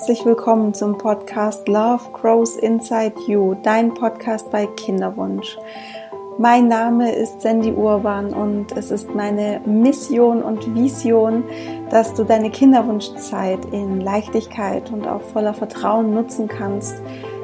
herzlich 0.00 0.24
willkommen 0.24 0.72
zum 0.72 0.96
Podcast 0.96 1.68
Love 1.68 2.00
Grows 2.14 2.56
Inside 2.56 3.12
You, 3.26 3.54
dein 3.62 3.92
Podcast 3.92 4.50
bei 4.50 4.64
Kinderwunsch. 4.66 5.58
Mein 6.38 6.68
Name 6.68 7.14
ist 7.14 7.42
Sandy 7.42 7.70
Urban 7.70 8.32
und 8.32 8.72
es 8.72 8.90
ist 8.90 9.14
meine 9.14 9.60
Mission 9.66 10.42
und 10.42 10.74
Vision, 10.74 11.44
dass 11.90 12.14
du 12.14 12.24
deine 12.24 12.50
Kinderwunschzeit 12.50 13.62
in 13.72 14.00
Leichtigkeit 14.00 14.90
und 14.90 15.06
auch 15.06 15.20
voller 15.20 15.52
Vertrauen 15.52 16.14
nutzen 16.14 16.48
kannst, 16.48 16.94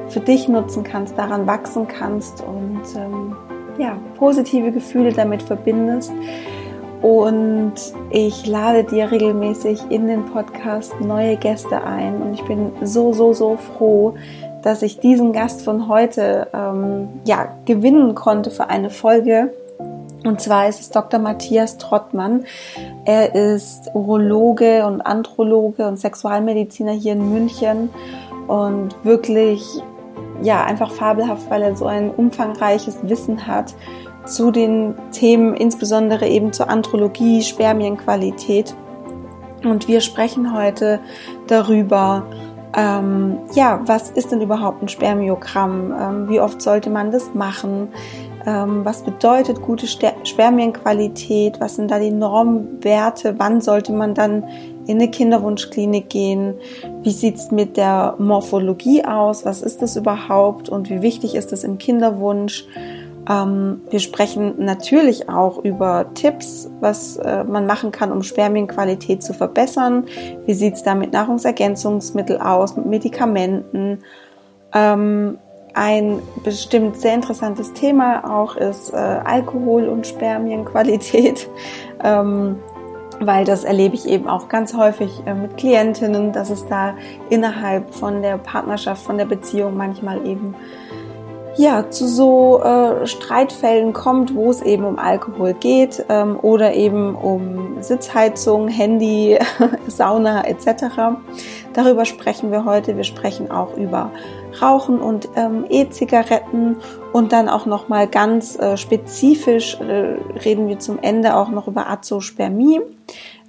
für 0.09 0.21
dich 0.21 0.49
nutzen 0.49 0.83
kannst, 0.83 1.19
daran 1.19 1.47
wachsen 1.47 1.87
kannst 1.87 2.43
und 2.43 2.81
ähm, 2.97 3.37
ja, 3.79 3.99
positive 4.17 4.73
Gefühle 4.73 5.13
damit 5.13 5.43
verbindest 5.43 6.11
und 7.07 7.75
ich 8.11 8.47
lade 8.47 8.83
dir 8.83 9.13
regelmäßig 9.13 9.81
in 9.91 10.09
den 10.09 10.25
Podcast 10.25 11.01
neue 11.01 11.37
Gäste 11.37 11.85
ein. 11.85 12.21
Und 12.21 12.35
ich 12.35 12.43
bin 12.43 12.73
so, 12.83 13.13
so, 13.13 13.33
so 13.33 13.57
froh, 13.57 14.17
dass 14.63 14.83
ich 14.83 14.99
diesen 14.99 15.33
Gast 15.33 15.63
von 15.63 15.87
heute 15.87 16.49
ähm, 16.53 17.07
ja, 17.25 17.55
gewinnen 17.65 18.17
konnte 18.17 18.51
für 18.51 18.71
eine 18.71 18.91
Folge. 18.91 19.53
Und 20.25 20.41
zwar 20.41 20.69
ist 20.69 20.81
es 20.81 20.91
Dr. 20.91 21.21
Matthias 21.21 21.79
Trottmann. 21.79 22.45
Er 23.05 23.37
ist 23.37 23.89
Urologe 23.95 24.85
und 24.85 25.01
Androloge 25.01 25.87
und 25.87 26.01
Sexualmediziner 26.01 26.91
hier 26.91 27.13
in 27.13 27.33
München 27.33 27.89
und 28.49 28.97
wirklich, 29.05 29.63
ja, 30.43 30.65
einfach 30.65 30.91
fabelhaft, 30.91 31.49
weil 31.51 31.63
er 31.63 31.77
so 31.77 31.87
ein 31.87 32.11
umfangreiches 32.11 32.99
Wissen 33.03 33.47
hat 33.47 33.75
zu 34.27 34.51
den 34.51 34.95
Themen, 35.13 35.55
insbesondere 35.55 36.29
eben 36.29 36.53
zur 36.53 36.69
Andrologie, 36.69 37.43
Spermienqualität. 37.43 38.75
Und 39.65 39.89
wir 39.89 40.01
sprechen 40.01 40.55
heute 40.55 41.01
darüber, 41.47 42.27
ähm, 42.77 43.39
ja, 43.55 43.81
was 43.87 44.11
ist 44.11 44.33
denn 44.33 44.43
überhaupt 44.43 44.83
ein 44.83 44.89
Spermiogramm? 44.89 45.95
Ähm, 45.99 46.29
wie 46.29 46.41
oft 46.41 46.61
sollte 46.61 46.91
man 46.91 47.11
das 47.11 47.35
machen? 47.35 47.89
Ähm, 48.47 48.85
was 48.85 49.03
bedeutet 49.03 49.63
gute 49.63 49.87
Spermienqualität? 49.87 51.59
Was 51.59 51.77
sind 51.77 51.91
da 51.91 51.99
die 51.99 52.13
Normwerte? 52.13 53.35
Wann 53.39 53.61
sollte 53.61 53.93
man 53.93 54.15
dann 54.15 54.45
in 54.87 54.99
eine 54.99 55.11
Kinderwunschklinik 55.11 56.11
gehen? 56.11 56.55
Wie 57.03 57.11
sieht's 57.11 57.51
mit 57.51 57.77
der 57.77 58.15
Morphologie 58.19 59.05
aus? 59.05 59.45
Was 59.45 59.63
ist 59.63 59.83
das 59.83 59.97
überhaupt? 59.97 60.69
Und 60.69 60.91
wie 60.91 61.03
wichtig 61.03 61.35
ist 61.35 61.51
das 61.51 61.65
im 61.65 61.79
Kinderwunsch? 61.79 62.67
Ähm, 63.29 63.83
wir 63.91 64.01
sprechen 64.01 64.55
natürlich 64.59 65.29
auch 65.29 65.59
über 65.59 66.07
Tipps, 66.15 66.71
was 66.81 67.17
äh, 67.17 67.45
man 67.45 67.67
machen 67.67 67.91
kann, 67.91 68.13
um 68.13 68.23
Spermienqualität 68.23 69.23
zu 69.23 69.35
verbessern. 69.35 70.07
Wie 70.45 70.55
sieht 70.55 70.75
es 70.75 70.83
da 70.83 70.95
mit 70.95 71.13
Nahrungsergänzungsmitteln 71.13 72.41
aus, 72.41 72.77
mit 72.77 72.87
Medikamenten? 72.87 74.05
Ähm, 74.73 75.39
ein 75.75 76.23
bestimmt 76.43 76.97
sehr 76.97 77.15
interessantes 77.15 77.73
Thema 77.75 78.25
auch 78.39 78.57
ist 78.57 78.93
äh, 78.93 78.97
Alkohol 78.97 79.89
und 79.89 80.07
Spermienqualität. 80.07 81.49
Ähm, 82.05 82.59
weil 83.21 83.47
das 83.47 83.65
erlebe 83.65 83.95
ich 83.95 84.07
eben 84.07 84.29
auch 84.29 84.49
ganz 84.49 84.75
häufig 84.75 85.23
äh, 85.27 85.35
mit 85.35 85.57
Klientinnen, 85.57 86.33
dass 86.33 86.51
es 86.51 86.67
da 86.67 86.95
innerhalb 87.31 87.95
von 87.95 88.21
der 88.21 88.37
Partnerschaft, 88.39 89.03
von 89.03 89.17
der 89.17 89.25
Beziehung 89.25 89.77
manchmal 89.77 90.27
eben 90.27 90.55
ja, 91.57 91.89
zu 91.91 92.07
so 92.07 92.63
äh, 92.63 93.07
Streitfällen 93.07 93.93
kommt, 93.93 94.35
wo 94.35 94.51
es 94.51 94.61
eben 94.63 94.85
um 94.85 94.99
Alkohol 94.99 95.55
geht 95.55 96.05
ähm, 96.09 96.39
oder 96.41 96.75
eben 96.75 97.15
um 97.15 97.83
Sitzheizung, 97.83 98.69
Handy, 98.69 99.39
Sauna 99.87 100.47
etc. 100.47 101.17
Darüber 101.73 102.05
sprechen 102.05 102.51
wir 102.51 102.65
heute. 102.65 102.97
Wir 102.97 103.05
sprechen 103.05 103.51
auch 103.51 103.77
über 103.77 104.11
Rauchen 104.61 105.01
und 105.01 105.29
ähm, 105.37 105.65
E-Zigaretten 105.69 106.77
und 107.13 107.33
dann 107.33 107.49
auch 107.49 107.67
noch 107.67 107.89
mal 107.89 108.07
ganz 108.07 108.59
äh, 108.59 108.77
spezifisch 108.77 109.81
äh, 109.81 110.17
reden 110.45 110.69
wir 110.69 110.79
zum 110.79 110.99
Ende 111.01 111.37
auch 111.37 111.49
noch 111.49 111.69
über 111.69 111.89
Azospermie. 111.89 112.81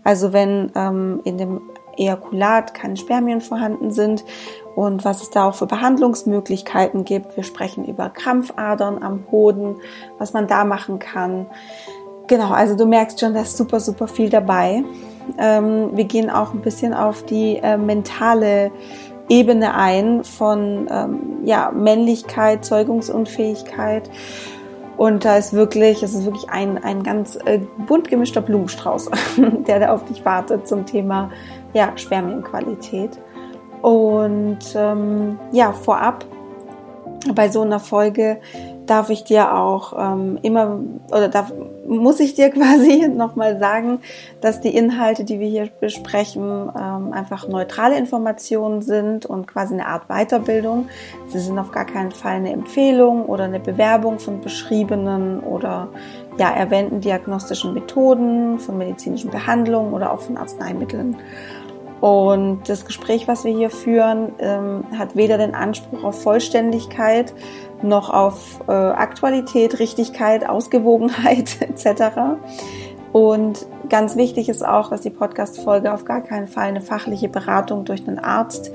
Also 0.03 0.31
wenn 0.31 0.71
ähm, 0.75 1.19
in 1.25 1.37
dem 1.37 1.61
Ejakulat 1.97 2.73
keine 2.73 2.95
Spermien 2.95 3.41
vorhanden 3.41 3.91
sind 3.91 4.23
und 4.77 5.03
was 5.03 5.23
es 5.23 5.31
da 5.31 5.45
auch 5.45 5.55
für 5.55 5.65
Behandlungsmöglichkeiten 5.65 7.03
gibt. 7.03 7.35
Wir 7.35 7.43
sprechen 7.43 7.83
über 7.83 8.11
Krampfadern 8.11 9.01
am 9.01 9.23
Hoden, 9.31 9.77
was 10.19 10.33
man 10.33 10.45
da 10.45 10.65
machen 10.65 10.99
kann. 10.99 11.47
Genau, 12.27 12.51
also 12.51 12.77
du 12.77 12.85
merkst 12.85 13.19
schon, 13.19 13.33
da 13.33 13.41
ist 13.41 13.57
super, 13.57 13.79
super 13.79 14.07
viel 14.07 14.29
dabei. 14.29 14.83
Ähm, 15.39 15.97
wir 15.97 16.03
gehen 16.03 16.29
auch 16.29 16.53
ein 16.53 16.61
bisschen 16.61 16.93
auf 16.93 17.23
die 17.23 17.57
äh, 17.57 17.75
mentale 17.75 18.69
Ebene 19.29 19.73
ein 19.73 20.23
von 20.23 20.87
ähm, 20.91 21.19
ja, 21.43 21.71
Männlichkeit, 21.71 22.63
Zeugungsunfähigkeit. 22.63 24.11
Und 24.95 25.25
da 25.25 25.37
ist 25.37 25.53
wirklich, 25.53 26.03
es 26.03 26.13
ist 26.13 26.25
wirklich 26.25 26.51
ein, 26.51 26.83
ein 26.83 27.01
ganz 27.01 27.35
äh, 27.45 27.61
bunt 27.87 28.09
gemischter 28.09 28.41
Blumenstrauß, 28.41 29.09
der 29.67 29.79
da 29.79 29.93
auf 29.93 30.05
dich 30.05 30.23
wartet 30.23 30.67
zum 30.67 30.85
Thema 30.85 31.31
ja, 31.73 31.93
Spermienqualität. 31.95 33.17
Und 33.81 34.59
ähm, 34.75 35.39
ja, 35.51 35.71
vorab 35.71 36.25
bei 37.33 37.49
so 37.49 37.61
einer 37.61 37.79
Folge 37.79 38.39
darf 38.85 39.09
ich 39.09 39.23
dir 39.23 39.53
auch 39.53 39.93
ähm, 39.97 40.39
immer 40.41 40.79
oder 41.09 41.27
darf, 41.27 41.51
muss 41.87 42.19
ich 42.19 42.33
dir 42.35 42.49
quasi 42.51 43.07
nochmal 43.07 43.59
sagen, 43.59 43.99
dass 44.41 44.61
die 44.61 44.75
Inhalte, 44.75 45.23
die 45.23 45.39
wir 45.39 45.47
hier 45.47 45.69
besprechen, 45.79 46.71
ähm, 46.75 47.13
einfach 47.13 47.47
neutrale 47.47 47.97
Informationen 47.97 48.81
sind 48.81 49.25
und 49.25 49.47
quasi 49.47 49.73
eine 49.73 49.87
Art 49.87 50.07
Weiterbildung. 50.07 50.87
Sie 51.27 51.39
sind 51.39 51.59
auf 51.59 51.71
gar 51.71 51.85
keinen 51.85 52.11
Fall 52.11 52.35
eine 52.35 52.51
Empfehlung 52.51 53.25
oder 53.25 53.43
eine 53.43 53.59
Bewerbung 53.59 54.19
von 54.19 54.41
beschriebenen 54.41 55.41
oder 55.41 55.89
ja, 56.37 56.51
erwähnten 56.51 57.01
diagnostischen 57.01 57.73
Methoden, 57.73 58.59
von 58.59 58.77
medizinischen 58.77 59.31
Behandlungen 59.31 59.93
oder 59.93 60.13
auch 60.13 60.21
von 60.21 60.37
Arzneimitteln. 60.37 61.15
Und 62.01 62.69
das 62.69 62.85
Gespräch, 62.85 63.27
was 63.27 63.43
wir 63.43 63.55
hier 63.55 63.69
führen, 63.69 64.33
ähm, 64.39 64.83
hat 64.97 65.15
weder 65.15 65.37
den 65.37 65.55
Anspruch 65.55 66.03
auf 66.03 66.21
Vollständigkeit 66.21 67.33
noch 67.81 68.11
auf 68.11 68.59
äh, 68.67 68.71
Aktualität, 68.71 69.79
Richtigkeit, 69.79 70.47
Ausgewogenheit 70.47 71.57
etc. 71.61 72.37
Und 73.13 73.65
ganz 73.89 74.15
wichtig 74.15 74.49
ist 74.49 74.65
auch, 74.65 74.89
dass 74.89 75.01
die 75.01 75.09
Podcast-Folge 75.09 75.91
auf 75.93 76.05
gar 76.05 76.21
keinen 76.21 76.47
Fall 76.47 76.67
eine 76.67 76.81
fachliche 76.81 77.29
Beratung 77.29 77.85
durch 77.85 78.07
einen 78.07 78.19
Arzt 78.19 78.71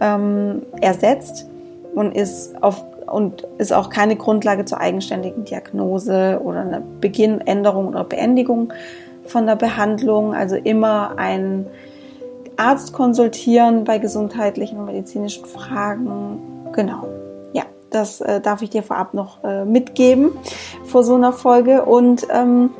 ähm, 0.00 0.62
ersetzt 0.80 1.46
und 1.94 2.14
ist 2.14 2.62
auf 2.62 2.84
und 3.06 3.46
ist 3.56 3.72
auch 3.72 3.88
keine 3.88 4.16
Grundlage 4.16 4.66
zur 4.66 4.80
eigenständigen 4.80 5.44
Diagnose 5.44 6.40
oder 6.44 6.60
einer 6.60 6.82
Beginn, 7.00 7.40
Änderung 7.40 7.88
oder 7.88 8.04
Beendigung 8.04 8.72
von 9.24 9.46
der 9.46 9.56
Behandlung. 9.56 10.34
Also 10.34 10.56
immer 10.56 11.14
ein 11.16 11.66
Arzt 12.58 12.92
konsultieren 12.92 13.84
bei 13.84 13.98
gesundheitlichen 13.98 14.78
und 14.78 14.86
medizinischen 14.86 15.46
Fragen. 15.46 16.68
Genau. 16.72 17.06
Ja, 17.52 17.62
das 17.90 18.20
äh, 18.20 18.40
darf 18.40 18.62
ich 18.62 18.70
dir 18.70 18.82
vorab 18.82 19.14
noch 19.14 19.44
äh, 19.44 19.64
mitgeben 19.64 20.32
vor 20.84 21.04
so 21.04 21.14
einer 21.14 21.32
Folge. 21.32 21.84
Und 21.84 22.26
ähm, 22.30 22.70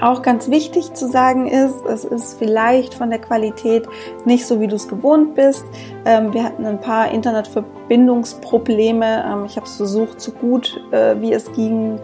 auch 0.00 0.22
ganz 0.22 0.50
wichtig 0.50 0.94
zu 0.94 1.06
sagen 1.08 1.46
ist, 1.46 1.76
es 1.88 2.04
ist 2.04 2.36
vielleicht 2.38 2.94
von 2.94 3.10
der 3.10 3.20
Qualität 3.20 3.86
nicht 4.24 4.44
so, 4.46 4.60
wie 4.60 4.66
du 4.66 4.74
es 4.76 4.88
gewohnt 4.88 5.34
bist. 5.34 5.64
Ähm, 6.04 6.34
wir 6.34 6.44
hatten 6.44 6.66
ein 6.66 6.80
paar 6.80 7.10
Internetverbindungsprobleme. 7.10 9.24
Ähm, 9.26 9.44
ich 9.46 9.56
habe 9.56 9.66
es 9.66 9.76
versucht, 9.76 10.20
so 10.20 10.32
gut 10.32 10.78
äh, 10.90 11.14
wie 11.20 11.32
es 11.32 11.50
ging 11.52 11.98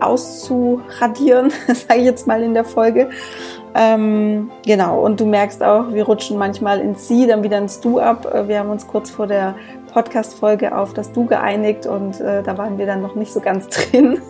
auszuradieren, 0.00 1.50
sage 1.66 2.00
ich 2.00 2.06
jetzt 2.06 2.26
mal 2.26 2.42
in 2.42 2.54
der 2.54 2.64
Folge. 2.64 3.10
Ähm, 3.74 4.50
genau, 4.66 5.00
und 5.00 5.18
du 5.20 5.26
merkst 5.26 5.62
auch, 5.62 5.92
wir 5.92 6.04
rutschen 6.04 6.36
manchmal 6.36 6.80
ins 6.80 7.08
Sie, 7.08 7.26
dann 7.26 7.42
wieder 7.42 7.58
ins 7.58 7.80
Du 7.80 7.98
ab. 7.98 8.26
Äh, 8.32 8.48
wir 8.48 8.58
haben 8.58 8.70
uns 8.70 8.86
kurz 8.86 9.10
vor 9.10 9.26
der 9.26 9.54
Podcast-Folge 9.92 10.76
auf 10.76 10.94
das 10.94 11.12
Du 11.12 11.26
geeinigt 11.26 11.86
und 11.86 12.20
äh, 12.20 12.42
da 12.42 12.56
waren 12.58 12.78
wir 12.78 12.86
dann 12.86 13.02
noch 13.02 13.14
nicht 13.14 13.32
so 13.32 13.40
ganz 13.40 13.68
drin, 13.92 14.20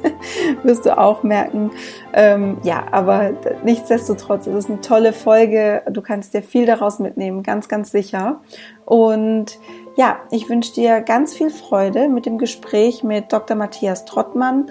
wirst 0.63 0.87
du 0.87 0.97
auch 0.97 1.23
merken. 1.23 1.71
Ähm, 2.13 2.59
ja, 2.63 2.85
aber 2.91 3.31
nichtsdestotrotz, 3.65 4.47
es 4.47 4.55
ist 4.55 4.71
eine 4.71 4.81
tolle 4.81 5.13
Folge. 5.13 5.83
Du 5.91 6.03
kannst 6.03 6.35
dir 6.35 6.43
viel 6.43 6.67
daraus 6.67 6.99
mitnehmen, 6.99 7.43
ganz, 7.43 7.69
ganz 7.69 7.91
sicher. 7.91 8.41
Und 8.85 9.59
ja, 9.97 10.19
ich 10.31 10.49
wünsche 10.49 10.73
dir 10.75 11.01
ganz 11.01 11.35
viel 11.35 11.51
Freude 11.51 12.09
mit 12.09 12.27
dem 12.27 12.39
Gespräch 12.39 13.03
mit 13.03 13.33
Dr. 13.33 13.57
Matthias 13.57 14.05
Trottmann, 14.05 14.69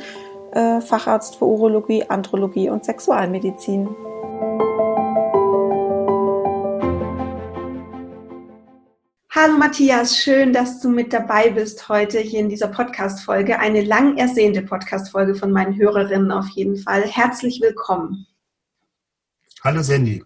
äh, 0.53 0.81
Facharzt 0.81 1.37
für 1.37 1.45
Urologie, 1.45 2.05
Andrologie 2.09 2.69
und 2.69 2.85
Sexualmedizin. 2.85 3.89
Hallo 9.43 9.57
Matthias, 9.57 10.19
schön, 10.19 10.53
dass 10.53 10.81
du 10.81 10.89
mit 10.89 11.11
dabei 11.11 11.49
bist 11.49 11.89
heute 11.89 12.19
hier 12.19 12.41
in 12.41 12.49
dieser 12.49 12.67
Podcast-Folge. 12.67 13.57
Eine 13.57 13.81
lang 13.81 14.17
ersehnte 14.17 14.61
Podcast-Folge 14.61 15.33
von 15.33 15.51
meinen 15.51 15.75
Hörerinnen 15.75 16.31
auf 16.31 16.47
jeden 16.49 16.77
Fall. 16.77 17.01
Herzlich 17.01 17.59
willkommen. 17.59 18.27
Hallo 19.63 19.81
Sandy. 19.81 20.23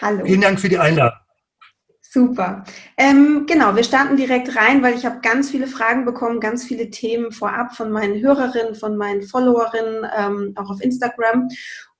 Hallo. 0.00 0.24
Vielen 0.24 0.40
Dank 0.40 0.58
für 0.58 0.70
die 0.70 0.78
Einladung. 0.78 1.18
Super. 2.00 2.64
Ähm, 2.96 3.44
genau, 3.46 3.76
wir 3.76 3.84
starten 3.84 4.16
direkt 4.16 4.56
rein, 4.56 4.82
weil 4.82 4.94
ich 4.94 5.04
habe 5.04 5.20
ganz 5.20 5.50
viele 5.50 5.66
Fragen 5.66 6.06
bekommen, 6.06 6.40
ganz 6.40 6.64
viele 6.64 6.88
Themen 6.88 7.32
vorab 7.32 7.76
von 7.76 7.92
meinen 7.92 8.22
Hörerinnen, 8.22 8.74
von 8.74 8.96
meinen 8.96 9.20
Followerinnen, 9.20 10.10
ähm, 10.16 10.54
auch 10.56 10.70
auf 10.70 10.80
Instagram. 10.80 11.50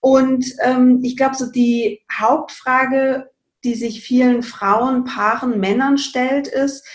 Und 0.00 0.46
ähm, 0.62 1.00
ich 1.02 1.18
glaube, 1.18 1.34
so 1.34 1.50
die 1.52 2.00
Hauptfrage, 2.10 3.28
die 3.66 3.74
sich 3.74 4.02
vielen 4.02 4.42
Frauen, 4.42 5.04
Paaren, 5.04 5.58
Männern 5.58 5.98
stellt, 5.98 6.46
ist, 6.46 6.86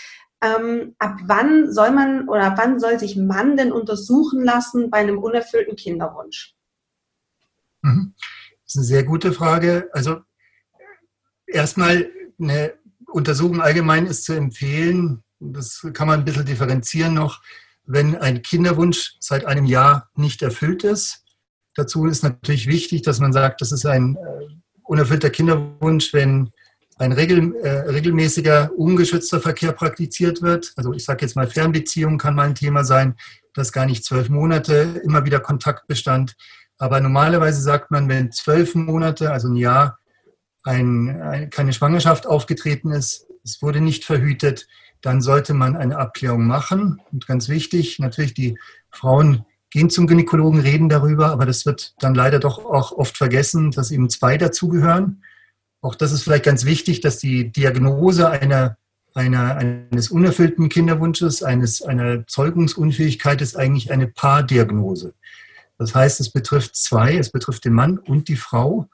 ähm, 0.42 0.96
ab 0.98 1.18
wann 1.26 1.72
soll 1.72 1.92
man 1.92 2.28
oder 2.28 2.46
ab 2.46 2.54
wann 2.56 2.80
soll 2.80 2.98
sich 2.98 3.16
Mann 3.16 3.56
denn 3.56 3.70
untersuchen 3.70 4.42
lassen 4.42 4.90
bei 4.90 4.98
einem 4.98 5.18
unerfüllten 5.18 5.76
Kinderwunsch? 5.76 6.54
Mhm. 7.82 8.14
Das 8.16 8.74
ist 8.74 8.76
eine 8.76 8.86
sehr 8.86 9.04
gute 9.04 9.32
Frage. 9.32 9.88
Also 9.92 10.20
erstmal 11.46 12.10
eine 12.40 12.74
Untersuchung 13.06 13.60
allgemein 13.60 14.06
ist 14.06 14.24
zu 14.24 14.32
empfehlen, 14.32 15.22
das 15.38 15.86
kann 15.92 16.08
man 16.08 16.20
ein 16.20 16.24
bisschen 16.24 16.46
differenzieren 16.46 17.14
noch, 17.14 17.42
wenn 17.84 18.16
ein 18.16 18.42
Kinderwunsch 18.42 19.16
seit 19.20 19.44
einem 19.44 19.66
Jahr 19.66 20.08
nicht 20.14 20.40
erfüllt 20.42 20.84
ist. 20.84 21.24
Dazu 21.74 22.06
ist 22.06 22.22
natürlich 22.22 22.66
wichtig, 22.66 23.02
dass 23.02 23.18
man 23.18 23.32
sagt, 23.32 23.60
das 23.60 23.72
ist 23.72 23.86
ein 23.86 24.16
äh, 24.16 24.46
unerfüllter 24.84 25.30
Kinderwunsch, 25.30 26.12
wenn 26.12 26.52
ein 27.02 27.12
regel, 27.12 27.56
äh, 27.56 27.90
regelmäßiger, 27.90 28.70
ungeschützter 28.76 29.40
Verkehr 29.40 29.72
praktiziert 29.72 30.40
wird. 30.40 30.72
Also 30.76 30.92
ich 30.92 31.04
sage 31.04 31.22
jetzt 31.22 31.34
mal, 31.34 31.48
Fernbeziehung 31.48 32.16
kann 32.16 32.36
mal 32.36 32.46
ein 32.46 32.54
Thema 32.54 32.84
sein, 32.84 33.16
dass 33.54 33.72
gar 33.72 33.86
nicht 33.86 34.04
zwölf 34.04 34.28
Monate 34.28 35.02
immer 35.04 35.24
wieder 35.24 35.40
Kontakt 35.40 35.88
bestand. 35.88 36.36
Aber 36.78 37.00
normalerweise 37.00 37.60
sagt 37.60 37.90
man, 37.90 38.08
wenn 38.08 38.30
zwölf 38.30 38.76
Monate, 38.76 39.32
also 39.32 39.48
ein 39.48 39.56
Jahr, 39.56 39.98
ein, 40.62 41.20
ein, 41.20 41.50
keine 41.50 41.72
Schwangerschaft 41.72 42.26
aufgetreten 42.26 42.92
ist, 42.92 43.26
es 43.42 43.60
wurde 43.60 43.80
nicht 43.80 44.04
verhütet, 44.04 44.68
dann 45.00 45.20
sollte 45.20 45.54
man 45.54 45.76
eine 45.76 45.98
Abklärung 45.98 46.46
machen. 46.46 47.00
Und 47.10 47.26
ganz 47.26 47.48
wichtig, 47.48 47.98
natürlich 47.98 48.34
die 48.34 48.56
Frauen 48.92 49.44
gehen 49.70 49.90
zum 49.90 50.06
Gynäkologen, 50.06 50.60
reden 50.60 50.88
darüber, 50.88 51.30
aber 51.30 51.46
das 51.46 51.66
wird 51.66 51.94
dann 51.98 52.14
leider 52.14 52.38
doch 52.38 52.64
auch 52.64 52.92
oft 52.92 53.16
vergessen, 53.18 53.72
dass 53.72 53.90
eben 53.90 54.08
zwei 54.08 54.38
dazugehören. 54.38 55.24
Auch 55.82 55.96
das 55.96 56.12
ist 56.12 56.22
vielleicht 56.22 56.44
ganz 56.44 56.64
wichtig, 56.64 57.00
dass 57.00 57.18
die 57.18 57.50
Diagnose 57.50 58.30
einer, 58.30 58.76
einer, 59.14 59.56
eines 59.56 60.10
unerfüllten 60.10 60.68
Kinderwunsches, 60.68 61.42
eines, 61.42 61.82
einer 61.82 62.24
Zeugungsunfähigkeit 62.28 63.42
ist 63.42 63.56
eigentlich 63.56 63.90
eine 63.90 64.06
Paardiagnose. 64.06 65.12
Das 65.78 65.92
heißt, 65.92 66.20
es 66.20 66.30
betrifft 66.30 66.76
zwei, 66.76 67.16
es 67.16 67.30
betrifft 67.30 67.64
den 67.64 67.72
Mann 67.72 67.98
und 67.98 68.28
die 68.28 68.36
Frau. 68.36 68.88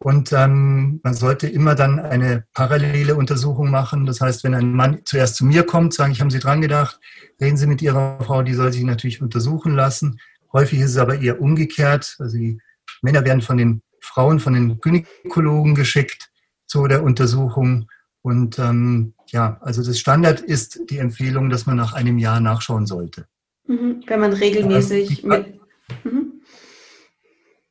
Und 0.00 0.32
ähm, 0.32 0.98
man 1.04 1.14
sollte 1.14 1.46
immer 1.46 1.76
dann 1.76 2.00
eine 2.00 2.44
parallele 2.54 3.14
Untersuchung 3.14 3.70
machen. 3.70 4.04
Das 4.04 4.20
heißt, 4.20 4.42
wenn 4.42 4.56
ein 4.56 4.72
Mann 4.72 4.98
zuerst 5.04 5.36
zu 5.36 5.44
mir 5.44 5.62
kommt, 5.62 5.94
sage 5.94 6.10
ich, 6.10 6.20
haben 6.20 6.30
Sie 6.30 6.40
dran 6.40 6.60
gedacht, 6.60 6.98
reden 7.40 7.56
Sie 7.56 7.68
mit 7.68 7.80
Ihrer 7.82 8.18
Frau, 8.20 8.42
die 8.42 8.54
soll 8.54 8.72
sich 8.72 8.82
natürlich 8.82 9.22
untersuchen 9.22 9.76
lassen. 9.76 10.18
Häufig 10.52 10.80
ist 10.80 10.90
es 10.90 10.96
aber 10.96 11.20
eher 11.20 11.40
umgekehrt. 11.40 12.16
Also 12.18 12.36
die 12.36 12.58
Männer 13.00 13.24
werden 13.24 13.42
von 13.42 13.58
den 13.58 13.82
Frauen, 14.00 14.40
von 14.40 14.54
den 14.54 14.80
Gynäkologen 14.80 15.76
geschickt 15.76 16.31
zu 16.72 16.86
der 16.86 17.02
Untersuchung. 17.02 17.90
Und 18.22 18.58
ähm, 18.58 19.12
ja, 19.26 19.58
also 19.60 19.84
das 19.84 19.98
Standard 19.98 20.40
ist 20.40 20.80
die 20.88 20.96
Empfehlung, 20.96 21.50
dass 21.50 21.66
man 21.66 21.76
nach 21.76 21.92
einem 21.92 22.16
Jahr 22.16 22.40
nachschauen 22.40 22.86
sollte. 22.86 23.26
Mhm, 23.66 24.02
wenn 24.06 24.20
man 24.20 24.32
regelmäßig 24.32 25.22
mit. 25.22 25.60
Mhm. 26.02 26.40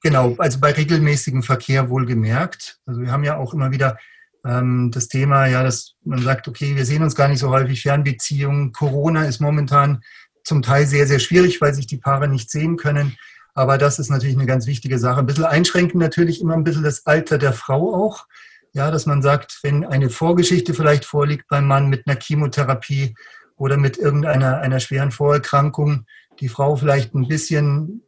Genau, 0.04 0.36
also 0.38 0.60
bei 0.60 0.72
regelmäßigem 0.72 1.42
Verkehr 1.42 1.90
wohlgemerkt. 1.90 2.80
Also 2.86 3.02
wir 3.02 3.12
haben 3.12 3.24
ja 3.24 3.38
auch 3.38 3.56
immer 3.56 3.72
wieder 3.72 3.98
ähm, 4.46 4.92
das 4.94 5.08
Thema, 5.08 5.48
ja, 5.48 5.64
dass 5.64 5.96
man 6.04 6.22
sagt, 6.22 6.48
okay, 6.48 6.76
wir 6.76 6.86
sehen 6.86 7.02
uns 7.02 7.16
gar 7.16 7.28
nicht 7.28 7.40
so 7.40 7.50
häufig, 7.50 7.82
Fernbeziehungen. 7.82 8.72
Corona 8.72 9.26
ist 9.26 9.42
momentan 9.42 10.04
zum 10.44 10.62
Teil 10.62 10.86
sehr, 10.86 11.08
sehr 11.08 11.20
schwierig, 11.20 11.60
weil 11.60 11.74
sich 11.74 11.88
die 11.88 11.98
Paare 11.98 12.28
nicht 12.28 12.52
sehen 12.52 12.78
können. 12.78 13.18
Aber 13.56 13.80
das 13.80 13.98
ist 13.98 14.10
natürlich 14.10 14.36
eine 14.36 14.46
ganz 14.46 14.68
wichtige 14.68 15.00
Sache. 15.00 15.22
Ein 15.22 15.26
bisschen 15.26 15.46
einschränken 15.46 16.00
natürlich 16.00 16.40
immer 16.40 16.54
ein 16.54 16.64
bisschen 16.64 16.84
das 16.84 17.08
Alter 17.08 17.40
der 17.40 17.54
Frau 17.54 17.96
auch. 17.96 18.28
Ja, 18.74 18.90
dass 18.90 19.06
man 19.06 19.22
sagt, 19.22 19.60
wenn 19.64 19.86
eine 19.86 20.10
Vorgeschichte 20.10 20.74
vielleicht 20.74 21.06
vorliegt 21.06 21.48
beim 21.50 21.68
Mann 21.68 21.90
mit 21.90 22.08
einer 22.08 22.20
Chemotherapie 22.20 23.16
oder 23.58 23.78
mit 23.78 23.98
irgendeiner 23.98 24.60
einer 24.60 24.80
schweren 24.80 25.12
Vorerkrankung, 25.12 26.06
die 26.40 26.48
Frau 26.48 26.76
vielleicht 26.76 27.14
ein 27.14 27.28
bisschen 27.28 28.04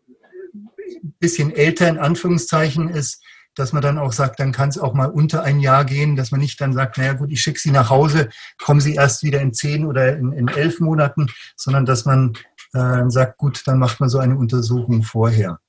bisschen 1.19 1.51
älter 1.51 1.87
in 1.87 1.97
Anführungszeichen 1.97 2.89
ist, 2.89 3.21
dass 3.55 3.71
man 3.71 3.81
dann 3.81 3.97
auch 3.97 4.13
sagt, 4.13 4.39
dann 4.39 4.51
kann 4.51 4.69
es 4.69 4.79
auch 4.79 4.93
mal 4.93 5.09
unter 5.09 5.43
ein 5.43 5.59
Jahr 5.59 5.85
gehen, 5.85 6.15
dass 6.15 6.31
man 6.31 6.39
nicht 6.39 6.59
dann 6.59 6.73
sagt, 6.73 6.97
naja 6.97 7.13
gut, 7.13 7.31
ich 7.31 7.41
schicke 7.41 7.59
Sie 7.59 7.71
nach 7.71 7.89
Hause, 7.89 8.29
kommen 8.57 8.81
Sie 8.81 8.95
erst 8.95 9.23
wieder 9.23 9.41
in 9.41 9.53
zehn 9.53 9.85
oder 9.85 10.17
in, 10.17 10.31
in 10.31 10.47
elf 10.47 10.79
Monaten, 10.79 11.27
sondern 11.55 11.85
dass 11.85 12.05
man 12.05 12.33
äh, 12.73 13.03
sagt, 13.09 13.37
gut, 13.37 13.61
dann 13.65 13.77
macht 13.77 13.99
man 13.99 14.09
so 14.09 14.17
eine 14.17 14.35
Untersuchung 14.35 15.03
vorher. 15.03 15.59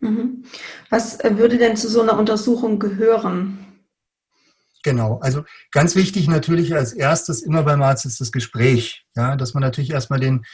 Mhm. 0.00 0.44
Was 0.88 1.18
würde 1.22 1.58
denn 1.58 1.76
zu 1.76 1.88
so 1.88 2.02
einer 2.02 2.18
Untersuchung 2.18 2.78
gehören? 2.78 3.69
Genau, 4.82 5.18
also 5.20 5.44
ganz 5.72 5.94
wichtig 5.94 6.26
natürlich 6.26 6.74
als 6.74 6.92
erstes 6.92 7.42
immer 7.42 7.62
beim 7.62 7.82
Arzt 7.82 8.06
ist 8.06 8.20
das 8.20 8.32
Gespräch, 8.32 9.04
ja, 9.14 9.36
dass 9.36 9.52
man 9.52 9.62
natürlich 9.62 9.90
erstmal 9.90 10.20
den 10.20 10.44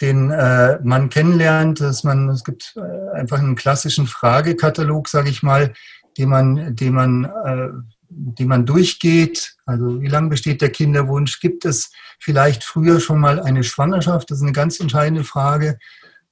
den 0.00 0.30
äh, 0.30 0.78
man 0.82 1.08
kennenlernt, 1.08 1.80
dass 1.80 2.04
man, 2.04 2.28
es 2.28 2.44
gibt 2.44 2.74
äh, 2.76 3.16
einfach 3.16 3.38
einen 3.38 3.54
klassischen 3.54 4.06
Fragekatalog, 4.06 5.08
sage 5.08 5.30
ich 5.30 5.42
mal, 5.42 5.72
den 6.18 6.28
man, 6.28 6.74
den 6.74 6.94
man, 6.94 7.24
äh, 7.24 7.68
den 8.08 8.48
man 8.48 8.66
durchgeht. 8.66 9.56
Also 9.66 10.00
wie 10.02 10.08
lange 10.08 10.30
besteht 10.30 10.62
der 10.62 10.70
Kinderwunsch? 10.70 11.40
Gibt 11.40 11.64
es 11.64 11.92
vielleicht 12.18 12.64
früher 12.64 13.00
schon 13.00 13.20
mal 13.20 13.40
eine 13.40 13.62
Schwangerschaft? 13.62 14.30
Das 14.30 14.38
ist 14.38 14.42
eine 14.42 14.52
ganz 14.52 14.80
entscheidende 14.80 15.24
Frage. 15.24 15.78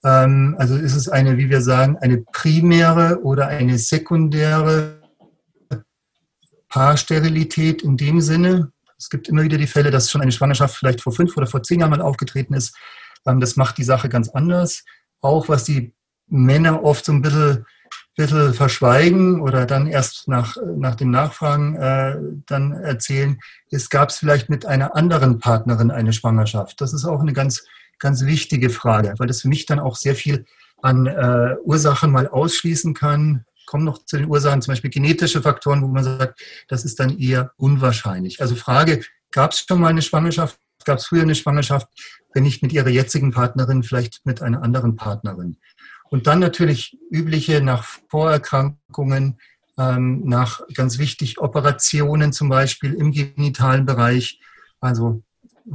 Ähm, 0.05 0.57
also 0.59 0.77
ist 0.77 0.97
es 0.97 1.09
eine, 1.09 1.39
wie 1.39 1.51
wir 1.51 1.61
sagen, 1.61 1.97
eine 1.99 2.19
primäre 2.19 3.23
oder 3.23 3.47
eine 3.47 3.79
sekundäre 3.79 5.02
Paarsterilität 6.73 7.83
in 7.83 7.99
dem 7.99 8.23
Sinne? 8.23 8.73
Es 8.97 9.11
gibt 9.11 9.29
immer 9.29 9.43
wieder 9.43 9.59
die 9.59 9.67
Fälle, 9.67 9.91
dass 9.91 10.11
schon 10.11 10.23
eine 10.23 10.33
Schwangerschaft 10.33 10.75
vielleicht 10.75 11.03
vor 11.03 11.13
fünf 11.13 11.37
oder 11.37 11.47
vor 11.47 11.63
zehn 11.63 11.81
Jahren 11.81 11.91
mal 11.91 12.01
aufgetreten 12.01 12.55
ist. 12.55 12.75
Ähm, 13.27 13.41
das 13.41 13.57
macht 13.57 13.77
die 13.77 13.85
Sache 13.85 14.09
ganz 14.09 14.31
anders. 14.31 14.83
Auch 15.21 15.51
was 15.51 15.65
die 15.65 15.93
Männer 16.29 16.83
oft 16.83 17.05
so 17.05 17.13
ein 17.13 17.21
bisschen, 17.21 17.67
bisschen 18.17 18.55
verschweigen 18.55 19.43
oder 19.43 19.67
dann 19.67 19.87
erst 19.87 20.29
nach, 20.29 20.57
nach 20.77 20.95
dem 20.95 21.11
Nachfragen 21.11 21.77
äh, 21.77 22.17
dann 22.47 22.73
erzählen, 22.73 23.39
ist, 23.69 23.91
gab 23.91 24.09
es 24.09 24.17
vielleicht 24.17 24.49
mit 24.49 24.65
einer 24.65 24.97
anderen 24.97 25.41
Partnerin 25.41 25.91
eine 25.91 26.15
Schwangerschaft? 26.15 26.81
Das 26.81 26.95
ist 26.95 27.05
auch 27.05 27.21
eine 27.21 27.35
ganz, 27.35 27.65
ganz 27.99 28.25
wichtige 28.25 28.71
Frage, 28.71 29.13
weil 29.19 29.27
das 29.27 29.43
für 29.43 29.49
mich 29.49 29.67
dann 29.67 29.79
auch 29.79 29.97
sehr 29.97 30.15
viel 30.15 30.47
an 30.81 31.07
äh, 31.07 31.57
Ursachen 31.65 32.11
mal 32.13 32.29
ausschließen 32.29 32.95
kann. 32.95 33.45
Kommen 33.67 33.85
noch 33.85 34.05
zu 34.05 34.17
den 34.17 34.29
Ursachen, 34.29 34.63
zum 34.63 34.73
Beispiel 34.73 34.91
genetische 34.91 35.43
Faktoren, 35.43 35.83
wo 35.83 35.89
man 35.89 36.05
sagt, 36.05 36.41
das 36.69 36.85
ist 36.85 37.01
dann 37.01 37.19
eher 37.19 37.53
unwahrscheinlich. 37.57 38.41
Also 38.41 38.55
Frage, 38.55 39.03
gab 39.31 39.53
es 39.53 39.65
schon 39.67 39.81
mal 39.81 39.89
eine 39.89 40.03
Schwangerschaft? 40.03 40.59
Gab 40.85 40.99
es 40.99 41.07
früher 41.07 41.23
eine 41.23 41.35
Schwangerschaft? 41.35 41.89
wenn 42.35 42.43
nicht 42.43 42.63
mit 42.63 42.73
ihrer 42.73 42.89
jetzigen 42.89 43.31
Partnerin, 43.31 43.83
vielleicht 43.83 44.25
mit 44.25 44.43
einer 44.43 44.63
anderen 44.63 44.97
Partnerin. 44.97 45.57
Und 46.11 46.27
dann 46.27 46.41
natürlich 46.41 46.99
übliche 47.11 47.63
nach 47.63 47.85
Vorerkrankungen, 48.09 49.39
ähm, 49.79 50.23
nach 50.27 50.61
ganz 50.75 50.99
wichtig 50.99 51.39
Operationen 51.39 52.33
zum 52.33 52.49
Beispiel 52.49 52.93
im 52.95 53.13
genitalen 53.13 53.87
Bereich. 53.87 54.41
Also 54.81 55.23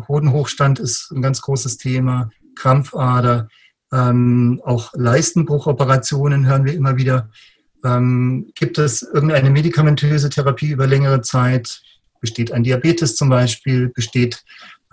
Hodenhochstand 0.07 0.79
ist 0.79 1.11
ein 1.11 1.21
ganz 1.21 1.41
großes 1.41 1.77
Thema, 1.77 2.29
Krampfader, 2.55 3.47
ähm, 3.91 4.61
auch 4.65 4.91
Leistenbruchoperationen 4.93 6.45
hören 6.45 6.65
wir 6.65 6.73
immer 6.73 6.97
wieder. 6.97 7.29
Ähm, 7.83 8.51
gibt 8.55 8.77
es 8.77 9.01
irgendeine 9.01 9.49
medikamentöse 9.49 10.29
Therapie 10.29 10.71
über 10.71 10.87
längere 10.87 11.21
Zeit? 11.21 11.81
Besteht 12.19 12.51
ein 12.51 12.63
Diabetes 12.63 13.15
zum 13.15 13.29
Beispiel? 13.29 13.89
Besteht 13.89 14.43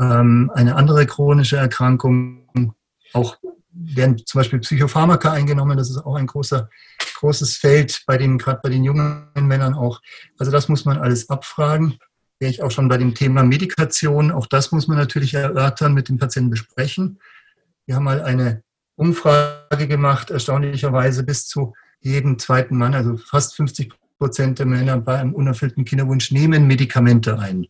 ähm, 0.01 0.51
eine 0.55 0.77
andere 0.77 1.07
chronische 1.07 1.57
Erkrankung. 1.57 2.75
Auch 3.13 3.37
werden 3.75 4.19
zum 4.25 4.41
Beispiel 4.41 4.61
Psychopharmaka 4.61 5.33
eingenommen. 5.33 5.77
Das 5.77 5.91
ist 5.91 5.99
auch 5.99 6.17
ein 6.17 6.27
großer, 6.27 6.69
großes 7.17 7.57
Feld 7.57 8.03
bei 8.07 8.17
den, 8.17 8.39
gerade 8.39 8.61
bei 8.63 8.69
den 8.69 8.85
jungen 8.85 9.29
Männern 9.35 9.75
auch. 9.75 10.01
Also 10.39 10.53
das 10.53 10.69
muss 10.69 10.85
man 10.85 10.99
alles 10.99 11.29
abfragen. 11.29 11.99
Wäre 12.39 12.51
ich 12.51 12.63
auch 12.63 12.71
schon 12.71 12.89
bei 12.89 12.99
dem 12.99 13.15
Thema 13.15 13.43
Medikation. 13.43 14.31
Auch 14.31 14.47
das 14.47 14.73
muss 14.73 14.89
man 14.89 14.99
natürlich 14.99 15.35
erörtern, 15.35 15.95
mit 15.95 16.09
dem 16.09 16.19
Patienten 16.19 16.51
besprechen. 16.51 17.19
Wir 17.87 17.97
haben 17.97 18.05
mal 18.05 18.23
eine 18.23 18.63
Umfrage 18.97 19.89
gemacht, 19.89 20.31
erstaunlicherweise 20.31 21.25
bis 21.25 21.47
zu 21.47 21.75
jedem 22.05 22.39
zweiten 22.39 22.77
Mann, 22.77 22.95
also 22.95 23.17
fast 23.17 23.57
50 23.57 23.93
Prozent 24.19 24.59
der 24.59 24.67
Männer 24.67 24.99
bei 24.99 25.19
einem 25.19 25.35
unerfüllten 25.35 25.85
Kinderwunsch 25.85 26.31
nehmen 26.31 26.67
Medikamente 26.67 27.39
ein. 27.39 27.67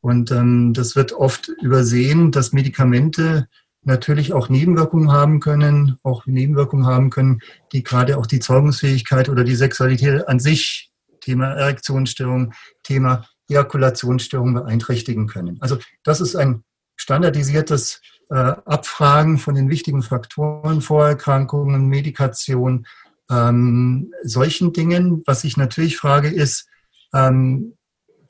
Und 0.00 0.30
ähm, 0.30 0.72
das 0.74 0.96
wird 0.96 1.12
oft 1.12 1.48
übersehen, 1.62 2.30
dass 2.30 2.52
Medikamente 2.52 3.48
natürlich 3.82 4.32
auch 4.32 4.48
Nebenwirkungen 4.48 5.12
haben 5.12 5.40
können, 5.40 5.98
auch 6.02 6.26
Nebenwirkungen 6.26 6.86
haben 6.86 7.10
können, 7.10 7.40
die 7.72 7.82
gerade 7.82 8.18
auch 8.18 8.26
die 8.26 8.40
Zeugungsfähigkeit 8.40 9.28
oder 9.28 9.44
die 9.44 9.54
Sexualität 9.54 10.26
an 10.28 10.40
sich, 10.40 10.90
Thema 11.20 11.52
Erektionsstörung, 11.54 12.52
Thema 12.82 13.26
Ejakulationsstörungen 13.48 14.54
beeinträchtigen 14.54 15.26
können. 15.26 15.58
Also 15.60 15.78
das 16.02 16.20
ist 16.20 16.36
ein 16.36 16.64
standardisiertes 16.96 18.00
äh, 18.30 18.34
Abfragen 18.34 19.38
von 19.38 19.54
den 19.54 19.68
wichtigen 19.68 20.02
Faktoren, 20.02 20.80
Vorerkrankungen, 20.80 21.88
Medikation, 21.88 22.86
ähm, 23.30 24.12
solchen 24.22 24.72
Dingen. 24.72 25.22
Was 25.26 25.44
ich 25.44 25.56
natürlich 25.56 25.96
frage 25.96 26.28
ist, 26.28 26.68
ähm, 27.12 27.74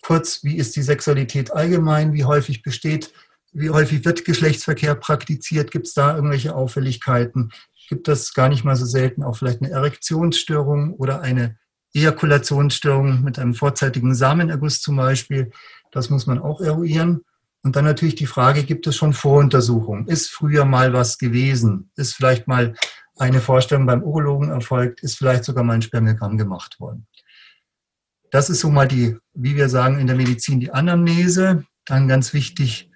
kurz, 0.02 0.44
wie 0.44 0.56
ist 0.56 0.76
die 0.76 0.82
Sexualität 0.82 1.52
allgemein, 1.52 2.12
wie 2.12 2.24
häufig 2.24 2.62
besteht, 2.62 3.12
wie 3.52 3.70
häufig 3.70 4.04
wird 4.04 4.24
Geschlechtsverkehr 4.24 4.94
praktiziert, 4.94 5.70
gibt 5.70 5.86
es 5.86 5.94
da 5.94 6.14
irgendwelche 6.14 6.54
Auffälligkeiten, 6.54 7.52
gibt 7.88 8.08
es 8.08 8.34
gar 8.34 8.48
nicht 8.48 8.64
mal 8.64 8.76
so 8.76 8.84
selten 8.84 9.22
auch 9.22 9.36
vielleicht 9.36 9.62
eine 9.62 9.70
Erektionsstörung 9.70 10.94
oder 10.94 11.20
eine 11.20 11.56
Ejakulationsstörung 11.94 13.22
mit 13.22 13.38
einem 13.38 13.54
vorzeitigen 13.54 14.14
Samenerguss 14.14 14.80
zum 14.80 14.96
Beispiel. 14.96 15.52
Das 15.92 16.10
muss 16.10 16.26
man 16.26 16.40
auch 16.40 16.60
eruieren. 16.60 17.20
Und 17.62 17.76
dann 17.76 17.84
natürlich 17.84 18.16
die 18.16 18.26
Frage, 18.26 18.64
gibt 18.64 18.86
es 18.86 18.96
schon 18.96 19.14
Voruntersuchungen? 19.14 20.06
Ist 20.08 20.30
früher 20.30 20.64
mal 20.64 20.92
was 20.92 21.16
gewesen? 21.18 21.90
Ist 21.96 22.14
vielleicht 22.14 22.46
mal 22.46 22.74
eine 23.18 23.40
Vorstellung 23.40 23.86
beim 23.86 24.02
Urologen 24.02 24.50
erfolgt? 24.50 25.02
Ist 25.02 25.18
vielleicht 25.18 25.44
sogar 25.44 25.64
mal 25.64 25.74
ein 25.74 25.82
Spermiogramm 25.82 26.36
gemacht 26.36 26.80
worden? 26.80 27.06
Das 28.30 28.50
ist 28.50 28.60
so 28.60 28.70
mal 28.70 28.88
die, 28.88 29.16
wie 29.34 29.56
wir 29.56 29.68
sagen 29.68 29.98
in 29.98 30.06
der 30.06 30.16
Medizin, 30.16 30.60
die 30.60 30.72
Anamnese. 30.72 31.64
Dann 31.84 32.08
ganz 32.08 32.32
wichtig 32.32 32.90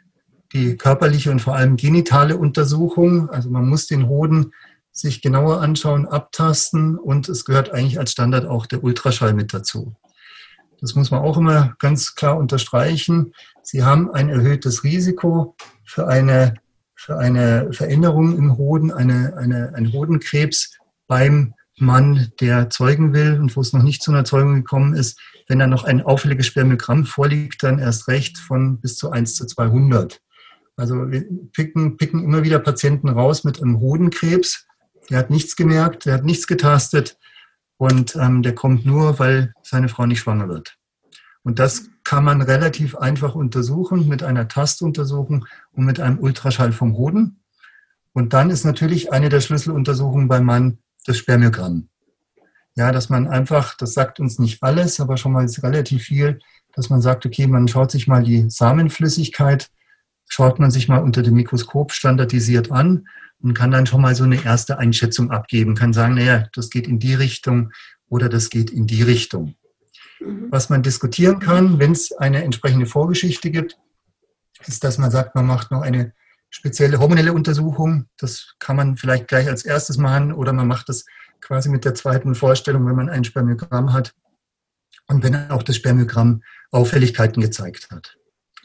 die 0.52 0.76
körperliche 0.76 1.30
und 1.30 1.40
vor 1.40 1.54
allem 1.54 1.76
genitale 1.76 2.36
Untersuchung. 2.36 3.30
Also 3.30 3.50
man 3.50 3.68
muss 3.68 3.86
den 3.86 4.08
Hoden 4.08 4.52
sich 4.90 5.22
genauer 5.22 5.60
anschauen, 5.60 6.08
abtasten 6.08 6.98
und 6.98 7.28
es 7.28 7.44
gehört 7.44 7.70
eigentlich 7.70 7.98
als 7.98 8.12
Standard 8.12 8.46
auch 8.46 8.66
der 8.66 8.82
Ultraschall 8.82 9.34
mit 9.34 9.54
dazu. 9.54 9.94
Das 10.80 10.94
muss 10.94 11.10
man 11.10 11.20
auch 11.20 11.36
immer 11.36 11.74
ganz 11.78 12.14
klar 12.14 12.36
unterstreichen. 12.36 13.32
Sie 13.62 13.84
haben 13.84 14.10
ein 14.12 14.28
erhöhtes 14.28 14.84
Risiko 14.84 15.56
für 15.84 16.08
eine, 16.08 16.54
für 16.98 17.16
eine 17.16 17.72
Veränderung 17.72 18.36
im 18.36 18.58
Hoden, 18.58 18.90
eine, 18.90 19.36
eine, 19.36 19.72
ein 19.74 19.92
Hodenkrebs 19.92 20.76
beim 21.06 21.54
Mann, 21.76 22.32
der 22.40 22.70
zeugen 22.70 23.14
will 23.14 23.38
und 23.38 23.54
wo 23.54 23.60
es 23.60 23.72
noch 23.72 23.84
nicht 23.84 24.02
zu 24.02 24.10
einer 24.10 24.24
Zeugung 24.24 24.56
gekommen 24.56 24.94
ist. 24.94 25.20
Wenn 25.46 25.60
da 25.60 25.68
noch 25.68 25.84
ein 25.84 26.02
auffälliges 26.02 26.48
Spermiogramm 26.48 27.06
vorliegt, 27.06 27.62
dann 27.62 27.78
erst 27.78 28.08
recht 28.08 28.36
von 28.36 28.80
bis 28.80 28.96
zu 28.96 29.12
1 29.12 29.36
zu 29.36 29.46
200. 29.46 30.20
Also 30.76 31.08
wir 31.08 31.24
picken, 31.52 31.96
picken 31.98 32.24
immer 32.24 32.42
wieder 32.42 32.58
Patienten 32.58 33.08
raus 33.08 33.44
mit 33.44 33.62
einem 33.62 33.78
Hodenkrebs, 33.78 34.66
der 35.08 35.18
hat 35.18 35.30
nichts 35.30 35.54
gemerkt, 35.54 36.04
der 36.04 36.14
hat 36.14 36.24
nichts 36.24 36.48
getastet 36.48 37.16
und 37.76 38.16
ähm, 38.16 38.42
der 38.42 38.56
kommt 38.56 38.84
nur, 38.84 39.20
weil 39.20 39.52
seine 39.62 39.88
Frau 39.88 40.04
nicht 40.04 40.18
schwanger 40.18 40.48
wird. 40.48 40.77
Und 41.42 41.58
das 41.58 41.88
kann 42.04 42.24
man 42.24 42.42
relativ 42.42 42.96
einfach 42.96 43.34
untersuchen 43.34 44.08
mit 44.08 44.22
einer 44.22 44.48
Tastuntersuchung 44.48 45.46
und 45.72 45.84
mit 45.84 46.00
einem 46.00 46.18
Ultraschall 46.18 46.72
vom 46.72 46.96
Hoden. 46.96 47.40
Und 48.12 48.32
dann 48.32 48.50
ist 48.50 48.64
natürlich 48.64 49.12
eine 49.12 49.28
der 49.28 49.40
Schlüsseluntersuchungen 49.40 50.28
beim 50.28 50.44
Mann 50.44 50.78
das 51.06 51.18
Spermiogramm. 51.18 51.88
Ja, 52.74 52.92
dass 52.92 53.08
man 53.08 53.26
einfach, 53.26 53.76
das 53.76 53.94
sagt 53.94 54.20
uns 54.20 54.38
nicht 54.38 54.62
alles, 54.62 55.00
aber 55.00 55.16
schon 55.16 55.32
mal 55.32 55.46
relativ 55.62 56.04
viel, 56.04 56.38
dass 56.74 56.90
man 56.90 57.00
sagt, 57.00 57.26
okay, 57.26 57.46
man 57.46 57.66
schaut 57.66 57.90
sich 57.90 58.06
mal 58.06 58.22
die 58.22 58.48
Samenflüssigkeit, 58.48 59.70
schaut 60.28 60.58
man 60.60 60.70
sich 60.70 60.88
mal 60.88 60.98
unter 60.98 61.22
dem 61.22 61.34
Mikroskop 61.34 61.92
standardisiert 61.92 62.70
an 62.70 63.08
und 63.40 63.54
kann 63.54 63.70
dann 63.70 63.86
schon 63.86 64.00
mal 64.00 64.14
so 64.14 64.24
eine 64.24 64.44
erste 64.44 64.78
Einschätzung 64.78 65.30
abgeben, 65.30 65.74
kann 65.74 65.92
sagen, 65.92 66.14
naja, 66.14 66.46
das 66.52 66.70
geht 66.70 66.86
in 66.86 66.98
die 66.98 67.14
Richtung 67.14 67.72
oder 68.08 68.28
das 68.28 68.50
geht 68.50 68.70
in 68.70 68.86
die 68.86 69.02
Richtung. 69.02 69.54
Mhm. 70.20 70.48
Was 70.50 70.70
man 70.70 70.82
diskutieren 70.82 71.38
kann, 71.38 71.78
wenn 71.78 71.92
es 71.92 72.12
eine 72.12 72.42
entsprechende 72.44 72.86
Vorgeschichte 72.86 73.50
gibt, 73.50 73.78
ist, 74.66 74.82
dass 74.84 74.98
man 74.98 75.10
sagt, 75.10 75.34
man 75.34 75.46
macht 75.46 75.70
noch 75.70 75.82
eine 75.82 76.12
spezielle 76.50 76.98
hormonelle 76.98 77.32
Untersuchung. 77.32 78.06
Das 78.16 78.54
kann 78.58 78.76
man 78.76 78.96
vielleicht 78.96 79.28
gleich 79.28 79.48
als 79.48 79.64
erstes 79.64 79.98
machen 79.98 80.32
oder 80.32 80.52
man 80.52 80.66
macht 80.66 80.88
das 80.88 81.04
quasi 81.40 81.68
mit 81.68 81.84
der 81.84 81.94
zweiten 81.94 82.34
Vorstellung, 82.34 82.86
wenn 82.86 82.96
man 82.96 83.08
ein 83.08 83.24
Spermiogramm 83.24 83.92
hat 83.92 84.14
und 85.06 85.22
wenn 85.22 85.50
auch 85.50 85.62
das 85.62 85.76
Spermiogramm 85.76 86.42
Auffälligkeiten 86.70 87.42
gezeigt 87.42 87.90
hat. 87.90 88.16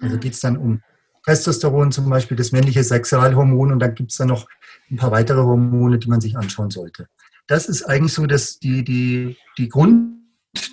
Also 0.01 0.17
geht 0.17 0.33
es 0.33 0.39
dann 0.39 0.57
um 0.57 0.81
Testosteron 1.25 1.91
zum 1.91 2.09
Beispiel, 2.09 2.35
das 2.35 2.51
männliche 2.51 2.83
Sexualhormon 2.83 3.71
und 3.71 3.79
dann 3.79 3.95
gibt 3.95 4.11
es 4.11 4.17
dann 4.17 4.27
noch 4.27 4.47
ein 4.91 4.97
paar 4.97 5.11
weitere 5.11 5.41
Hormone, 5.41 5.99
die 5.99 6.09
man 6.09 6.19
sich 6.19 6.35
anschauen 6.35 6.69
sollte. 6.69 7.07
Das 7.47 7.67
ist 7.67 7.83
eigentlich 7.83 8.13
so 8.13 8.25
dass 8.25 8.59
die, 8.59 8.83
die, 8.83 9.37
die 9.57 9.69
Grund, 9.69 10.22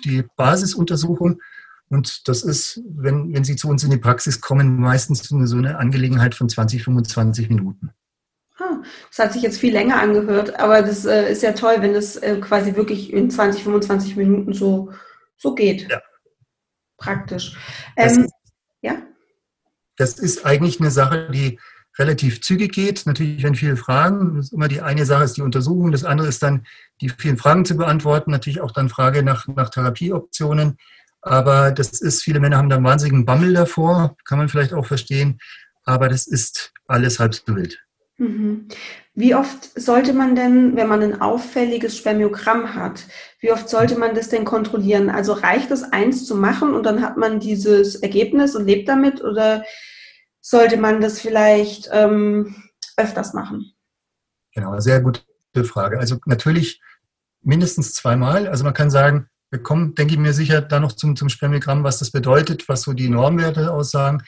die 0.05 0.23
Basisuntersuchung. 0.35 1.41
Und 1.89 2.27
das 2.27 2.43
ist, 2.43 2.81
wenn, 2.87 3.33
wenn 3.33 3.43
Sie 3.43 3.55
zu 3.55 3.67
uns 3.67 3.83
in 3.83 3.91
die 3.91 3.97
Praxis 3.97 4.39
kommen, 4.39 4.79
meistens 4.79 5.23
so 5.23 5.57
eine 5.57 5.77
Angelegenheit 5.77 6.35
von 6.35 6.47
20, 6.47 6.83
25 6.83 7.49
Minuten. 7.49 7.91
Das 9.09 9.19
hat 9.19 9.33
sich 9.33 9.41
jetzt 9.41 9.59
viel 9.59 9.73
länger 9.73 9.99
angehört, 9.99 10.59
aber 10.59 10.81
das 10.81 11.05
äh, 11.05 11.31
ist 11.31 11.43
ja 11.43 11.53
toll, 11.53 11.75
wenn 11.79 11.93
es 11.93 12.15
äh, 12.17 12.39
quasi 12.39 12.75
wirklich 12.75 13.11
in 13.11 13.29
20, 13.29 13.63
25 13.63 14.15
Minuten 14.15 14.53
so, 14.53 14.91
so 15.37 15.53
geht. 15.53 15.89
Ja. 15.89 16.01
Praktisch. 16.97 17.57
Ähm, 17.97 18.29
ja? 18.81 19.01
Das 19.97 20.19
ist 20.19 20.45
eigentlich 20.45 20.79
eine 20.79 20.91
Sache, 20.91 21.29
die 21.31 21.59
relativ 21.97 22.41
zügig 22.41 22.73
geht. 22.73 23.05
Natürlich, 23.05 23.43
wenn 23.43 23.55
viele 23.55 23.75
Fragen, 23.75 24.35
das 24.35 24.47
ist 24.47 24.53
immer 24.53 24.67
die 24.67 24.81
eine 24.81 25.05
Sache 25.05 25.23
ist 25.23 25.37
die 25.37 25.41
Untersuchung, 25.41 25.91
das 25.91 26.03
andere 26.03 26.27
ist 26.27 26.41
dann 26.41 26.65
die 27.01 27.09
vielen 27.09 27.37
Fragen 27.37 27.65
zu 27.65 27.75
beantworten, 27.75 28.31
natürlich 28.31 28.61
auch 28.61 28.71
dann 28.71 28.89
Frage 28.89 29.23
nach, 29.23 29.47
nach 29.47 29.69
Therapieoptionen. 29.69 30.77
Aber 31.21 31.71
das 31.71 32.01
ist, 32.01 32.23
viele 32.23 32.39
Männer 32.39 32.57
haben 32.57 32.69
da 32.69 32.77
einen 32.77 32.85
wahnsinnigen 32.85 33.25
Bammel 33.25 33.53
davor, 33.53 34.15
kann 34.25 34.37
man 34.37 34.49
vielleicht 34.49 34.73
auch 34.73 34.85
verstehen, 34.85 35.39
aber 35.83 36.09
das 36.09 36.27
ist 36.27 36.73
alles 36.87 37.19
halb 37.19 37.35
so 37.35 37.55
wild. 37.55 37.83
Mhm. 38.17 38.67
Wie 39.13 39.35
oft 39.35 39.79
sollte 39.79 40.13
man 40.13 40.35
denn, 40.35 40.75
wenn 40.75 40.87
man 40.87 41.01
ein 41.01 41.21
auffälliges 41.21 41.97
Spermiogramm 41.97 42.75
hat, 42.75 43.03
wie 43.39 43.51
oft 43.51 43.67
sollte 43.67 43.97
man 43.97 44.15
das 44.15 44.29
denn 44.29 44.45
kontrollieren? 44.45 45.09
Also 45.09 45.33
reicht 45.33 45.71
es, 45.71 45.83
eins 45.83 46.25
zu 46.25 46.35
machen 46.35 46.73
und 46.73 46.83
dann 46.85 47.01
hat 47.01 47.17
man 47.17 47.39
dieses 47.39 47.95
Ergebnis 47.95 48.55
und 48.55 48.65
lebt 48.65 48.87
damit 48.87 49.23
oder 49.23 49.63
sollte 50.39 50.77
man 50.77 51.01
das 51.01 51.19
vielleicht 51.19 51.89
ähm, 51.91 52.55
öfters 52.95 53.33
machen? 53.33 53.73
Genau, 54.53 54.79
sehr 54.79 55.01
gute 55.01 55.23
Frage. 55.63 55.99
Also 55.99 56.17
natürlich 56.25 56.81
mindestens 57.41 57.93
zweimal. 57.93 58.47
Also 58.47 58.63
man 58.63 58.73
kann 58.73 58.89
sagen, 58.89 59.27
wir 59.49 59.61
kommen, 59.61 59.95
denke 59.95 60.13
ich 60.13 60.19
mir 60.19 60.33
sicher, 60.33 60.61
da 60.61 60.79
noch 60.79 60.93
zum, 60.93 61.15
zum 61.15 61.29
Spermiogramm, 61.29 61.83
was 61.83 61.99
das 61.99 62.11
bedeutet, 62.11 62.69
was 62.69 62.83
so 62.83 62.93
die 62.93 63.09
Normwerte 63.09 63.73
aussagen. 63.73 64.23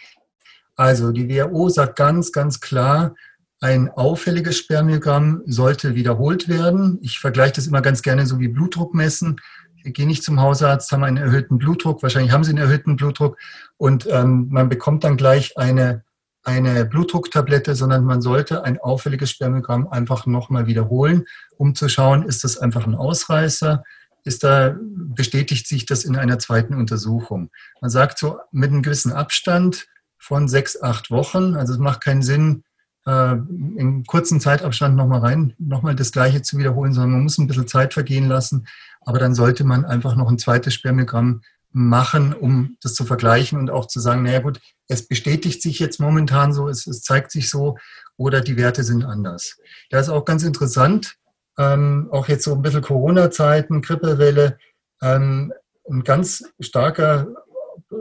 Also 0.76 1.12
die 1.12 1.30
WHO 1.30 1.70
sagt 1.70 1.96
ganz, 1.96 2.32
ganz 2.32 2.60
klar, 2.60 3.16
ein 3.62 3.90
auffälliges 3.90 4.58
Spermiogramm 4.58 5.42
sollte 5.46 5.96
wiederholt 5.96 6.50
werden. 6.50 7.00
Ich 7.02 7.20
vergleiche 7.20 7.54
das 7.54 7.68
immer 7.68 7.82
ganz 7.82 8.02
gerne 8.02 8.26
so 8.26 8.40
wie 8.40 8.50
Blutdruck 8.50 8.94
messen. 8.94 9.40
Wir 9.84 9.94
gehen 9.94 10.08
nicht 10.08 10.24
zum 10.24 10.42
Hausarzt, 10.42 10.92
haben 10.92 11.04
einen 11.04 11.18
erhöhten 11.18 11.58
Blutdruck, 11.58 12.04
wahrscheinlich 12.04 12.34
haben 12.34 12.44
Sie 12.44 12.52
einen 12.52 12.58
erhöhten 12.58 12.98
Blutdruck 12.98 13.38
und 13.78 14.08
ähm, 14.10 14.48
man 14.50 14.68
bekommt 14.68 15.06
dann 15.06 15.16
gleich 15.16 15.58
eine, 15.58 16.04
eine 16.44 16.86
Blutdrucktablette, 16.86 17.76
sondern 17.76 18.04
man 18.04 18.22
sollte 18.22 18.64
ein 18.64 18.80
auffälliges 18.80 19.32
Spermiogramm 19.32 19.88
einfach 19.88 20.26
nochmal 20.26 20.68
wiederholen, 20.68 21.26
um 21.58 21.74
zu 21.76 21.88
schauen, 21.88 22.24
ist 22.24 22.44
das 22.44 22.58
einfach 22.58 22.86
ein 22.86 22.96
Ausreißer, 22.96 23.84
ist 24.26 24.44
da, 24.44 24.76
bestätigt 24.80 25.68
sich 25.68 25.86
das 25.86 26.04
in 26.04 26.16
einer 26.16 26.40
zweiten 26.40 26.76
Untersuchung. 26.76 27.50
Man 27.82 27.90
sagt 27.90 28.18
so 28.20 28.40
mit 28.52 28.72
einem 28.72 28.82
gewissen 28.82 29.12
Abstand 29.12 29.88
von 30.18 30.48
sechs, 30.48 30.82
acht 30.82 31.12
Wochen, 31.12 31.56
also 31.56 31.74
es 31.74 31.80
macht 31.80 32.02
keinen 32.02 32.22
Sinn, 32.22 32.64
äh, 33.06 33.34
in 33.34 34.06
kurzen 34.06 34.40
Zeitabstand 34.40 34.96
nochmal 34.96 35.20
rein, 35.20 35.54
nochmal 35.60 35.96
das 35.96 36.12
Gleiche 36.12 36.42
zu 36.42 36.58
wiederholen, 36.58 36.94
sondern 36.94 37.12
man 37.12 37.24
muss 37.24 37.38
ein 37.38 37.48
bisschen 37.48 37.68
Zeit 37.68 37.94
vergehen 37.94 38.28
lassen. 38.28 38.66
Aber 39.02 39.20
dann 39.20 39.36
sollte 39.36 39.66
man 39.66 39.84
einfach 39.84 40.16
noch 40.16 40.30
ein 40.30 40.40
zweites 40.40 40.74
Spermiogramm 40.74 41.42
machen, 41.74 42.34
um 42.34 42.78
das 42.82 42.94
zu 42.94 43.06
vergleichen 43.06 43.60
und 43.60 43.70
auch 43.70 43.88
zu 43.88 44.00
sagen, 44.00 44.24
naja 44.24 44.40
gut, 44.40 44.62
es 44.88 45.08
bestätigt 45.08 45.62
sich 45.62 45.80
jetzt 45.80 46.00
momentan 46.00 46.54
so, 46.54 46.70
es, 46.70 46.88
es 46.88 47.02
zeigt 47.02 47.32
sich 47.32 47.50
so 47.50 47.78
oder 48.18 48.42
die 48.42 48.58
Werte 48.58 48.84
sind 48.84 49.04
anders. 49.04 49.58
Da 49.90 50.00
ist 50.00 50.10
auch 50.10 50.26
ganz 50.26 50.44
interessant, 50.44 51.16
ähm, 51.58 52.10
auch 52.12 52.28
jetzt 52.28 52.44
so 52.44 52.54
ein 52.54 52.62
bisschen 52.62 52.82
Corona-Zeiten, 52.82 53.82
Grippewelle, 53.82 54.58
ähm, 55.02 55.54
ein 55.90 56.04
ganz 56.04 56.44
starker 56.60 57.28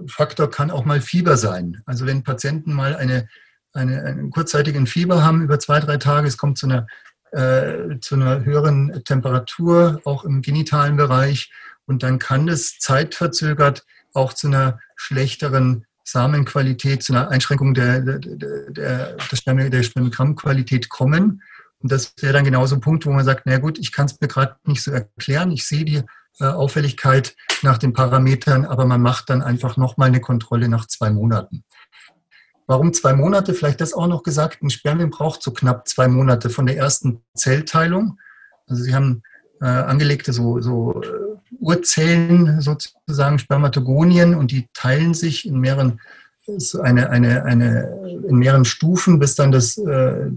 Faktor 0.07 0.51
kann 0.51 0.71
auch 0.71 0.85
mal 0.85 1.01
Fieber 1.01 1.37
sein. 1.37 1.83
Also 1.87 2.07
wenn 2.07 2.23
Patienten 2.23 2.73
mal 2.73 2.95
eine 2.95 3.29
eine, 3.73 4.03
einen 4.03 4.31
kurzzeitigen 4.31 4.87
Fieber 4.87 5.25
haben 5.25 5.43
über 5.43 5.59
zwei, 5.59 5.81
drei 5.81 5.97
Tage. 5.97 6.29
Es 6.29 6.37
kommt 6.37 6.59
zu 6.59 6.67
einer, 6.67 6.87
äh, 7.33 7.99
zu 8.01 8.15
einer 8.15 8.45
höheren 8.45 9.03
Temperatur, 9.05 10.01
auch 10.05 10.25
im 10.25 10.43
genitalen 10.43 10.97
Bereich. 10.97 11.51
Und 11.87 12.03
dann 12.03 12.19
kann 12.19 12.47
das 12.47 12.79
zeitverzögert 12.79 13.85
auch 14.15 14.33
zu 14.33 14.47
einer 14.47 14.79
schlechteren 14.97 15.87
Samenqualität, 16.05 17.03
zu 17.03 17.13
einer 17.13 17.29
Einschränkung 17.29 17.75
der, 17.75 18.01
der, 18.01 18.19
der, 18.19 19.17
der 19.17 19.83
Spermiogrammqualität 19.83 20.89
kommen. 20.89 21.43
Und 21.79 21.91
das 21.91 22.15
wäre 22.21 22.33
dann 22.33 22.45
genauso 22.45 22.77
ein 22.77 22.81
Punkt, 22.81 23.07
wo 23.07 23.11
man 23.11 23.25
sagt, 23.25 23.43
na 23.45 23.59
gut, 23.59 23.79
ich 23.79 23.93
kann 23.93 24.07
es 24.07 24.21
mir 24.21 24.29
gerade 24.29 24.57
nicht 24.65 24.83
so 24.83 24.91
erklären. 24.91 25.51
Ich 25.51 25.67
sehe 25.67 25.85
die 25.85 26.03
äh, 26.39 26.45
Auffälligkeit 26.45 27.37
nach 27.63 27.79
den 27.79 27.93
Parametern, 27.93 28.65
aber 28.65 28.85
man 28.87 29.03
macht 29.03 29.31
dann 29.31 29.43
einfach 29.43 29.77
nochmal 29.77 30.09
eine 30.09 30.21
Kontrolle 30.21 30.69
nach 30.69 30.87
zwei 30.87 31.11
Monaten. 31.11 31.65
Warum 32.67 32.93
zwei 32.93 33.13
Monate? 33.13 33.55
Vielleicht 33.55 33.81
das 33.81 33.93
auch 33.93 34.07
noch 34.07 34.23
gesagt. 34.23 34.63
Ein 34.63 34.71
Spermien 34.71 35.11
braucht 35.11 35.43
so 35.43 35.51
knapp 35.51 35.89
zwei 35.89 36.09
Monate 36.09 36.49
von 36.49 36.67
der 36.67 36.77
ersten 36.77 37.23
Zellteilung. 37.35 38.19
Also 38.67 38.85
Sie 38.85 38.95
haben 38.95 39.23
äh, 39.63 39.67
angelegte 39.67 40.33
so, 40.33 40.61
so 40.61 41.01
äh, 41.03 41.07
Urzellen 41.61 42.61
sozusagen, 42.61 43.39
Spermatogonien, 43.39 44.35
und 44.35 44.51
die 44.51 44.69
teilen 44.75 45.15
sich 45.15 45.47
in 45.47 45.61
mehreren 45.61 46.01
eine, 46.83 47.09
eine, 47.11 47.45
eine, 47.45 48.25
in 48.29 48.37
mehreren 48.37 48.65
Stufen, 48.65 49.21
bis 49.21 49.37
dann 49.37 49.53
das, 49.53 49.79
äh, 49.79 50.29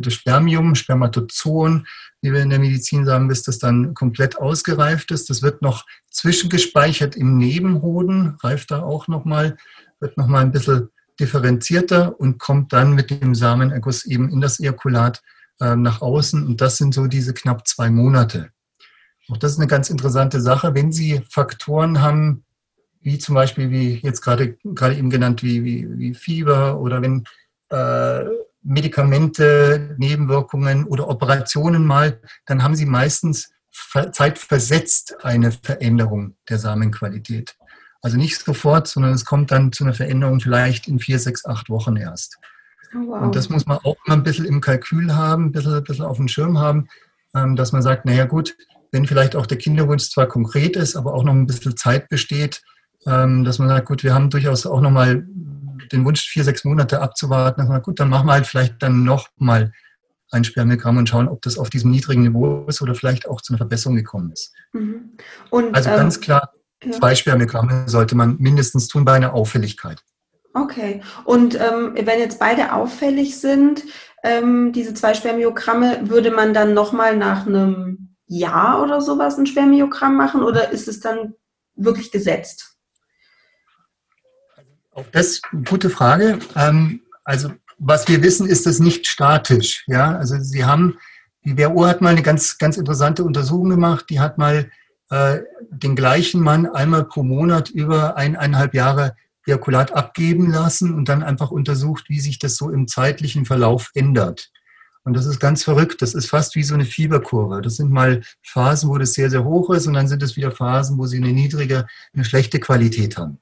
das 0.00 0.14
Spermium, 0.14 0.76
Spermatozoon, 0.76 1.86
wie 2.22 2.32
wir 2.32 2.40
in 2.40 2.50
der 2.50 2.60
Medizin 2.60 3.04
sagen, 3.04 3.26
bis 3.26 3.42
das 3.42 3.58
dann 3.58 3.94
komplett 3.94 4.38
ausgereift 4.38 5.10
ist. 5.10 5.28
Das 5.28 5.42
wird 5.42 5.60
noch 5.60 5.86
zwischengespeichert 6.10 7.16
im 7.16 7.36
Nebenhoden, 7.36 8.36
reift 8.42 8.70
da 8.70 8.82
auch 8.82 9.08
nochmal, 9.08 9.56
wird 9.98 10.16
nochmal 10.16 10.42
ein 10.42 10.52
bisschen 10.52 10.90
differenzierter 11.18 12.18
und 12.20 12.38
kommt 12.38 12.72
dann 12.72 12.94
mit 12.94 13.10
dem 13.10 13.34
Samenerguss 13.34 14.04
eben 14.06 14.30
in 14.30 14.40
das 14.40 14.60
Ejakulat 14.60 15.20
äh, 15.60 15.74
nach 15.74 16.00
außen. 16.00 16.46
Und 16.46 16.60
das 16.60 16.76
sind 16.76 16.94
so 16.94 17.08
diese 17.08 17.34
knapp 17.34 17.66
zwei 17.66 17.90
Monate. 17.90 18.50
Auch 19.30 19.36
das 19.36 19.52
ist 19.52 19.58
eine 19.58 19.68
ganz 19.68 19.90
interessante 19.90 20.40
Sache. 20.40 20.74
Wenn 20.74 20.92
Sie 20.92 21.20
Faktoren 21.28 22.00
haben, 22.00 22.44
wie 23.00 23.18
zum 23.18 23.34
Beispiel, 23.34 23.70
wie 23.70 24.00
jetzt 24.02 24.20
gerade, 24.20 24.58
gerade 24.64 24.96
eben 24.96 25.10
genannt, 25.10 25.42
wie, 25.42 25.64
wie, 25.64 25.98
wie 25.98 26.14
Fieber 26.14 26.80
oder 26.80 27.00
wenn 27.00 27.24
äh, 27.70 28.24
Medikamente, 28.62 29.94
Nebenwirkungen 29.98 30.84
oder 30.84 31.08
Operationen 31.08 31.86
mal, 31.86 32.20
dann 32.46 32.62
haben 32.62 32.74
sie 32.74 32.84
meistens 32.84 33.50
zeitversetzt 34.12 35.24
eine 35.24 35.52
Veränderung 35.52 36.36
der 36.48 36.58
Samenqualität. 36.58 37.56
Also 38.02 38.18
nicht 38.18 38.38
sofort, 38.38 38.88
sondern 38.88 39.12
es 39.12 39.24
kommt 39.24 39.50
dann 39.50 39.72
zu 39.72 39.84
einer 39.84 39.94
Veränderung 39.94 40.40
vielleicht 40.40 40.88
in 40.88 40.98
vier, 40.98 41.18
sechs, 41.18 41.46
acht 41.46 41.70
Wochen 41.70 41.96
erst. 41.96 42.38
Oh, 42.94 43.06
wow. 43.06 43.22
Und 43.22 43.36
das 43.36 43.48
muss 43.48 43.66
man 43.66 43.78
auch 43.78 43.96
immer 44.04 44.16
ein 44.16 44.22
bisschen 44.22 44.44
im 44.44 44.60
Kalkül 44.60 45.14
haben, 45.14 45.46
ein 45.46 45.52
bisschen, 45.52 45.74
ein 45.74 45.84
bisschen 45.84 46.04
auf 46.04 46.16
dem 46.16 46.28
Schirm 46.28 46.58
haben, 46.58 46.88
ähm, 47.34 47.56
dass 47.56 47.72
man 47.72 47.82
sagt, 47.82 48.04
naja 48.04 48.24
gut, 48.24 48.56
wenn 48.92 49.06
vielleicht 49.06 49.36
auch 49.36 49.46
der 49.46 49.58
Kinderwunsch 49.58 50.10
zwar 50.10 50.26
konkret 50.26 50.76
ist, 50.76 50.96
aber 50.96 51.14
auch 51.14 51.24
noch 51.24 51.32
ein 51.32 51.46
bisschen 51.46 51.76
Zeit 51.76 52.08
besteht, 52.08 52.62
ähm, 53.06 53.44
dass 53.44 53.58
man 53.58 53.68
sagt, 53.68 53.86
gut, 53.86 54.04
wir 54.04 54.14
haben 54.14 54.30
durchaus 54.30 54.66
auch 54.66 54.80
nochmal 54.80 55.26
den 55.92 56.04
Wunsch, 56.04 56.28
vier, 56.28 56.44
sechs 56.44 56.64
Monate 56.64 57.00
abzuwarten. 57.00 57.60
Dass 57.60 57.68
man 57.68 57.76
sagt, 57.76 57.86
gut, 57.86 58.00
dann 58.00 58.08
machen 58.08 58.26
wir 58.26 58.32
halt 58.32 58.46
vielleicht 58.46 58.82
dann 58.82 59.04
nochmal 59.04 59.72
ein 60.30 60.44
Spermiogramm 60.44 60.96
und 60.96 61.08
schauen, 61.08 61.28
ob 61.28 61.42
das 61.42 61.58
auf 61.58 61.70
diesem 61.70 61.90
niedrigen 61.90 62.22
Niveau 62.22 62.64
ist 62.68 62.80
oder 62.82 62.94
vielleicht 62.94 63.28
auch 63.28 63.40
zu 63.40 63.52
einer 63.52 63.58
Verbesserung 63.58 63.96
gekommen 63.96 64.30
ist. 64.32 64.52
Mhm. 64.72 65.16
Und, 65.50 65.74
also 65.74 65.90
ganz 65.90 66.16
ähm, 66.16 66.22
klar, 66.22 66.52
zwei 66.92 67.14
Spermiogramme 67.14 67.84
sollte 67.86 68.14
man 68.14 68.36
mindestens 68.38 68.88
tun 68.88 69.04
bei 69.04 69.14
einer 69.14 69.34
Auffälligkeit. 69.34 70.02
Okay. 70.54 71.00
Und 71.24 71.54
ähm, 71.54 71.94
wenn 71.94 72.18
jetzt 72.18 72.38
beide 72.38 72.72
auffällig 72.74 73.38
sind, 73.38 73.84
ähm, 74.22 74.72
diese 74.72 74.94
zwei 74.94 75.14
Spermiogramme, 75.14 76.08
würde 76.10 76.30
man 76.30 76.54
dann 76.54 76.74
nochmal 76.74 77.16
nach 77.16 77.46
einem 77.46 78.09
Jahr 78.30 78.82
oder 78.82 79.00
sowas 79.00 79.36
ein 79.38 79.46
Spermiogramm 79.46 80.16
machen 80.16 80.42
oder 80.42 80.70
ist 80.70 80.88
es 80.88 81.00
dann 81.00 81.34
wirklich 81.74 82.12
gesetzt? 82.12 82.76
Auch 84.92 85.06
das 85.12 85.26
ist 85.26 85.44
eine 85.52 85.62
gute 85.62 85.90
Frage. 85.90 86.38
Ähm, 86.54 87.02
also 87.24 87.52
was 87.78 88.06
wir 88.08 88.22
wissen, 88.22 88.46
ist 88.46 88.66
das 88.66 88.78
nicht 88.78 89.06
statisch. 89.06 89.84
Ja, 89.86 90.16
also 90.16 90.38
Sie 90.38 90.64
haben, 90.64 90.98
die 91.44 91.58
WHO 91.58 91.86
hat 91.86 92.02
mal 92.02 92.10
eine 92.10 92.22
ganz, 92.22 92.58
ganz 92.58 92.76
interessante 92.76 93.24
Untersuchung 93.24 93.70
gemacht. 93.70 94.06
Die 94.10 94.20
hat 94.20 94.38
mal 94.38 94.70
äh, 95.10 95.40
den 95.70 95.96
gleichen 95.96 96.40
Mann 96.40 96.66
einmal 96.66 97.04
pro 97.04 97.22
Monat 97.22 97.70
über 97.70 98.16
eineinhalb 98.16 98.74
Jahre 98.74 99.16
Ejakulat 99.46 99.92
abgeben 99.92 100.50
lassen 100.50 100.94
und 100.94 101.08
dann 101.08 101.22
einfach 101.22 101.50
untersucht, 101.50 102.04
wie 102.08 102.20
sich 102.20 102.38
das 102.38 102.56
so 102.56 102.70
im 102.70 102.86
zeitlichen 102.86 103.44
Verlauf 103.46 103.90
ändert. 103.94 104.50
Und 105.04 105.14
das 105.14 105.26
ist 105.26 105.40
ganz 105.40 105.64
verrückt. 105.64 106.02
Das 106.02 106.14
ist 106.14 106.28
fast 106.28 106.54
wie 106.54 106.62
so 106.62 106.74
eine 106.74 106.84
Fieberkurve. 106.84 107.62
Das 107.62 107.76
sind 107.76 107.90
mal 107.90 108.22
Phasen, 108.42 108.90
wo 108.90 108.98
das 108.98 109.14
sehr, 109.14 109.30
sehr 109.30 109.44
hoch 109.44 109.70
ist 109.70 109.86
und 109.86 109.94
dann 109.94 110.08
sind 110.08 110.22
es 110.22 110.36
wieder 110.36 110.50
Phasen, 110.50 110.98
wo 110.98 111.06
sie 111.06 111.16
eine 111.16 111.32
niedrige, 111.32 111.86
eine 112.12 112.24
schlechte 112.24 112.60
Qualität 112.60 113.16
haben. 113.16 113.38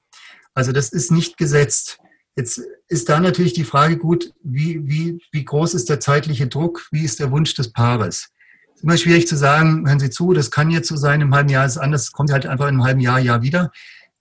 Also 0.55 0.73
das 0.73 0.91
ist 0.91 1.11
nicht 1.11 1.37
gesetzt. 1.37 1.99
Jetzt 2.37 2.61
ist 2.87 3.09
da 3.09 3.19
natürlich 3.19 3.53
die 3.53 3.65
Frage 3.65 3.97
gut, 3.97 4.33
wie, 4.43 4.87
wie, 4.87 5.21
wie 5.33 5.45
groß 5.45 5.75
ist 5.75 5.89
der 5.89 5.99
zeitliche 5.99 6.47
Druck, 6.47 6.87
wie 6.93 7.05
ist 7.05 7.19
der 7.19 7.33
Wunsch 7.33 7.55
des 7.55 7.73
Paares? 7.73 8.29
Es 8.71 8.77
ist 8.77 8.85
immer 8.85 8.97
schwierig 8.97 9.27
zu 9.27 9.37
sagen, 9.37 9.89
hören 9.89 9.99
Sie 9.99 10.11
zu, 10.11 10.33
das 10.33 10.53
kann 10.53 10.71
jetzt 10.71 10.87
so 10.87 10.97
sein, 10.97 11.21
im 11.21 11.35
halben 11.35 11.49
Jahr 11.49 11.67
ist 11.67 11.73
es 11.73 11.79
anders, 11.79 12.13
kommt 12.13 12.31
halt 12.31 12.47
einfach 12.47 12.67
in 12.67 12.75
einem 12.75 12.85
halben 12.85 13.01
Jahr, 13.01 13.19
Jahr 13.19 13.43
wieder. 13.43 13.73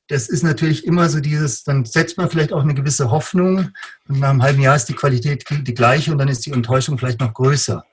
Das 0.09 0.29
ist 0.29 0.43
natürlich 0.43 0.85
immer 0.85 1.09
so 1.09 1.19
dieses, 1.19 1.63
dann 1.63 1.85
setzt 1.85 2.17
man 2.17 2.29
vielleicht 2.29 2.53
auch 2.53 2.61
eine 2.61 2.73
gewisse 2.73 3.11
Hoffnung 3.11 3.71
und 4.07 4.19
nach 4.19 4.29
einem 4.29 4.41
halben 4.41 4.61
Jahr 4.61 4.75
ist 4.75 4.85
die 4.85 4.93
Qualität 4.93 5.45
die 5.49 5.73
gleiche 5.73 6.11
und 6.11 6.17
dann 6.17 6.29
ist 6.29 6.45
die 6.45 6.51
Enttäuschung 6.51 6.97
vielleicht 6.97 7.19
noch 7.19 7.33
größer. 7.33 7.83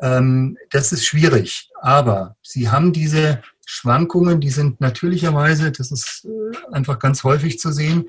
Ähm, 0.00 0.56
das 0.70 0.92
ist 0.92 1.04
schwierig, 1.04 1.70
aber 1.80 2.36
Sie 2.42 2.70
haben 2.70 2.92
diese 2.92 3.42
Schwankungen, 3.66 4.40
die 4.40 4.50
sind 4.50 4.80
natürlicherweise, 4.80 5.70
das 5.72 5.90
ist 5.90 6.26
äh, 6.26 6.74
einfach 6.74 6.98
ganz 6.98 7.22
häufig 7.22 7.58
zu 7.58 7.70
sehen. 7.72 8.06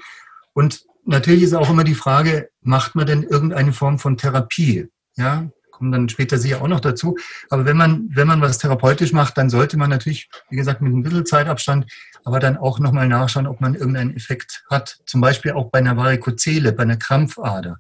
Und 0.54 0.86
natürlich 1.06 1.44
ist 1.44 1.54
auch 1.54 1.70
immer 1.70 1.84
die 1.84 1.96
Frage, 1.96 2.50
macht 2.62 2.96
man 2.96 3.06
denn 3.06 3.24
irgendeine 3.24 3.74
Form 3.74 4.00
von 4.00 4.18
Therapie? 4.18 4.88
Ja, 5.16 5.50
kommen 5.82 5.92
dann 5.92 6.10
später 6.10 6.38
sicher 6.38 6.62
auch 6.62 6.68
noch 6.68 6.80
dazu. 6.80 7.18
Aber 7.50 7.66
wenn 7.66 7.78
man, 7.78 8.08
wenn 8.14 8.28
man 8.28 8.42
was 8.42 8.60
therapeutisch 8.60 9.14
macht, 9.14 9.38
dann 9.38 9.50
sollte 9.50 9.78
man 9.78 9.90
natürlich, 9.90 10.30
wie 10.50 10.56
gesagt, 10.56 10.82
mit 10.82 10.94
ein 10.94 11.04
bisschen 11.04 11.26
Zeitabstand, 11.26 11.92
aber 12.24 12.40
dann 12.40 12.58
auch 12.58 12.80
nochmal 12.80 13.08
nachschauen, 13.08 13.48
ob 13.48 13.62
man 13.62 13.76
irgendeinen 13.76 14.16
Effekt 14.16 14.64
hat. 14.70 15.00
Zum 15.06 15.22
Beispiel 15.22 15.52
auch 15.52 15.70
bei 15.70 15.80
einer 15.80 15.98
Varikozele, 15.98 16.72
bei 16.74 16.84
einer 16.84 16.98
Krampfader. 16.98 17.80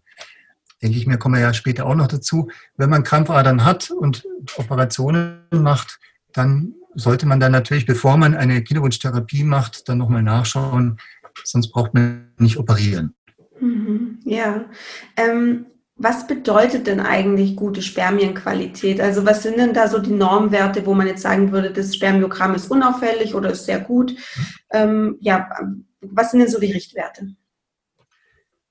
Denke 0.82 0.98
ich 0.98 1.06
mir, 1.06 1.18
kommen 1.18 1.36
wir 1.36 1.42
ja 1.42 1.54
später 1.54 1.86
auch 1.86 1.96
noch 1.96 2.08
dazu. 2.08 2.50
Wenn 2.76 2.90
man 2.90 3.04
Krampfadern 3.04 3.64
hat 3.64 3.92
und 3.92 4.26
Operationen 4.58 5.42
macht, 5.52 6.00
dann 6.34 6.74
sollte 6.96 7.26
man 7.26 7.40
dann 7.40 7.52
natürlich, 7.52 7.86
bevor 7.86 8.18
man 8.18 8.36
eine 8.36 8.64
Kinderwunschtherapie 8.64 9.44
macht, 9.44 9.88
dann 9.88 10.00
nochmal 10.00 10.24
nachschauen, 10.24 10.98
sonst 11.44 11.72
braucht 11.72 11.94
man 11.94 12.34
nicht 12.38 12.58
operieren. 12.58 13.14
Mhm, 13.60 14.20
ja. 14.26 14.66
Ähm, 15.18 15.68
was 16.04 16.26
bedeutet 16.26 16.88
denn 16.88 17.00
eigentlich 17.00 17.56
gute 17.56 17.82
Spermienqualität? 17.82 19.00
Also 19.00 19.26
was 19.26 19.44
sind 19.44 19.58
denn 19.58 19.74
da 19.74 19.88
so 19.88 20.00
die 20.00 20.14
Normwerte, 20.14 20.86
wo 20.86 20.94
man 20.94 21.08
jetzt 21.08 21.22
sagen 21.22 21.52
würde, 21.52 21.72
das 21.72 21.96
Spermiogramm 21.96 22.56
ist 22.56 22.72
unauffällig 22.72 23.36
oder 23.36 23.52
ist 23.52 23.66
sehr 23.66 23.80
gut? 23.80 24.16
Ähm, 24.72 25.18
ja, 25.20 25.50
was 26.02 26.32
sind 26.32 26.40
denn 26.40 26.50
so 26.50 26.60
die 26.60 26.72
Richtwerte? 26.72 27.36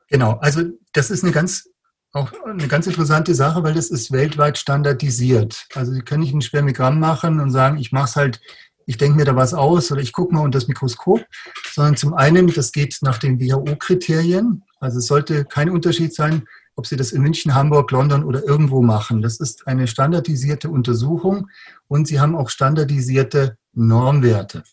Genau, 0.08 0.38
also 0.40 0.62
das 0.92 1.10
ist 1.10 1.22
eine 1.22 1.32
ganz 1.32 1.68
auch 2.12 2.32
eine 2.44 2.66
ganz 2.66 2.88
interessante 2.88 3.36
Sache, 3.36 3.62
weil 3.62 3.74
das 3.74 3.88
ist 3.88 4.10
weltweit 4.10 4.58
standardisiert. 4.58 5.68
Also 5.74 5.92
Sie 5.92 6.00
können 6.00 6.22
nicht 6.22 6.34
ein 6.34 6.42
Spermiogramm 6.42 6.98
machen 6.98 7.38
und 7.38 7.50
sagen, 7.50 7.78
ich 7.78 7.92
mache 7.92 8.06
es 8.06 8.16
halt, 8.16 8.40
ich 8.86 8.96
denke 8.96 9.18
mir 9.18 9.24
da 9.24 9.36
was 9.36 9.54
aus 9.54 9.92
oder 9.92 10.00
ich 10.00 10.12
gucke 10.12 10.34
mal 10.34 10.40
unter 10.40 10.58
das 10.58 10.66
Mikroskop, 10.66 11.24
sondern 11.72 11.96
zum 11.96 12.14
einen, 12.14 12.48
das 12.48 12.72
geht 12.72 12.98
nach 13.02 13.18
den 13.18 13.38
WHO-Kriterien. 13.38 14.64
Also 14.80 14.98
es 14.98 15.06
sollte 15.06 15.44
kein 15.44 15.70
Unterschied 15.70 16.12
sein, 16.12 16.42
ob 16.80 16.86
Sie 16.86 16.96
das 16.96 17.12
in 17.12 17.20
München, 17.20 17.54
Hamburg, 17.54 17.90
London 17.90 18.24
oder 18.24 18.42
irgendwo 18.42 18.80
machen. 18.80 19.20
Das 19.20 19.38
ist 19.38 19.66
eine 19.66 19.86
standardisierte 19.86 20.70
Untersuchung 20.70 21.50
und 21.88 22.08
Sie 22.08 22.18
haben 22.18 22.34
auch 22.34 22.48
standardisierte 22.48 23.58
Normwerte. 23.74 24.64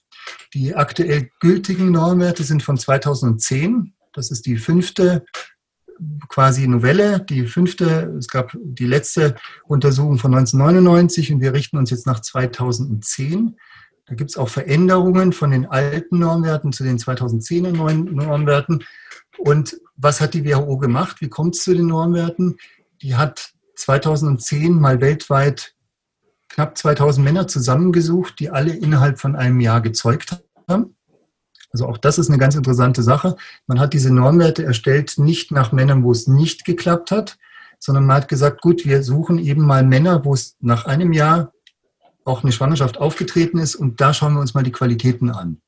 Die 0.53 0.73
aktuell 0.73 1.29
gültigen 1.41 1.91
Normwerte 1.91 2.43
sind 2.43 2.63
von 2.63 2.77
2010. 2.77 3.93
Das 4.13 4.31
ist 4.31 4.45
die 4.45 4.55
fünfte 4.55 5.25
quasi 6.29 6.65
Novelle, 6.65 7.19
die 7.19 7.45
fünfte, 7.45 8.15
es 8.17 8.29
gab 8.29 8.55
die 8.63 8.85
letzte 8.85 9.35
Untersuchung 9.65 10.17
von 10.17 10.33
1999 10.33 11.33
und 11.33 11.41
wir 11.41 11.51
richten 11.51 11.75
uns 11.75 11.89
jetzt 11.89 12.07
nach 12.07 12.21
2010. 12.21 13.57
Da 14.05 14.15
gibt 14.15 14.29
es 14.29 14.37
auch 14.37 14.47
Veränderungen 14.47 15.33
von 15.33 15.51
den 15.51 15.65
alten 15.65 16.19
Normwerten 16.19 16.71
zu 16.71 16.85
den 16.85 16.99
2010er 16.99 17.71
Normwerten. 17.73 18.85
Und 19.37 19.79
was 19.95 20.21
hat 20.21 20.33
die 20.33 20.45
WHO 20.45 20.77
gemacht? 20.77 21.21
Wie 21.21 21.29
kommt 21.29 21.55
es 21.55 21.63
zu 21.63 21.73
den 21.73 21.87
Normwerten? 21.87 22.57
Die 23.01 23.15
hat 23.15 23.53
2010 23.75 24.73
mal 24.73 25.01
weltweit 25.01 25.75
knapp 26.49 26.77
2000 26.77 27.23
Männer 27.23 27.47
zusammengesucht, 27.47 28.39
die 28.39 28.49
alle 28.49 28.73
innerhalb 28.73 29.19
von 29.19 29.35
einem 29.35 29.59
Jahr 29.59 29.81
gezeugt 29.81 30.41
haben. 30.67 30.95
Also 31.71 31.85
auch 31.85 31.97
das 31.97 32.17
ist 32.17 32.29
eine 32.29 32.37
ganz 32.37 32.55
interessante 32.55 33.03
Sache. 33.03 33.35
Man 33.67 33.79
hat 33.79 33.93
diese 33.93 34.13
Normwerte 34.13 34.63
erstellt 34.63 35.17
nicht 35.17 35.51
nach 35.51 35.71
Männern, 35.71 36.03
wo 36.03 36.11
es 36.11 36.27
nicht 36.27 36.65
geklappt 36.65 37.11
hat, 37.11 37.37
sondern 37.79 38.05
man 38.05 38.17
hat 38.17 38.27
gesagt, 38.27 38.61
gut, 38.61 38.85
wir 38.85 39.03
suchen 39.03 39.37
eben 39.37 39.61
mal 39.61 39.83
Männer, 39.85 40.25
wo 40.25 40.33
es 40.33 40.55
nach 40.59 40.85
einem 40.85 41.13
Jahr 41.13 41.51
auch 42.25 42.43
eine 42.43 42.51
Schwangerschaft 42.51 42.97
aufgetreten 42.97 43.57
ist 43.57 43.75
und 43.75 44.01
da 44.01 44.13
schauen 44.13 44.33
wir 44.33 44.41
uns 44.41 44.53
mal 44.53 44.63
die 44.63 44.71
Qualitäten 44.71 45.29
an. 45.29 45.61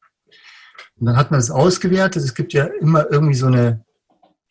Und 0.99 1.05
dann 1.05 1.17
hat 1.17 1.31
man 1.31 1.39
das 1.39 1.51
ausgewertet. 1.51 2.23
Es 2.23 2.35
gibt 2.35 2.53
ja 2.53 2.65
immer 2.65 3.09
irgendwie 3.11 3.35
so 3.35 3.47
eine, 3.47 3.85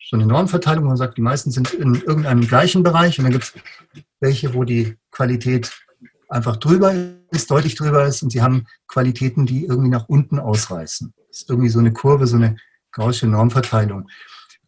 so 0.01 0.15
eine 0.15 0.25
Normverteilung, 0.25 0.85
wo 0.85 0.87
man 0.89 0.97
sagt, 0.97 1.17
die 1.17 1.21
meisten 1.21 1.51
sind 1.51 1.73
in 1.73 1.95
irgendeinem 1.95 2.41
gleichen 2.41 2.83
Bereich 2.83 3.19
und 3.19 3.25
dann 3.25 3.33
gibt 3.33 3.45
es 3.45 3.53
welche, 4.19 4.53
wo 4.53 4.63
die 4.63 4.97
Qualität 5.11 5.71
einfach 6.29 6.57
drüber 6.57 6.93
ist, 7.31 7.51
deutlich 7.51 7.75
drüber 7.75 8.05
ist 8.05 8.21
und 8.23 8.31
sie 8.31 8.41
haben 8.41 8.65
Qualitäten, 8.87 9.45
die 9.45 9.65
irgendwie 9.65 9.89
nach 9.89 10.09
unten 10.09 10.39
ausreißen. 10.39 11.13
Das 11.27 11.41
ist 11.41 11.49
irgendwie 11.49 11.69
so 11.69 11.79
eine 11.79 11.93
Kurve, 11.93 12.27
so 12.27 12.37
eine 12.37 12.57
gaussische 12.91 13.27
Normverteilung. 13.27 14.09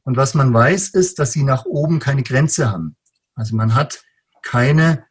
Und 0.04 0.18
was 0.18 0.34
man 0.34 0.54
weiß, 0.54 0.90
ist, 0.90 1.20
dass 1.20 1.32
sie 1.32 1.44
nach 1.44 1.66
oben 1.66 2.00
keine 2.00 2.24
Grenze 2.24 2.72
haben. 2.72 2.96
Also 3.36 3.56
man 3.56 3.76
hat 3.76 4.04
keine, 4.42 5.06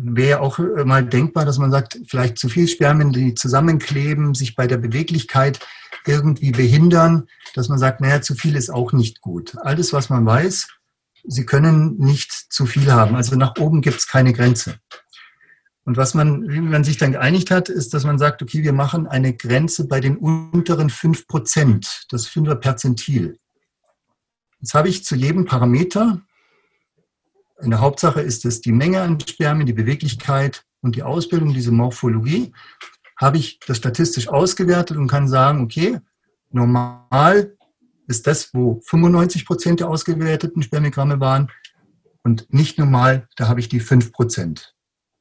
wäre 0.00 0.40
auch 0.40 0.58
mal 0.84 1.04
denkbar, 1.04 1.44
dass 1.44 1.58
man 1.58 1.70
sagt, 1.70 1.98
vielleicht 2.06 2.38
zu 2.38 2.48
viel 2.48 2.68
Spermien, 2.68 3.12
die 3.12 3.34
zusammenkleben, 3.34 4.34
sich 4.34 4.54
bei 4.54 4.66
der 4.66 4.78
Beweglichkeit 4.78 5.60
irgendwie 6.06 6.52
behindern, 6.52 7.26
dass 7.54 7.68
man 7.68 7.78
sagt, 7.78 8.00
naja, 8.00 8.20
zu 8.20 8.34
viel 8.34 8.56
ist 8.56 8.70
auch 8.70 8.92
nicht 8.92 9.20
gut. 9.20 9.56
Alles, 9.58 9.92
was 9.92 10.10
man 10.10 10.24
weiß, 10.24 10.68
sie 11.24 11.46
können 11.46 11.96
nicht 11.98 12.32
zu 12.32 12.66
viel 12.66 12.90
haben. 12.92 13.16
Also 13.16 13.36
nach 13.36 13.56
oben 13.58 13.80
gibt 13.80 13.98
es 13.98 14.06
keine 14.06 14.32
Grenze. 14.32 14.78
Und 15.84 15.96
was 15.96 16.12
man, 16.12 16.48
wie 16.48 16.60
man 16.60 16.84
sich 16.84 16.98
dann 16.98 17.12
geeinigt 17.12 17.50
hat, 17.50 17.70
ist, 17.70 17.94
dass 17.94 18.04
man 18.04 18.18
sagt, 18.18 18.42
okay, 18.42 18.62
wir 18.62 18.74
machen 18.74 19.06
eine 19.06 19.34
Grenze 19.34 19.88
bei 19.88 20.00
den 20.00 20.18
unteren 20.18 20.90
5 20.90 21.26
Prozent, 21.26 22.04
das 22.10 22.28
5er 22.28 22.56
Perzentil. 22.56 23.38
Jetzt 24.60 24.74
habe 24.74 24.88
ich 24.88 25.04
zu 25.04 25.16
jedem 25.16 25.46
Parameter, 25.46 26.20
in 27.60 27.70
der 27.70 27.80
Hauptsache 27.80 28.20
ist 28.20 28.44
es 28.44 28.60
die 28.60 28.72
Menge 28.72 29.02
an 29.02 29.18
Spermien, 29.20 29.66
die 29.66 29.72
Beweglichkeit 29.72 30.64
und 30.80 30.96
die 30.96 31.02
Ausbildung, 31.02 31.52
diese 31.52 31.72
Morphologie, 31.72 32.52
habe 33.16 33.36
ich 33.36 33.58
das 33.66 33.78
statistisch 33.78 34.28
ausgewertet 34.28 34.96
und 34.96 35.08
kann 35.08 35.28
sagen, 35.28 35.62
okay, 35.62 35.98
normal 36.50 37.56
ist 38.06 38.26
das, 38.26 38.54
wo 38.54 38.80
95 38.84 39.44
Prozent 39.44 39.80
der 39.80 39.88
ausgewerteten 39.88 40.62
Spermiogramme 40.62 41.20
waren 41.20 41.50
und 42.22 42.52
nicht 42.52 42.78
normal, 42.78 43.28
da 43.36 43.48
habe 43.48 43.60
ich 43.60 43.68
die 43.68 43.80
5 43.80 44.12
Prozent. 44.12 44.74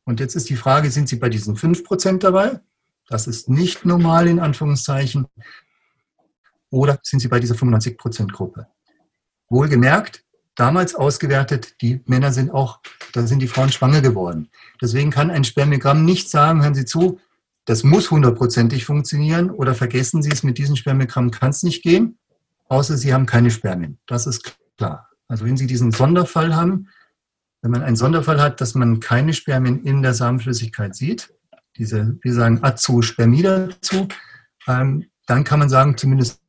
Und 0.05 0.19
jetzt 0.19 0.35
ist 0.35 0.49
die 0.49 0.55
Frage, 0.55 0.89
sind 0.91 1.09
Sie 1.09 1.17
bei 1.17 1.29
diesen 1.29 1.55
5 1.55 1.83
Prozent 1.83 2.23
dabei? 2.23 2.61
Das 3.07 3.27
ist 3.27 3.49
nicht 3.49 3.85
normal 3.85 4.27
in 4.27 4.39
Anführungszeichen. 4.39 5.27
Oder 6.69 6.99
sind 7.03 7.19
Sie 7.19 7.27
bei 7.27 7.39
dieser 7.39 7.55
95 7.55 7.97
Prozent 7.97 8.31
Gruppe? 8.31 8.67
Wohlgemerkt, 9.49 10.23
damals 10.57 10.95
ausgewertet, 10.95 11.81
die 11.81 12.01
Männer 12.05 12.33
sind 12.33 12.51
auch, 12.51 12.79
da 13.13 13.25
sind 13.25 13.39
die 13.39 13.47
Frauen 13.47 13.71
schwanger 13.71 14.01
geworden. 14.01 14.49
Deswegen 14.81 15.11
kann 15.11 15.31
ein 15.31 15.45
Spermiogramm 15.45 16.03
nicht 16.03 16.29
sagen, 16.29 16.63
hören 16.63 16.75
Sie 16.75 16.85
zu, 16.85 17.19
das 17.65 17.83
muss 17.83 18.11
hundertprozentig 18.11 18.83
funktionieren 18.83 19.49
oder 19.49 19.75
vergessen 19.75 20.21
Sie 20.21 20.31
es, 20.31 20.43
mit 20.43 20.57
diesem 20.57 20.75
Spermiogramm 20.75 21.31
kann 21.31 21.51
es 21.51 21.63
nicht 21.63 21.83
gehen, 21.83 22.17
außer 22.69 22.97
Sie 22.97 23.13
haben 23.13 23.25
keine 23.25 23.51
Spermien. 23.51 23.99
Das 24.07 24.27
ist 24.27 24.57
klar. 24.77 25.09
Also 25.27 25.45
wenn 25.45 25.57
Sie 25.57 25.67
diesen 25.67 25.91
Sonderfall 25.91 26.55
haben, 26.55 26.89
wenn 27.61 27.71
man 27.71 27.83
einen 27.83 27.95
Sonderfall 27.95 28.41
hat, 28.41 28.59
dass 28.59 28.75
man 28.75 28.99
keine 28.99 29.33
Spermien 29.33 29.83
in 29.83 30.01
der 30.01 30.13
Samenflüssigkeit 30.13 30.95
sieht, 30.95 31.33
diese, 31.77 32.17
wir 32.21 32.33
sagen 32.33 32.63
Azospermie 32.63 33.43
dazu, 33.43 34.07
ähm, 34.67 35.05
dann 35.27 35.43
kann 35.43 35.59
man 35.59 35.69
sagen, 35.69 35.97
zumindest 35.97 36.41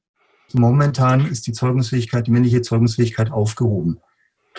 momentan 0.54 1.26
ist 1.26 1.46
die 1.46 1.52
Zeugungsfähigkeit, 1.52 2.26
die 2.26 2.30
männliche 2.30 2.62
Zeugungsfähigkeit 2.62 3.30
aufgehoben. 3.30 4.00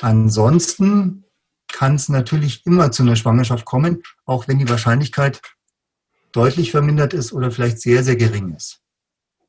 Ansonsten 0.01 1.23
kann 1.71 1.95
es 1.95 2.09
natürlich 2.09 2.65
immer 2.65 2.91
zu 2.91 3.03
einer 3.03 3.15
Schwangerschaft 3.15 3.65
kommen, 3.65 4.01
auch 4.25 4.47
wenn 4.47 4.59
die 4.59 4.69
Wahrscheinlichkeit 4.69 5.41
deutlich 6.31 6.71
vermindert 6.71 7.13
ist 7.13 7.33
oder 7.33 7.51
vielleicht 7.51 7.81
sehr, 7.81 8.03
sehr 8.03 8.15
gering 8.15 8.55
ist. 8.55 8.81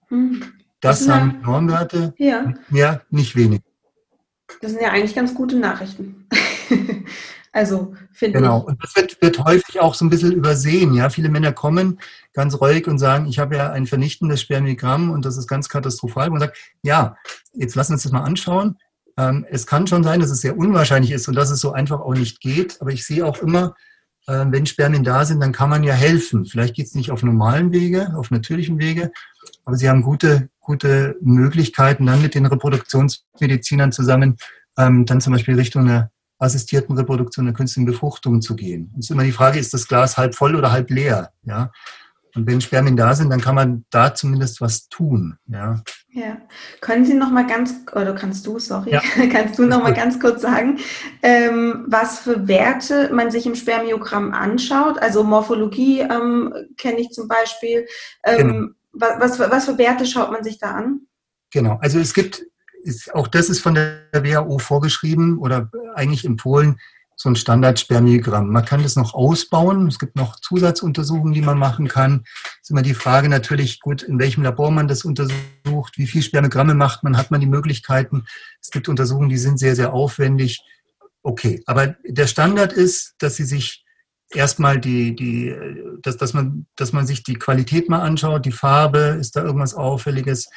Hm. 0.09 0.43
Das, 0.81 0.99
das 0.99 1.07
sagen 1.07 1.41
Normwerte, 1.43 2.15
ja. 2.17 2.55
mehr, 2.69 3.03
nicht 3.11 3.37
wenig. 3.37 3.61
Das 4.61 4.73
sind 4.73 4.83
ja 4.83 4.91
eigentlich 4.91 5.15
ganz 5.15 5.35
gute 5.35 5.57
Nachrichten. 5.57 6.27
also 7.53 7.95
finde 8.13 8.39
Genau, 8.39 8.61
und 8.61 8.83
das 8.83 8.95
wird, 8.95 9.21
wird, 9.21 9.45
häufig 9.45 9.81
auch 9.81 9.95
so 9.95 10.05
ein 10.05 10.11
bisschen 10.11 10.33
übersehen. 10.33 10.95
Ja, 10.95 11.11
viele 11.11 11.29
Männer 11.29 11.53
kommen 11.53 11.99
ganz 12.33 12.61
ruhig 12.61 12.87
und 12.87 12.99
sagen, 12.99 13.27
ich 13.27 13.39
habe 13.39 13.57
ja 13.57 13.73
ein 13.73 13.87
vernichtendes 13.87 14.41
Spermiogramm 14.41 15.11
und 15.11 15.25
das 15.25 15.37
ist 15.37 15.49
ganz 15.49 15.69
katastrophal. 15.69 16.31
Man 16.31 16.41
sagt, 16.41 16.57
ja, 16.83 17.17
jetzt 17.53 17.75
lassen 17.75 17.91
wir 17.91 17.95
uns 17.95 18.05
das 18.05 18.13
mal 18.13 18.23
anschauen. 18.23 18.77
Ähm, 19.17 19.45
es 19.51 19.67
kann 19.67 19.87
schon 19.87 20.05
sein, 20.05 20.21
dass 20.21 20.31
es 20.31 20.41
sehr 20.41 20.57
unwahrscheinlich 20.57 21.11
ist 21.11 21.27
und 21.27 21.35
dass 21.35 21.51
es 21.51 21.61
so 21.61 21.73
einfach 21.73 22.01
auch 22.01 22.15
nicht 22.15 22.41
geht. 22.41 22.81
Aber 22.81 22.93
ich 22.93 23.05
sehe 23.05 23.27
auch 23.27 23.39
immer, 23.39 23.75
äh, 24.29 24.47
wenn 24.49 24.67
Spermien 24.67 25.03
da 25.03 25.25
sind, 25.25 25.41
dann 25.41 25.53
kann 25.53 25.71
man 25.71 25.83
ja 25.83 25.95
helfen. 25.95 26.45
Vielleicht 26.45 26.77
geht 26.77 26.87
es 26.87 26.95
nicht 26.95 27.11
auf 27.11 27.25
normalen 27.25 27.73
Wege, 27.73 28.13
auf 28.17 28.31
natürlichen 28.31 28.79
Wege, 28.79 29.11
aber 29.65 29.77
sie 29.77 29.89
haben 29.89 30.03
gute, 30.03 30.51
gute 30.61 31.17
Möglichkeiten, 31.21 32.07
dann 32.07 32.23
mit 32.23 32.37
den 32.37 32.47
Reproduktionsmedizinern 32.47 33.91
zusammen 33.91 34.37
ähm, 34.79 35.05
dann 35.05 35.21
zum 35.21 35.33
Beispiel 35.33 35.57
Richtung 35.57 35.83
einer 35.83 36.11
assistierten 36.41 36.97
Reproduktion, 36.97 37.47
einer 37.47 37.57
künstlichen 37.57 37.87
Befruchtung 37.87 38.41
zu 38.41 38.57
gehen. 38.57 38.93
Es 38.99 39.07
ist 39.07 39.11
immer 39.11 39.25
die 39.25 39.33
Frage, 39.33 39.59
ist 39.59 39.73
das 39.73 39.87
Glas 39.87 40.17
halb 40.17 40.35
voll 40.35 40.57
oder 40.57 40.73
halb 40.73 40.91
leer? 40.91 41.31
Ja? 41.43 41.71
Und 42.35 42.47
wenn 42.47 42.61
Spermien 42.61 42.97
da 42.97 43.15
sind, 43.15 43.31
dann 43.31 43.41
kann 43.41 43.55
man 43.55 43.85
da 43.91 44.15
zumindest 44.15 44.61
was 44.61 44.89
tun. 44.89 45.37
Ja. 45.47 45.83
Ja. 46.13 46.39
Können 46.81 47.05
Sie 47.05 47.15
noch 47.15 47.31
mal 47.31 47.47
ganz, 47.47 47.75
oder 47.93 48.15
kannst 48.15 48.47
du, 48.47 48.59
sorry, 48.59 48.93
ja. 48.93 49.03
kannst 49.33 49.59
du 49.59 49.65
noch 49.65 49.83
mal 49.83 49.95
ganz 49.95 50.19
kurz 50.21 50.43
sagen, 50.43 50.79
ähm, 51.23 51.85
was 51.89 52.21
für 52.21 52.49
Werte 52.49 53.11
man 53.13 53.31
sich 53.31 53.47
im 53.47 53.55
Spermiogramm 53.55 54.33
anschaut? 54.33 54.99
Also 54.99 55.25
Morphologie 55.25 56.01
ähm, 56.01 56.55
kenne 56.77 57.01
ich 57.01 57.11
zum 57.11 57.29
Beispiel. 57.29 57.87
Ähm, 58.25 58.37
genau. 58.37 58.69
was, 58.93 59.39
was, 59.39 59.51
was 59.51 59.65
für 59.67 59.79
Werte 59.79 60.07
schaut 60.07 60.31
man 60.31 60.45
sich 60.45 60.59
da 60.59 60.73
an? 60.73 61.03
Genau, 61.53 61.79
also 61.81 61.99
es 61.99 62.15
gibt, 62.15 62.45
ist, 62.83 63.15
auch 63.15 63.29
das 63.29 63.49
ist 63.49 63.61
von 63.61 63.75
der 63.75 64.03
WHO 64.13 64.59
vorgeschrieben 64.59 65.39
oder 65.39 65.71
eigentlich 65.95 66.25
empfohlen, 66.25 66.79
so 67.21 67.29
ein 67.29 67.37
Standard-Spermiogramm. 67.37 68.49
Man 68.49 68.65
kann 68.65 68.83
das 68.83 68.97
noch 68.97 69.13
ausbauen. 69.13 69.87
Es 69.89 69.99
gibt 69.99 70.17
noch 70.17 70.41
Zusatzuntersuchungen, 70.41 71.35
die 71.35 71.43
man 71.43 71.59
machen 71.59 71.87
kann. 71.87 72.23
Es 72.25 72.63
ist 72.63 72.71
immer 72.71 72.81
die 72.81 72.95
Frage 72.95 73.29
natürlich, 73.29 73.81
gut, 73.81 74.03
in 74.03 74.19
welchem 74.19 74.43
Labor 74.43 74.71
man 74.71 74.89
das 74.89 75.05
untersucht, 75.05 75.99
wie 75.99 76.07
viele 76.07 76.25
Spermiogramme 76.25 76.73
macht 76.73 77.03
man, 77.03 77.19
hat 77.19 77.31
man 77.31 77.43
die 77.43 77.47
Möglichkeiten. 77.47 78.25
Es 78.63 78.71
gibt 78.71 78.89
Untersuchungen, 78.89 79.29
die 79.29 79.37
sind 79.37 79.59
sehr, 79.59 79.77
sehr 79.77 79.93
aufwendig. 79.93 80.63
Okay, 81.23 81.63
aber 81.67 81.97
der 82.05 82.27
Standard 82.27 82.73
ist, 82.73 83.17
dass 83.19 83.37
sie 83.37 83.45
sich 83.45 83.85
erstmal 84.33 84.81
die, 84.81 85.15
die, 85.15 85.55
dass, 86.03 86.17
dass, 86.17 86.33
man, 86.33 86.67
dass 86.77 86.95
man 86.95 87.07
sich 87.07 87.23
die 87.23 87.35
Qualität 87.35 87.91
mal 87.91 88.01
anschaut, 88.01 88.47
die 88.47 88.53
Farbe, 88.53 89.19
ist 89.21 89.37
da 89.37 89.45
irgendwas 89.45 89.75
Auffälliges, 89.75 90.49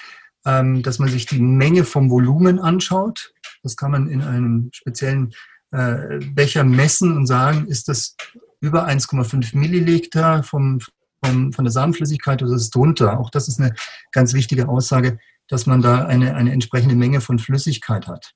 ähm, 0.45 0.83
dass 0.83 0.99
man 0.99 1.09
sich 1.09 1.25
die 1.25 1.39
Menge 1.39 1.83
vom 1.83 2.09
Volumen 2.09 2.59
anschaut. 2.59 3.33
Das 3.61 3.77
kann 3.77 3.91
man 3.91 4.07
in 4.07 4.21
einem 4.21 4.69
speziellen 4.73 5.33
äh, 5.71 6.19
Becher 6.19 6.63
messen 6.63 7.15
und 7.15 7.27
sagen, 7.27 7.67
ist 7.67 7.87
das 7.87 8.15
über 8.59 8.87
1,5 8.87 9.57
Milliliter 9.57 10.43
vom, 10.43 10.79
vom, 11.23 11.53
von 11.53 11.65
der 11.65 11.71
Samenflüssigkeit 11.71 12.41
oder 12.41 12.53
ist 12.53 12.61
es 12.63 12.69
drunter? 12.69 13.19
Auch 13.19 13.29
das 13.29 13.47
ist 13.47 13.59
eine 13.59 13.73
ganz 14.11 14.33
wichtige 14.33 14.67
Aussage, 14.67 15.19
dass 15.47 15.65
man 15.65 15.81
da 15.81 16.05
eine, 16.05 16.35
eine 16.35 16.51
entsprechende 16.51 16.95
Menge 16.95 17.21
von 17.21 17.39
Flüssigkeit 17.39 18.07
hat. 18.07 18.33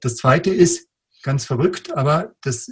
Das 0.00 0.16
zweite 0.16 0.50
ist 0.50 0.88
ganz 1.22 1.44
verrückt, 1.44 1.96
aber 1.96 2.32
das, 2.42 2.70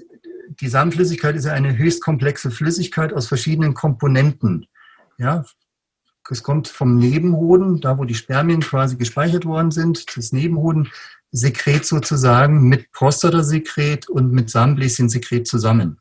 die 0.61 0.69
Samenflüssigkeit 0.69 1.37
ist 1.37 1.47
ja 1.47 1.53
eine 1.53 1.77
höchst 1.77 2.03
komplexe 2.03 2.51
Flüssigkeit 2.51 3.13
aus 3.13 3.27
verschiedenen 3.27 3.75
Komponenten. 3.75 4.67
Ja, 5.19 5.45
es 6.31 6.43
kommt 6.43 6.69
vom 6.69 6.99
Nebenhoden, 6.99 7.81
da 7.81 7.99
wo 7.99 8.05
die 8.05 8.15
Spermien 8.15 8.61
quasi 8.61 8.97
gespeichert 8.97 9.45
worden 9.45 9.71
sind. 9.71 10.17
Das 10.17 10.33
Nebenhoden 10.33 10.91
Sekret 11.31 11.87
sozusagen 11.87 12.69
mit 12.69 12.93
Prostatasekret 12.93 14.09
und 14.09 14.33
mit 14.33 14.51
Samenbläschensekret 14.51 15.47
zusammen. 15.47 15.99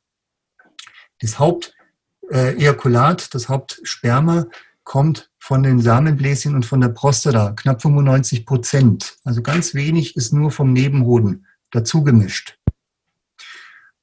Das 1.22 1.40
Hauptejakulat, 1.40 3.34
das 3.34 3.48
Hauptsperma 3.48 4.48
kommt 4.84 5.32
von 5.40 5.64
den 5.64 5.80
Samenbläschen 5.80 6.54
und 6.54 6.66
von 6.66 6.82
der 6.82 6.90
Prostata, 6.90 7.52
knapp 7.52 7.82
95 7.82 8.46
Prozent. 8.46 9.18
Also 9.24 9.42
ganz 9.42 9.74
wenig 9.74 10.18
ist 10.18 10.34
nur 10.34 10.52
vom 10.52 10.74
Nebenhoden 10.74 11.48
dazu 11.72 12.04
gemischt. 12.04 12.58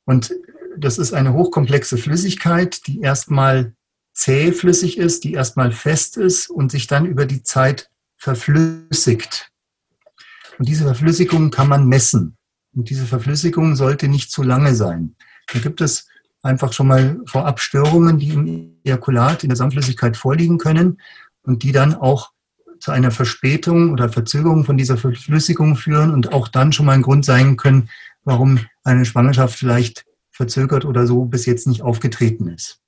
Und 0.04 0.34
das 0.78 0.96
ist 0.96 1.12
eine 1.12 1.34
hochkomplexe 1.34 1.98
Flüssigkeit, 1.98 2.86
die 2.86 3.00
erstmal 3.00 3.74
zähflüssig 4.18 4.98
ist, 4.98 5.22
die 5.22 5.32
erstmal 5.32 5.70
fest 5.70 6.16
ist 6.16 6.50
und 6.50 6.72
sich 6.72 6.88
dann 6.88 7.06
über 7.06 7.24
die 7.24 7.44
Zeit 7.44 7.88
verflüssigt. 8.16 9.52
Und 10.58 10.68
diese 10.68 10.84
Verflüssigung 10.84 11.52
kann 11.52 11.68
man 11.68 11.86
messen. 11.86 12.36
Und 12.74 12.90
diese 12.90 13.06
Verflüssigung 13.06 13.76
sollte 13.76 14.08
nicht 14.08 14.32
zu 14.32 14.42
lange 14.42 14.74
sein. 14.74 15.14
Da 15.52 15.60
gibt 15.60 15.80
es 15.80 16.08
einfach 16.42 16.72
schon 16.72 16.88
mal 16.88 17.20
vorab 17.26 17.60
Störungen, 17.60 18.18
die 18.18 18.30
im 18.30 18.80
Ejakulat, 18.82 19.44
in 19.44 19.50
der 19.50 19.56
Samenflüssigkeit 19.56 20.16
vorliegen 20.16 20.58
können 20.58 21.00
und 21.42 21.62
die 21.62 21.72
dann 21.72 21.94
auch 21.94 22.32
zu 22.80 22.90
einer 22.90 23.12
Verspätung 23.12 23.92
oder 23.92 24.08
Verzögerung 24.08 24.64
von 24.64 24.76
dieser 24.76 24.96
Verflüssigung 24.96 25.76
führen 25.76 26.12
und 26.12 26.32
auch 26.32 26.48
dann 26.48 26.72
schon 26.72 26.86
mal 26.86 26.92
ein 26.92 27.02
Grund 27.02 27.24
sein 27.24 27.56
können, 27.56 27.88
warum 28.24 28.58
eine 28.82 29.04
Schwangerschaft 29.04 29.56
vielleicht 29.56 30.06
verzögert 30.32 30.84
oder 30.84 31.06
so 31.06 31.24
bis 31.24 31.46
jetzt 31.46 31.68
nicht 31.68 31.82
aufgetreten 31.82 32.48
ist. 32.48 32.80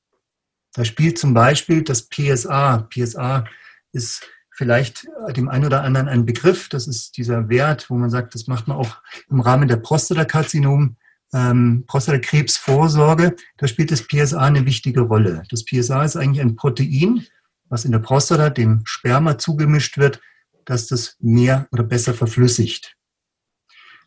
Da 0.74 0.84
spielt 0.84 1.18
zum 1.18 1.34
Beispiel 1.34 1.82
das 1.82 2.08
PSA. 2.08 2.88
PSA 2.90 3.44
ist 3.92 4.26
vielleicht 4.50 5.06
dem 5.36 5.48
einen 5.48 5.64
oder 5.64 5.82
anderen 5.82 6.08
ein 6.08 6.26
Begriff. 6.26 6.68
Das 6.68 6.86
ist 6.86 7.16
dieser 7.16 7.48
Wert, 7.48 7.90
wo 7.90 7.94
man 7.94 8.10
sagt, 8.10 8.34
das 8.34 8.46
macht 8.46 8.68
man 8.68 8.76
auch 8.76 8.98
im 9.28 9.40
Rahmen 9.40 9.68
der 9.68 9.76
Prostatakarzinom 9.76 10.96
ähm, 11.32 11.84
Prostatakrebsvorsorge, 11.86 13.36
da 13.56 13.66
spielt 13.68 13.90
das 13.90 14.06
PSA 14.06 14.40
eine 14.40 14.66
wichtige 14.66 15.02
Rolle. 15.02 15.42
Das 15.48 15.64
PSA 15.64 16.04
ist 16.04 16.16
eigentlich 16.16 16.40
ein 16.40 16.56
Protein, 16.56 17.26
was 17.68 17.84
in 17.84 17.92
der 17.92 18.00
Prostata 18.00 18.50
dem 18.50 18.82
Sperma 18.84 19.38
zugemischt 19.38 19.96
wird, 19.96 20.20
dass 20.64 20.86
das 20.88 21.16
mehr 21.20 21.68
oder 21.72 21.84
besser 21.84 22.14
verflüssigt. 22.14 22.96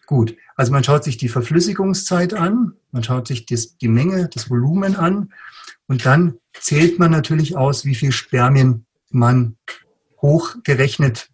Gut, 0.05 0.35
also 0.55 0.71
man 0.71 0.83
schaut 0.83 1.03
sich 1.03 1.17
die 1.17 1.29
Verflüssigungszeit 1.29 2.33
an, 2.33 2.73
man 2.91 3.03
schaut 3.03 3.27
sich 3.27 3.45
das, 3.45 3.77
die 3.77 3.87
Menge, 3.87 4.27
das 4.27 4.49
Volumen 4.49 4.95
an 4.95 5.33
und 5.87 6.05
dann 6.05 6.39
zählt 6.59 6.99
man 6.99 7.11
natürlich 7.11 7.57
aus, 7.57 7.85
wie 7.85 7.95
viel 7.95 8.11
Spermien 8.11 8.85
man 9.09 9.57
hochgerechnet 10.21 11.29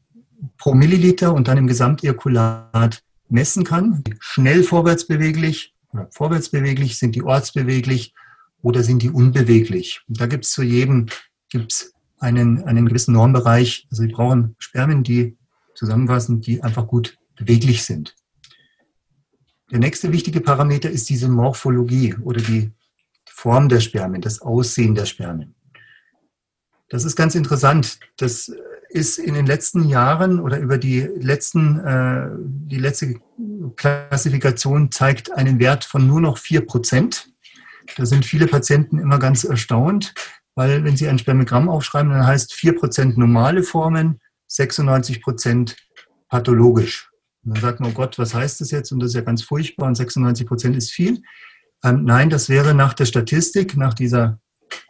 pro 0.58 0.74
Milliliter 0.74 1.34
und 1.34 1.48
dann 1.48 1.58
im 1.58 1.68
Gesamtirkulat 1.68 3.04
messen 3.30 3.64
kann. 3.64 4.04
Schnell 4.20 4.64
vorwärtsbeweglich 4.64 5.74
vorwärtsbeweglich, 6.12 6.98
sind 6.98 7.16
die 7.16 7.24
ortsbeweglich 7.24 8.14
oder 8.62 8.84
sind 8.84 9.02
die 9.02 9.10
unbeweglich. 9.10 10.02
Und 10.08 10.20
da 10.20 10.28
gibt 10.28 10.46
es 10.46 10.52
zu 10.52 10.64
jedem 10.64 11.08
gibt's 11.50 11.94
einen, 12.20 12.64
einen 12.66 12.86
gewissen 12.86 13.14
Normbereich. 13.14 13.88
Also 13.90 14.04
Sie 14.04 14.10
brauchen 14.10 14.56
Spermien, 14.60 15.04
die 15.04 15.38
zusammenfassen, 15.74 16.42
die 16.42 16.62
einfach 16.62 16.86
gut 16.88 17.18
beweglich 17.36 17.84
sind. 17.84 18.16
Der 19.72 19.80
nächste 19.80 20.12
wichtige 20.12 20.42
Parameter 20.42 20.90
ist 20.90 21.10
diese 21.10 21.30
Morphologie 21.30 22.16
oder 22.16 22.42
die 22.42 22.72
Form 23.40 23.70
der 23.70 23.80
Spermien, 23.80 24.22
das 24.22 24.42
Aussehen 24.42 24.96
der 24.96 25.06
Spermien. 25.06 25.56
Das 26.90 27.06
ist 27.06 27.16
ganz 27.16 27.36
interessant. 27.36 28.00
Das 28.18 28.52
ist 28.90 29.18
in 29.18 29.34
den 29.34 29.46
letzten 29.46 29.88
Jahren 29.88 30.42
oder 30.42 30.60
über 30.60 30.78
die 30.78 31.02
letzten, 31.02 31.80
äh, 31.80 32.28
die 32.38 32.80
letzte 32.80 33.16
Klassifikation 33.78 34.92
zeigt 34.92 35.32
einen 35.32 35.58
Wert 35.58 35.86
von 35.86 36.06
nur 36.06 36.20
noch 36.20 36.38
4 36.38 36.66
Prozent. 36.66 37.30
Da 37.96 38.06
sind 38.06 38.26
viele 38.26 38.48
Patienten 38.48 39.00
immer 39.00 39.20
ganz 39.20 39.46
erstaunt, 39.46 40.14
weil 40.56 40.84
wenn 40.84 40.98
sie 40.98 41.08
ein 41.08 41.20
Spermiogramm 41.20 41.70
aufschreiben, 41.70 42.12
dann 42.12 42.28
heißt 42.28 42.54
4 42.54 42.76
Prozent 42.76 43.18
normale 43.18 43.64
Formen, 43.64 44.20
96 44.48 45.22
Prozent 45.22 45.78
pathologisch. 46.28 47.10
Und 47.46 47.56
dann 47.56 47.62
sagt 47.62 47.80
man, 47.80 47.92
oh 47.92 47.94
Gott, 47.94 48.20
was 48.20 48.34
heißt 48.34 48.60
das 48.60 48.72
jetzt? 48.72 48.92
Und 48.92 49.00
das 49.00 49.12
ist 49.12 49.16
ja 49.16 49.22
ganz 49.22 49.44
furchtbar 49.44 49.88
und 49.88 49.96
96 49.96 50.46
Prozent 50.46 50.76
ist 50.76 50.92
viel. 50.92 51.22
Ähm, 51.84 52.04
nein, 52.04 52.30
das 52.30 52.50
wäre 52.50 52.74
nach 52.74 52.94
der 52.94 53.06
Statistik, 53.06 53.78
nach 53.78 53.94
dieser, 53.94 54.40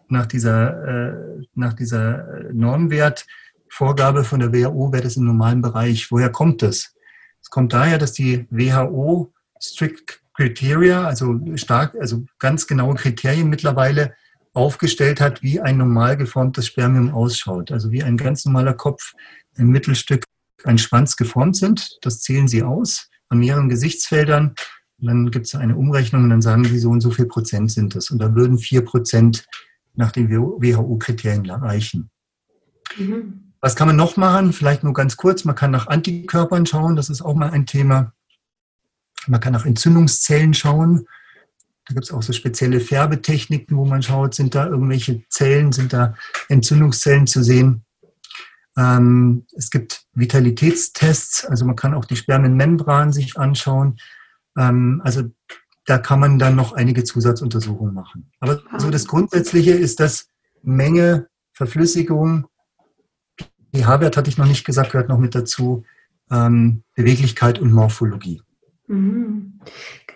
nach 0.07 0.25
dieser, 0.25 0.87
äh, 0.87 1.45
nach 1.53 1.73
dieser 1.73 2.51
Normwertvorgabe 2.51 4.23
von 4.23 4.39
der 4.39 4.53
WHO 4.53 4.91
wäre 4.91 5.03
das 5.03 5.17
im 5.17 5.25
normalen 5.25 5.61
Bereich. 5.61 6.11
Woher 6.11 6.31
kommt 6.31 6.61
das? 6.61 6.95
Es 7.41 7.49
kommt 7.49 7.73
daher, 7.73 7.97
dass 7.97 8.13
die 8.13 8.47
WHO 8.49 9.33
Strict 9.61 10.21
Criteria, 10.33 11.05
also 11.05 11.39
stark, 11.55 11.95
also 11.99 12.23
ganz 12.39 12.65
genaue 12.65 12.95
Kriterien 12.95 13.49
mittlerweile 13.49 14.13
aufgestellt 14.53 15.21
hat, 15.21 15.43
wie 15.43 15.59
ein 15.59 15.77
normal 15.77 16.17
geformtes 16.17 16.67
Spermium 16.67 17.13
ausschaut. 17.13 17.71
Also 17.71 17.91
wie 17.91 18.03
ein 18.03 18.17
ganz 18.17 18.45
normaler 18.45 18.73
Kopf, 18.73 19.13
ein 19.57 19.67
Mittelstück, 19.67 20.23
ein 20.63 20.77
Schwanz 20.77 21.17
geformt 21.17 21.57
sind. 21.57 21.97
Das 22.01 22.21
zählen 22.21 22.47
sie 22.47 22.63
aus 22.63 23.09
an 23.29 23.39
mehreren 23.39 23.69
Gesichtsfeldern. 23.69 24.55
Und 25.01 25.07
dann 25.07 25.31
gibt 25.31 25.45
es 25.47 25.55
eine 25.55 25.75
Umrechnung 25.75 26.23
und 26.23 26.29
dann 26.29 26.41
sagen 26.41 26.65
sie, 26.65 26.79
so 26.79 26.89
und 26.89 27.01
so 27.01 27.11
viel 27.11 27.25
Prozent 27.25 27.71
sind 27.71 27.95
das. 27.95 28.11
Und 28.11 28.19
da 28.19 28.35
würden 28.35 28.57
vier 28.57 28.83
Prozent 28.83 29.45
nach 29.95 30.11
den 30.11 30.29
WHO-Kriterien 30.29 31.49
reichen. 31.49 32.09
Mhm. 32.97 33.53
Was 33.61 33.75
kann 33.75 33.87
man 33.87 33.95
noch 33.95 34.17
machen? 34.17 34.53
Vielleicht 34.53 34.83
nur 34.83 34.93
ganz 34.93 35.17
kurz. 35.17 35.43
Man 35.43 35.55
kann 35.55 35.71
nach 35.71 35.87
Antikörpern 35.87 36.65
schauen. 36.65 36.95
Das 36.95 37.09
ist 37.09 37.21
auch 37.21 37.35
mal 37.35 37.49
ein 37.49 37.65
Thema. 37.65 38.13
Man 39.27 39.41
kann 39.41 39.53
nach 39.53 39.65
Entzündungszellen 39.65 40.53
schauen. 40.53 41.05
Da 41.85 41.93
gibt 41.93 42.05
es 42.05 42.11
auch 42.11 42.21
so 42.21 42.33
spezielle 42.33 42.79
Färbetechniken, 42.79 43.75
wo 43.75 43.83
man 43.83 44.03
schaut, 44.03 44.35
sind 44.35 44.53
da 44.55 44.67
irgendwelche 44.67 45.23
Zellen, 45.29 45.71
sind 45.71 45.91
da 45.91 46.15
Entzündungszellen 46.47 47.25
zu 47.25 47.43
sehen. 47.43 47.83
Ähm, 48.77 49.45
es 49.55 49.71
gibt 49.71 50.05
Vitalitätstests, 50.13 51.45
also 51.45 51.65
man 51.65 51.75
kann 51.75 51.95
auch 51.95 52.05
die 52.05 52.15
Spermienmembran 52.15 53.11
sich 53.11 53.37
anschauen. 53.37 53.97
Ähm, 54.59 55.01
also 55.03 55.23
da 55.85 55.97
kann 55.97 56.19
man 56.19 56.37
dann 56.37 56.55
noch 56.55 56.73
einige 56.73 57.03
Zusatzuntersuchungen 57.03 57.95
machen. 57.95 58.29
Aber 58.39 58.61
so 58.77 58.91
das 58.91 59.07
Grundsätzliche 59.07 59.71
ist 59.71 59.99
das 59.99 60.27
Menge, 60.61 61.27
Verflüssigung, 61.53 62.45
pH-Wert 63.73 64.17
hatte 64.17 64.29
ich 64.29 64.37
noch 64.37 64.45
nicht 64.45 64.65
gesagt, 64.65 64.91
gehört 64.91 65.09
noch 65.09 65.17
mit 65.17 65.33
dazu, 65.33 65.83
ähm, 66.29 66.83
Beweglichkeit 66.95 67.59
und 67.59 67.71
Morphologie. 67.71 68.41
Mhm. 68.87 69.59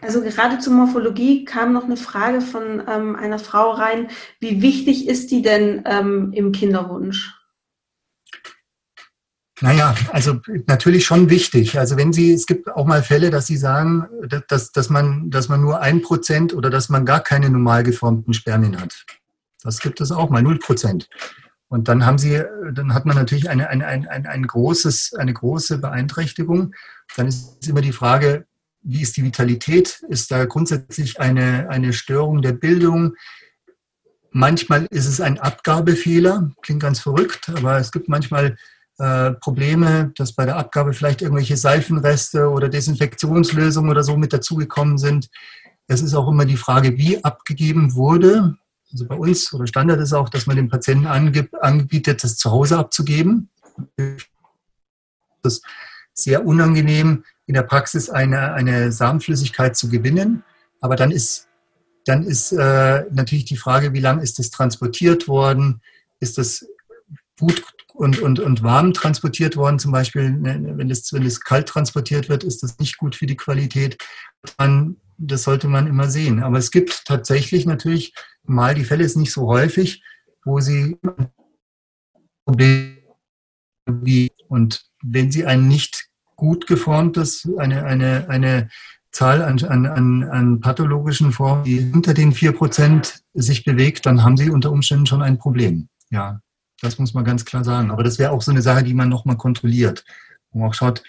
Also 0.02 0.22
gerade 0.22 0.60
zur 0.60 0.74
Morphologie 0.74 1.46
kam 1.46 1.72
noch 1.72 1.86
eine 1.86 1.98
Frage 1.98 2.42
von 2.42 2.84
ähm, 2.88 3.16
einer 3.16 3.40
Frau 3.40 3.72
rein. 3.72 4.10
Wie 4.40 4.62
wichtig 4.62 5.08
ist 5.08 5.32
die 5.32 5.42
denn 5.42 5.84
ähm, 5.86 6.34
im 6.34 6.52
Kinderwunsch? 6.52 7.34
Naja, 9.62 9.96
also 10.12 10.42
natürlich 10.66 11.06
schon 11.06 11.30
wichtig. 11.30 11.78
Also 11.78 11.96
wenn 11.96 12.12
Sie, 12.12 12.34
es 12.34 12.48
gibt 12.48 12.70
auch 12.72 12.86
mal 12.86 13.04
Fälle, 13.04 13.30
dass 13.30 13.46
Sie 13.46 13.58
sagen, 13.58 14.08
dass, 14.48 14.72
dass, 14.72 14.90
man, 14.90 15.30
dass 15.30 15.48
man 15.48 15.62
nur 15.62 15.80
ein 15.80 16.02
Prozent 16.02 16.54
oder 16.54 16.70
dass 16.70 16.90
man 16.90 17.06
gar 17.06 17.22
keine 17.22 17.50
normal 17.50 17.84
geformten 17.84 18.34
Spermien 18.34 18.80
hat. 18.80 19.06
Das 19.62 19.80
gibt 19.80 20.02
es 20.02 20.12
auch 20.12 20.30
mal, 20.30 20.42
null 20.42 20.60
Prozent. 20.60 21.08
Und 21.74 21.88
dann 21.88 22.06
haben 22.06 22.20
sie, 22.20 22.44
dann 22.74 22.94
hat 22.94 23.06
man 23.06 23.16
natürlich 23.16 23.50
eine, 23.50 23.68
eine, 23.68 23.88
ein, 23.88 24.08
ein, 24.08 24.28
ein 24.28 24.46
großes, 24.46 25.16
eine 25.16 25.34
große 25.34 25.80
Beeinträchtigung. 25.80 26.76
Dann 27.16 27.28
ist 27.28 27.68
immer 27.68 27.82
die 27.82 27.94
Frage, 27.94 28.46
wie 28.84 29.02
ist 29.02 29.18
die 29.18 29.24
Vitalität? 29.24 30.04
Ist 30.10 30.30
da 30.30 30.46
grundsätzlich 30.46 31.20
eine, 31.20 31.70
eine 31.70 31.94
Störung 31.94 32.42
der 32.42 32.52
Bildung? 32.52 33.16
Manchmal 34.30 34.86
ist 34.92 35.08
es 35.08 35.22
ein 35.22 35.40
Abgabefehler, 35.40 36.52
klingt 36.62 36.82
ganz 36.82 37.00
verrückt, 37.00 37.50
aber 37.50 37.78
es 37.78 37.92
gibt 37.92 38.10
manchmal 38.10 38.58
äh, 39.04 39.34
Probleme, 39.34 40.14
dass 40.16 40.32
bei 40.32 40.46
der 40.46 40.56
Abgabe 40.56 40.94
vielleicht 40.94 41.22
irgendwelche 41.22 41.58
Seifenreste 41.58 42.50
oder 42.50 42.70
Desinfektionslösungen 42.70 43.92
oder 43.92 44.02
so 44.02 44.16
mit 44.16 44.32
dazugekommen 44.32 44.98
sind. 44.98 45.30
Es 45.88 46.02
ist 46.02 46.14
auch 46.14 46.30
immer 46.30 46.46
die 46.46 46.56
Frage, 46.56 46.98
wie 46.98 47.22
abgegeben 47.22 47.96
wurde. 47.96 48.56
Also 48.94 49.06
bei 49.06 49.16
uns 49.16 49.54
oder 49.54 49.68
Standard 49.68 50.00
ist 50.00 50.14
auch, 50.14 50.30
dass 50.30 50.48
man 50.48 50.56
dem 50.56 50.70
Patienten 50.70 51.08
anbietet, 51.08 52.24
das 52.24 52.38
zu 52.38 52.52
Hause 52.52 52.78
abzugeben. 52.78 53.50
Das 55.42 55.56
ist 55.56 55.66
sehr 56.14 56.46
unangenehm, 56.46 57.26
in 57.46 57.56
der 57.56 57.64
Praxis 57.64 58.10
eine, 58.10 58.54
eine 58.54 58.94
Samenflüssigkeit 58.94 59.76
zu 59.76 59.90
gewinnen. 59.90 60.44
Aber 60.80 60.96
dann 60.96 61.12
ist, 61.12 61.50
dann 62.06 62.24
ist 62.24 62.54
äh, 62.54 63.04
natürlich 63.12 63.46
die 63.46 63.58
Frage, 63.58 63.92
wie 63.92 64.00
lange 64.00 64.24
ist 64.24 64.40
das 64.40 64.50
transportiert 64.50 65.28
worden? 65.28 65.82
Ist 66.22 66.38
das 66.38 66.66
gut 67.40 67.64
und, 67.94 68.20
und, 68.20 68.40
und 68.40 68.64
warm 68.64 68.94
transportiert 68.94 69.56
worden? 69.56 69.80
Zum 69.80 69.92
Beispiel, 69.92 70.32
ne, 70.32 70.74
wenn 70.76 70.90
es, 70.90 71.12
wenn 71.14 71.30
kalt 71.44 71.68
transportiert 71.68 72.30
wird, 72.30 72.44
ist 72.44 72.64
das 72.64 72.80
nicht 72.80 72.98
gut 72.98 73.16
für 73.16 73.26
die 73.26 73.38
Qualität. 73.38 73.98
Dann, 74.58 74.98
das 75.18 75.44
sollte 75.44 75.68
man 75.68 75.88
immer 75.88 76.10
sehen. 76.10 76.42
Aber 76.44 76.58
es 76.58 76.72
gibt 76.72 77.06
tatsächlich 77.06 77.66
natürlich 77.66 78.14
mal, 78.44 78.76
die 78.76 78.84
Fälle 78.84 79.04
ist 79.04 79.18
nicht 79.18 79.32
so 79.32 79.48
häufig, 79.48 80.04
wo 80.44 80.60
sie 80.60 80.98
Probleme 82.46 82.98
und 84.48 84.86
wenn 85.02 85.32
sie 85.32 85.46
ein 85.46 85.68
nicht 85.68 86.10
gut 86.36 86.68
geformtes, 86.68 87.48
eine, 87.58 87.86
eine, 87.86 88.30
eine 88.30 88.70
Zahl 89.12 89.42
an, 89.44 89.64
an, 89.64 90.24
an 90.24 90.60
pathologischen 90.60 91.32
Formen, 91.32 91.64
die 91.64 91.92
unter 91.94 92.14
den 92.14 92.34
4% 92.34 93.22
sich 93.34 93.64
bewegt, 93.64 94.06
dann 94.06 94.24
haben 94.24 94.38
sie 94.38 94.50
unter 94.50 94.72
Umständen 94.72 95.06
schon 95.06 95.22
ein 95.22 95.38
Problem. 95.38 95.88
Ja, 96.10 96.40
das 96.84 97.00
muss 97.00 97.14
man 97.14 97.24
ganz 97.24 97.46
klar 97.46 97.64
sagen. 97.64 97.92
Aber 97.92 98.04
das 98.04 98.20
wäre 98.20 98.32
auch 98.32 98.42
so 98.42 98.52
eine 98.52 98.62
Sache, 98.62 98.84
die 98.84 98.94
man 98.94 99.10
nochmal 99.10 99.38
kontrolliert. 99.38 100.06
Wo 100.52 100.60
man 100.60 100.70
auch 100.70 100.74
schaut, 100.74 101.04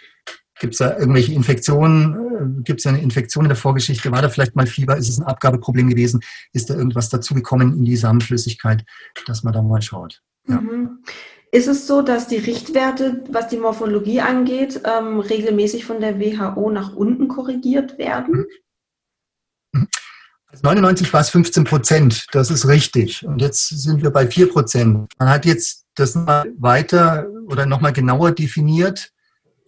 Gibt 0.61 0.75
es 0.75 0.79
da 0.79 0.97
irgendwelche 0.97 1.33
Infektionen? 1.33 2.63
Gibt 2.63 2.81
es 2.81 2.87
eine 2.87 3.01
Infektion 3.01 3.45
in 3.45 3.49
der 3.49 3.57
Vorgeschichte? 3.57 4.13
War 4.13 4.23
da 4.23 4.29
vielleicht 4.29 4.55
mal 4.55 4.67
Fieber? 4.67 4.97
Ist 4.97 5.09
es 5.09 5.19
ein 5.19 5.27
Abgabeproblem 5.27 5.89
gewesen? 5.91 6.21
Ist 6.53 6.71
da 6.71 6.75
irgendwas 6.75 7.09
dazugekommen 7.09 7.77
in 7.77 7.85
die 7.85 7.97
Samenflüssigkeit, 7.97 8.85
dass 9.27 9.43
man 9.43 9.53
da 9.53 9.63
mal 9.63 9.83
schaut? 9.83 10.23
Ja. 10.47 10.61
Mhm. 10.61 11.01
Ist 11.51 11.69
es 11.69 11.87
so, 11.87 12.03
dass 12.03 12.29
die 12.29 12.39
Richtwerte, 12.39 13.25
was 13.31 13.49
die 13.49 13.57
Morphologie 13.57 14.21
angeht, 14.21 14.81
ähm, 14.85 15.21
regelmäßig 15.21 15.85
von 15.85 16.01
der 16.01 16.19
WHO 16.21 16.71
nach 16.71 16.95
unten 16.95 17.29
korrigiert 17.29 17.99
werden? 17.99 18.47
Mhm. 20.63 20.69
99 20.69 21.13
war 21.13 21.21
es 21.21 21.31
15 21.31 21.65
Prozent, 21.65 22.27
das 22.33 22.51
ist 22.51 22.67
richtig. 22.69 23.27
Und 23.27 23.41
jetzt 23.41 23.69
sind 23.69 24.03
wir 24.03 24.11
bei 24.11 24.27
4 24.27 24.51
Prozent. 24.51 25.13
Man 25.19 25.29
hat 25.29 25.45
jetzt 25.45 25.85
das 25.95 26.15
mal 26.15 26.45
weiter 26.59 27.27
oder 27.47 27.67
nochmal 27.67 27.93
genauer 27.93 28.33
definiert 28.33 29.13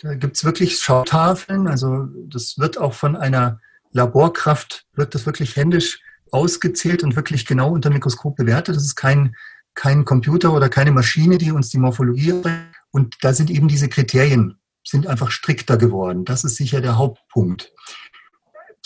da 0.02 0.14
gibt 0.14 0.36
es 0.36 0.44
wirklich 0.44 0.78
Schautafeln. 0.78 1.66
Also 1.66 2.08
das 2.28 2.58
wird 2.58 2.78
auch 2.78 2.92
von 2.92 3.16
einer 3.16 3.60
Laborkraft, 3.92 4.86
wird 4.94 5.14
das 5.14 5.26
wirklich 5.26 5.56
händisch 5.56 6.00
ausgezählt 6.30 7.02
und 7.02 7.16
wirklich 7.16 7.46
genau 7.46 7.70
unter 7.70 7.90
Mikroskop 7.90 8.36
bewertet. 8.36 8.76
Das 8.76 8.84
ist 8.84 8.96
kein, 8.96 9.34
kein 9.74 10.04
Computer 10.04 10.52
oder 10.52 10.68
keine 10.68 10.92
Maschine, 10.92 11.38
die 11.38 11.52
uns 11.52 11.70
die 11.70 11.78
Morphologie 11.78 12.42
und 12.90 13.16
da 13.22 13.32
sind 13.32 13.50
eben 13.50 13.68
diese 13.68 13.88
Kriterien, 13.88 14.58
sind 14.84 15.06
einfach 15.06 15.30
strikter 15.30 15.76
geworden. 15.76 16.24
Das 16.24 16.44
ist 16.44 16.56
sicher 16.56 16.80
der 16.80 16.98
Hauptpunkt. 16.98 17.72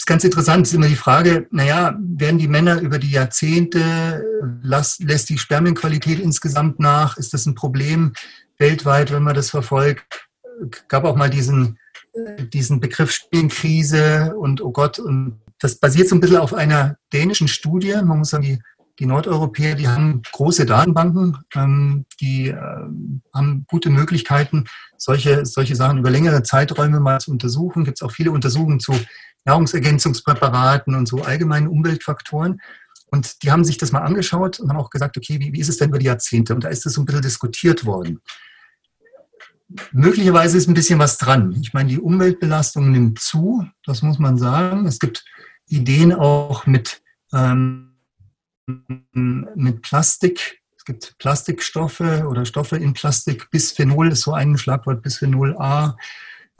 Ist 0.01 0.07
ganz 0.07 0.25
interessant, 0.25 0.67
ist 0.67 0.73
immer 0.73 0.89
die 0.89 0.97
Frage, 0.97 1.47
naja, 1.51 1.95
werden 2.01 2.39
die 2.39 2.49
Männer 2.49 2.81
über 2.81 2.99
die 2.99 3.11
Jahrzehnte, 3.11 4.25
lässt, 4.63 5.03
lässt 5.03 5.29
die 5.29 5.37
Spermienqualität 5.37 6.19
insgesamt 6.21 6.81
nach? 6.81 7.19
Ist 7.19 7.35
das 7.35 7.45
ein 7.45 7.55
Problem 7.55 8.15
weltweit, 8.57 9.13
wenn 9.13 9.23
man 9.23 9.35
das 9.35 9.51
verfolgt? 9.51 10.27
Gab 10.89 11.05
auch 11.05 11.17
mal 11.17 11.29
diesen, 11.29 11.79
diesen 12.51 12.81
Begriff 12.81 13.11
Spermienkrise 13.11 14.35
und 14.37 14.63
oh 14.63 14.73
Gott, 14.73 14.99
und 14.99 15.43
das 15.59 15.75
basiert 15.75 16.09
so 16.09 16.17
ein 16.17 16.21
bisschen 16.21 16.39
auf 16.39 16.55
einer 16.55 16.97
dänischen 17.13 17.49
Studie. 17.49 17.93
Man 18.03 18.21
muss 18.21 18.31
sagen, 18.31 18.45
die, 18.45 18.59
die 18.99 19.07
Nordeuropäer, 19.07 19.75
die 19.75 19.89
haben 19.89 20.23
große 20.33 20.67
Datenbanken, 20.67 21.39
ähm, 21.55 22.05
die 22.21 22.49
äh, 22.49 22.57
haben 23.35 23.65
gute 23.67 23.91
Möglichkeiten, 23.91 24.65
solche, 24.99 25.47
solche 25.47 25.77
Sachen 25.77 25.99
über 25.99 26.11
längere 26.11 26.43
Zeiträume 26.43 27.01
mal 27.01 27.21
zu 27.21 27.31
untersuchen. 27.31 27.85
Gibt 27.85 27.99
es 27.99 28.03
auch 28.03 28.13
viele 28.13 28.33
Untersuchungen 28.33 28.81
zu 28.81 28.93
Nahrungsergänzungspräparaten 29.45 30.95
und 30.95 31.07
so 31.07 31.23
allgemeinen 31.23 31.69
Umweltfaktoren. 31.69 32.61
Und 33.11 33.43
die 33.43 33.51
haben 33.51 33.65
sich 33.65 33.79
das 33.79 33.93
mal 33.93 34.03
angeschaut 34.03 34.61
und 34.61 34.71
haben 34.71 34.77
auch 34.77 34.91
gesagt, 34.91 35.17
okay, 35.17 35.41
wie, 35.41 35.53
wie 35.53 35.61
ist 35.61 35.69
es 35.69 35.79
denn 35.79 35.89
über 35.89 35.99
die 35.99 36.07
Jahrzehnte? 36.07 36.55
Und 36.55 36.65
da 36.65 36.69
ist 36.69 36.87
das 36.87 36.93
so 36.93 37.03
ein 37.03 37.07
bisschen 37.07 37.23
diskutiert 37.23 37.85
worden. 37.85 38.21
Möglicherweise 39.93 40.59
ist 40.59 40.69
ein 40.69 40.75
bisschen 40.75 40.99
was 40.99 41.19
dran. 41.19 41.57
Ich 41.61 41.73
meine, 41.73 41.89
die 41.89 42.01
Umweltbelastung 42.01 42.91
nimmt 42.91 43.21
zu, 43.21 43.65
das 43.85 44.03
muss 44.03 44.19
man 44.19 44.37
sagen. 44.37 44.87
Es 44.87 44.99
gibt 44.99 45.25
Ideen 45.67 46.13
auch 46.13 46.67
mit, 46.67 47.03
ähm, 47.33 47.90
mit 48.67 49.83
Plastik. 49.83 50.61
Es 50.77 50.85
gibt 50.85 51.19
Plastikstoffe 51.19 52.01
oder 52.01 52.45
Stoffe 52.45 52.77
in 52.77 52.95
Plastik. 52.95 53.51
Bisphenol 53.51 54.13
ist 54.13 54.23
so 54.23 54.33
ein 54.33 54.57
Schlagwort, 54.57 55.03
Bisphenol 55.03 55.57
A. 55.59 55.97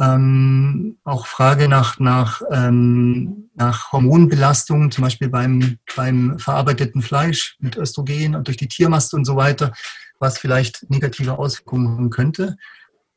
Ähm, 0.01 0.97
auch 1.05 1.27
Frage 1.27 1.69
nach, 1.69 1.99
nach, 1.99 2.41
ähm, 2.51 3.51
nach 3.55 3.93
Hormonbelastungen, 3.93 4.91
zum 4.91 5.05
Beispiel 5.05 5.29
beim, 5.29 5.79
beim 5.95 6.39
verarbeiteten 6.39 7.03
Fleisch 7.03 7.57
mit 7.61 7.77
Östrogen 7.77 8.35
und 8.35 8.47
durch 8.47 8.57
die 8.57 8.69
Tiermast 8.69 9.13
und 9.13 9.27
so 9.27 9.37
weiter, 9.37 9.73
was 10.19 10.39
vielleicht 10.39 10.89
negative 10.91 11.39
Auswirkungen 11.39 11.89
haben 11.89 12.11
könnte. 12.11 12.57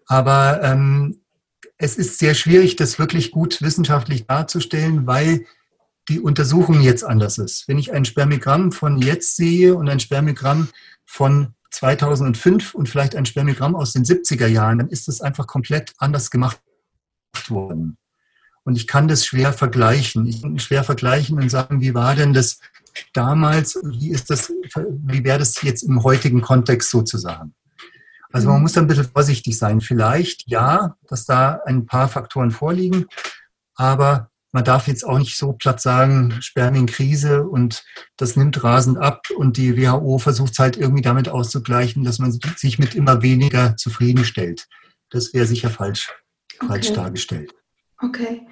Aber 0.07 0.61
ähm, 0.61 1.21
es 1.77 1.97
ist 1.97 2.19
sehr 2.19 2.33
schwierig, 2.33 2.75
das 2.75 2.99
wirklich 2.99 3.31
gut 3.31 3.61
wissenschaftlich 3.61 4.27
darzustellen, 4.27 5.07
weil 5.07 5.45
die 6.09 6.19
Untersuchung 6.19 6.81
jetzt 6.81 7.03
anders 7.03 7.37
ist. 7.37 7.67
Wenn 7.67 7.77
ich 7.77 7.93
ein 7.93 8.05
Spermigramm 8.05 8.71
von 8.71 9.01
jetzt 9.01 9.35
sehe 9.35 9.75
und 9.75 9.89
ein 9.89 9.99
Spermigramm 9.99 10.69
von 11.05 11.53
2005 11.71 12.75
und 12.75 12.89
vielleicht 12.89 13.15
ein 13.15 13.25
Spermigramm 13.25 13.75
aus 13.75 13.93
den 13.93 14.03
70er 14.03 14.47
Jahren, 14.47 14.79
dann 14.79 14.89
ist 14.89 15.07
das 15.07 15.21
einfach 15.21 15.47
komplett 15.47 15.93
anders 15.97 16.29
gemacht 16.29 16.59
worden. 17.47 17.97
Und 18.63 18.75
ich 18.75 18.87
kann 18.87 19.07
das 19.07 19.25
schwer 19.25 19.53
vergleichen. 19.53 20.25
Ich 20.25 20.41
kann 20.41 20.59
schwer 20.59 20.83
vergleichen 20.83 21.39
und 21.39 21.49
sagen, 21.49 21.81
wie 21.81 21.93
war 21.93 22.15
denn 22.15 22.33
das 22.33 22.59
damals? 23.13 23.77
Wie 23.83 24.11
ist 24.11 24.29
das, 24.29 24.49
wie 24.49 25.23
wäre 25.23 25.39
das 25.39 25.61
jetzt 25.61 25.83
im 25.83 26.03
heutigen 26.03 26.41
Kontext 26.41 26.89
sozusagen? 26.89 27.53
Also 28.31 28.49
man 28.49 28.61
muss 28.61 28.73
da 28.73 28.81
ein 28.81 28.87
bisschen 28.87 29.09
vorsichtig 29.09 29.57
sein. 29.57 29.81
Vielleicht 29.81 30.47
ja, 30.47 30.95
dass 31.07 31.25
da 31.25 31.59
ein 31.65 31.85
paar 31.85 32.07
Faktoren 32.07 32.51
vorliegen, 32.51 33.05
aber 33.75 34.31
man 34.53 34.63
darf 34.63 34.87
jetzt 34.87 35.05
auch 35.05 35.19
nicht 35.19 35.37
so 35.37 35.53
platt 35.53 35.81
sagen, 35.81 36.35
Spermienkrise 36.39 37.43
und 37.43 37.83
das 38.15 38.35
nimmt 38.35 38.63
rasend 38.63 38.97
ab 38.97 39.27
und 39.35 39.57
die 39.57 39.75
WHO 39.77 40.19
versucht 40.19 40.53
es 40.53 40.59
halt 40.59 40.77
irgendwie 40.77 41.01
damit 41.01 41.27
auszugleichen, 41.27 42.03
dass 42.03 42.19
man 42.19 42.31
sich 42.31 42.79
mit 42.79 42.95
immer 42.95 43.21
weniger 43.21 43.75
zufriedenstellt. 43.75 44.67
Das 45.09 45.33
wäre 45.33 45.45
sicher 45.45 45.69
falsch 45.69 46.09
falsch 46.67 46.89
okay. 46.89 46.95
dargestellt. 46.95 47.53
Okay. 48.01 48.47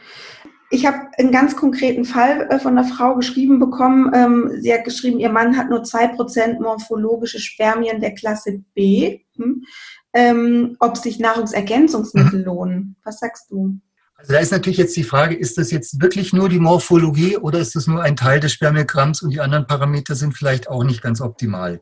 Ich 0.69 0.85
habe 0.85 0.97
einen 1.17 1.31
ganz 1.31 1.57
konkreten 1.57 2.05
Fall 2.05 2.47
äh, 2.49 2.59
von 2.59 2.77
einer 2.77 2.87
Frau 2.87 3.15
geschrieben 3.15 3.59
bekommen. 3.59 4.11
Ähm, 4.13 4.51
sie 4.61 4.73
hat 4.73 4.85
geschrieben, 4.85 5.19
ihr 5.19 5.29
Mann 5.29 5.57
hat 5.57 5.69
nur 5.69 5.81
2% 5.81 6.61
morphologische 6.61 7.39
Spermien 7.39 7.99
der 7.99 8.13
Klasse 8.15 8.63
B. 8.73 9.19
Hm? 9.35 9.63
Ähm, 10.13 10.77
ob 10.79 10.97
sich 10.97 11.19
Nahrungsergänzungsmittel 11.19 12.39
mhm. 12.39 12.45
lohnen. 12.45 12.95
Was 13.03 13.19
sagst 13.19 13.51
du? 13.51 13.79
Also 14.21 14.33
da 14.33 14.39
ist 14.39 14.51
natürlich 14.51 14.77
jetzt 14.77 14.95
die 14.95 15.03
Frage, 15.03 15.35
ist 15.35 15.57
das 15.57 15.71
jetzt 15.71 15.99
wirklich 15.99 16.31
nur 16.31 16.47
die 16.47 16.59
Morphologie 16.59 17.37
oder 17.37 17.57
ist 17.57 17.75
das 17.75 17.87
nur 17.87 18.03
ein 18.03 18.15
Teil 18.15 18.39
des 18.39 18.53
Spermiogramms 18.53 19.23
und 19.23 19.31
die 19.31 19.41
anderen 19.41 19.65
Parameter 19.65 20.13
sind 20.13 20.37
vielleicht 20.37 20.69
auch 20.69 20.83
nicht 20.83 21.01
ganz 21.01 21.21
optimal? 21.21 21.81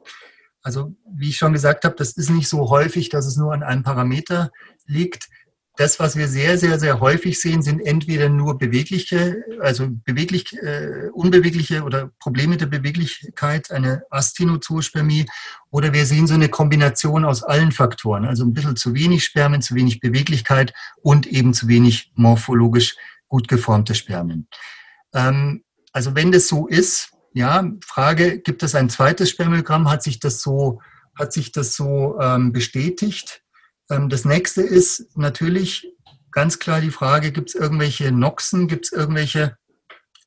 Also 0.62 0.95
wie 1.13 1.30
ich 1.30 1.38
schon 1.38 1.52
gesagt 1.52 1.84
habe, 1.84 1.95
das 1.97 2.13
ist 2.13 2.30
nicht 2.30 2.47
so 2.47 2.69
häufig, 2.69 3.10
dass 3.10 3.25
es 3.25 3.36
nur 3.36 3.54
an 3.54 3.62
einem 3.62 3.84
Parameter 3.84 4.52
liegt 4.86 5.28
das, 5.80 5.98
was 5.98 6.18
wir 6.18 6.28
sehr, 6.28 6.58
sehr, 6.58 6.78
sehr 6.78 7.00
häufig 7.00 7.39
sehen, 7.39 7.62
sind 7.62 7.80
entweder 7.80 8.28
nur 8.28 8.58
bewegliche, 8.58 9.46
also 9.62 9.88
beweglich, 9.89 10.52
äh, 10.62 11.08
unbewegliche 11.13 11.84
oder 11.84 12.12
Probleme 12.20 12.58
der 12.58 12.65
Beweglichkeit, 12.65 13.72
eine 13.72 14.04
Asthenozoospermie, 14.10 15.26
oder 15.72 15.94
wir 15.94 16.06
sehen 16.06 16.28
so 16.28 16.34
eine 16.34 16.50
Kombination 16.50 17.24
aus 17.24 17.44
allen 17.44 17.72
Faktoren, 17.72 18.26
also 18.26 18.44
ein 18.44 18.54
bisschen 18.54 18.76
zu 18.76 18.94
wenig 18.94 19.24
Spermien, 19.24 19.62
zu 19.62 19.74
wenig 19.74 20.02
Beweglichkeit 20.02 20.74
und 21.02 21.28
eben 21.28 21.54
zu 21.54 21.70
wenig 21.70 22.12
morphologisch 22.15 22.98
gut 23.30 23.48
geformte 23.48 23.96
Spermien. 23.96 24.50
Ähm, 25.13 25.63
also 25.94 26.13
wenn 26.13 26.34
das 26.34 26.50
so 26.50 26.68
ist, 26.68 27.12
ja, 27.34 27.63
Frage, 27.86 28.39
gibt 28.39 28.63
es 28.63 28.76
ein 28.76 28.89
zweites 28.89 29.30
Spermiogramm? 29.30 29.89
Hat 29.89 30.04
sich 30.04 30.20
das 30.20 30.42
so, 30.42 30.82
hat 31.15 31.32
sich 31.32 31.54
das 31.54 31.74
so 31.74 32.20
ähm, 32.20 32.52
bestätigt? 32.52 33.44
Ähm, 33.89 34.10
das 34.10 34.25
nächste 34.25 34.62
ist 34.62 35.06
natürlich 35.15 35.88
ganz 36.32 36.60
klar 36.60 36.82
die 36.82 36.91
Frage, 36.91 37.32
gibt 37.32 37.49
es 37.49 37.56
irgendwelche 37.56 38.12
Noxen, 38.12 38.67
gibt 38.67 38.86
es 38.86 38.91
irgendwelche 38.91 39.58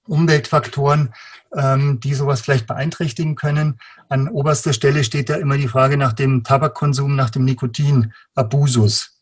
Umweltfaktoren, 0.06 1.14
ähm, 1.54 2.00
die 2.00 2.14
sowas 2.14 2.40
vielleicht 2.40 2.66
beeinträchtigen 2.66 3.36
können. 3.36 3.78
An 4.08 4.28
oberster 4.28 4.72
Stelle 4.72 5.04
steht 5.04 5.30
da 5.30 5.36
immer 5.36 5.56
die 5.56 5.68
Frage 5.68 5.96
nach 5.96 6.12
dem 6.12 6.42
Tabakkonsum, 6.44 7.14
nach 7.14 7.30
dem 7.30 7.44
Nikotinabusus. 7.44 9.18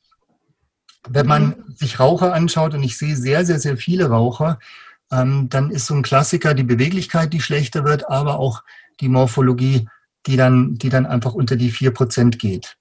Wenn 1.09 1.27
man 1.27 1.47
mhm. 1.47 1.75
sich 1.77 2.01
Raucher 2.01 2.33
anschaut, 2.33 2.75
und 2.75 2.83
ich 2.83 2.97
sehe 2.97 3.17
sehr, 3.17 3.45
sehr, 3.45 3.59
sehr 3.59 3.77
viele 3.77 4.09
Raucher, 4.09 4.59
ähm, 5.13 5.49
dann 5.49 5.71
ist 5.71 5.87
so 5.87 5.95
ein 5.95 6.03
Klassiker 6.03 6.55
die 6.55 6.65
Beweglichkeit, 6.65 7.33
die 7.33 7.41
schlechter 7.41 7.85
wird, 7.85 8.09
aber 8.09 8.39
auch 8.39 8.63
die 9.01 9.09
Morphologie, 9.09 9.89
die 10.27 10.37
dann, 10.37 10.75
die 10.77 10.89
dann 10.89 11.07
einfach 11.07 11.35
unter 11.35 11.57
die 11.57 11.73
4% 11.73 12.37
geht. 12.39 12.77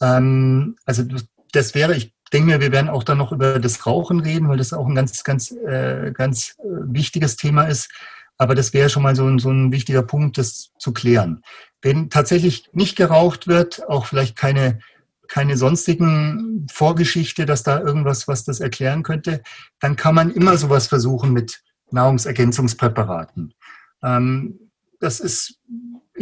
Ähm, 0.00 0.76
also 0.84 1.04
das 1.52 1.74
wäre, 1.74 1.94
ich 1.94 2.14
denke 2.32 2.50
mir, 2.50 2.60
wir 2.60 2.72
werden 2.72 2.90
auch 2.90 3.04
dann 3.04 3.18
noch 3.18 3.32
über 3.32 3.58
das 3.58 3.86
Rauchen 3.86 4.20
reden, 4.20 4.48
weil 4.48 4.56
das 4.56 4.72
auch 4.72 4.86
ein 4.86 4.94
ganz, 4.94 5.22
ganz, 5.24 5.52
äh, 5.52 6.12
ganz 6.12 6.56
äh, 6.58 6.64
wichtiges 6.64 7.36
Thema 7.36 7.64
ist. 7.64 7.90
Aber 8.38 8.54
das 8.54 8.72
wäre 8.72 8.88
schon 8.88 9.02
mal 9.02 9.14
so 9.14 9.26
ein, 9.26 9.38
so 9.38 9.50
ein 9.50 9.70
wichtiger 9.70 10.02
Punkt, 10.02 10.38
das 10.38 10.72
zu 10.78 10.92
klären. 10.92 11.42
Wenn 11.82 12.10
tatsächlich 12.10 12.70
nicht 12.72 12.96
geraucht 12.96 13.46
wird, 13.46 13.88
auch 13.88 14.06
vielleicht 14.06 14.36
keine, 14.36 14.80
keine 15.28 15.56
sonstigen 15.56 16.66
Vorgeschichte, 16.72 17.46
dass 17.46 17.62
da 17.62 17.80
irgendwas, 17.80 18.28
was 18.28 18.44
das 18.44 18.60
erklären 18.60 19.02
könnte, 19.02 19.42
dann 19.80 19.96
kann 19.96 20.14
man 20.14 20.30
immer 20.30 20.56
sowas 20.56 20.86
versuchen 20.86 21.32
mit 21.32 21.62
Nahrungsergänzungspräparaten. 21.90 23.54
Ähm, 24.02 24.58
das 25.00 25.20
ist 25.20 25.58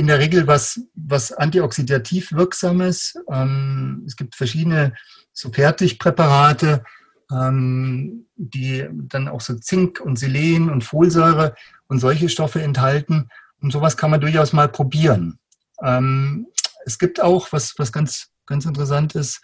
in 0.00 0.06
der 0.06 0.18
Regel 0.18 0.46
was, 0.46 0.80
was 0.94 1.30
antioxidativ 1.30 2.32
wirksames. 2.32 3.14
Ähm, 3.30 4.02
es 4.06 4.16
gibt 4.16 4.34
verschiedene 4.34 4.94
so 5.34 5.52
Fertigpräparate, 5.52 6.82
ähm, 7.30 8.26
die 8.34 8.88
dann 8.90 9.28
auch 9.28 9.42
so 9.42 9.54
Zink 9.58 10.00
und 10.00 10.18
Selen 10.18 10.70
und 10.70 10.84
Folsäure 10.84 11.54
und 11.86 11.98
solche 11.98 12.30
Stoffe 12.30 12.62
enthalten. 12.62 13.28
Und 13.60 13.72
sowas 13.72 13.98
kann 13.98 14.10
man 14.10 14.22
durchaus 14.22 14.54
mal 14.54 14.68
probieren. 14.68 15.38
Ähm, 15.82 16.46
es 16.86 16.98
gibt 16.98 17.20
auch, 17.20 17.52
was, 17.52 17.74
was 17.76 17.92
ganz, 17.92 18.28
ganz 18.46 18.64
interessant 18.64 19.14
ist, 19.14 19.42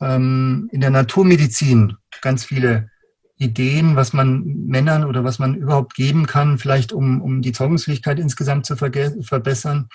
ähm, 0.00 0.70
in 0.72 0.80
der 0.80 0.90
Naturmedizin 0.90 1.98
ganz 2.22 2.46
viele 2.46 2.90
Ideen, 3.38 3.96
was 3.96 4.12
man 4.12 4.42
Männern 4.66 5.04
oder 5.04 5.24
was 5.24 5.38
man 5.38 5.54
überhaupt 5.54 5.94
geben 5.94 6.26
kann, 6.26 6.58
vielleicht 6.58 6.92
um, 6.92 7.22
um 7.22 7.40
die 7.40 7.52
Zeugungsfähigkeit 7.52 8.18
insgesamt 8.18 8.66
zu 8.66 8.76
verbessern. 8.76 9.88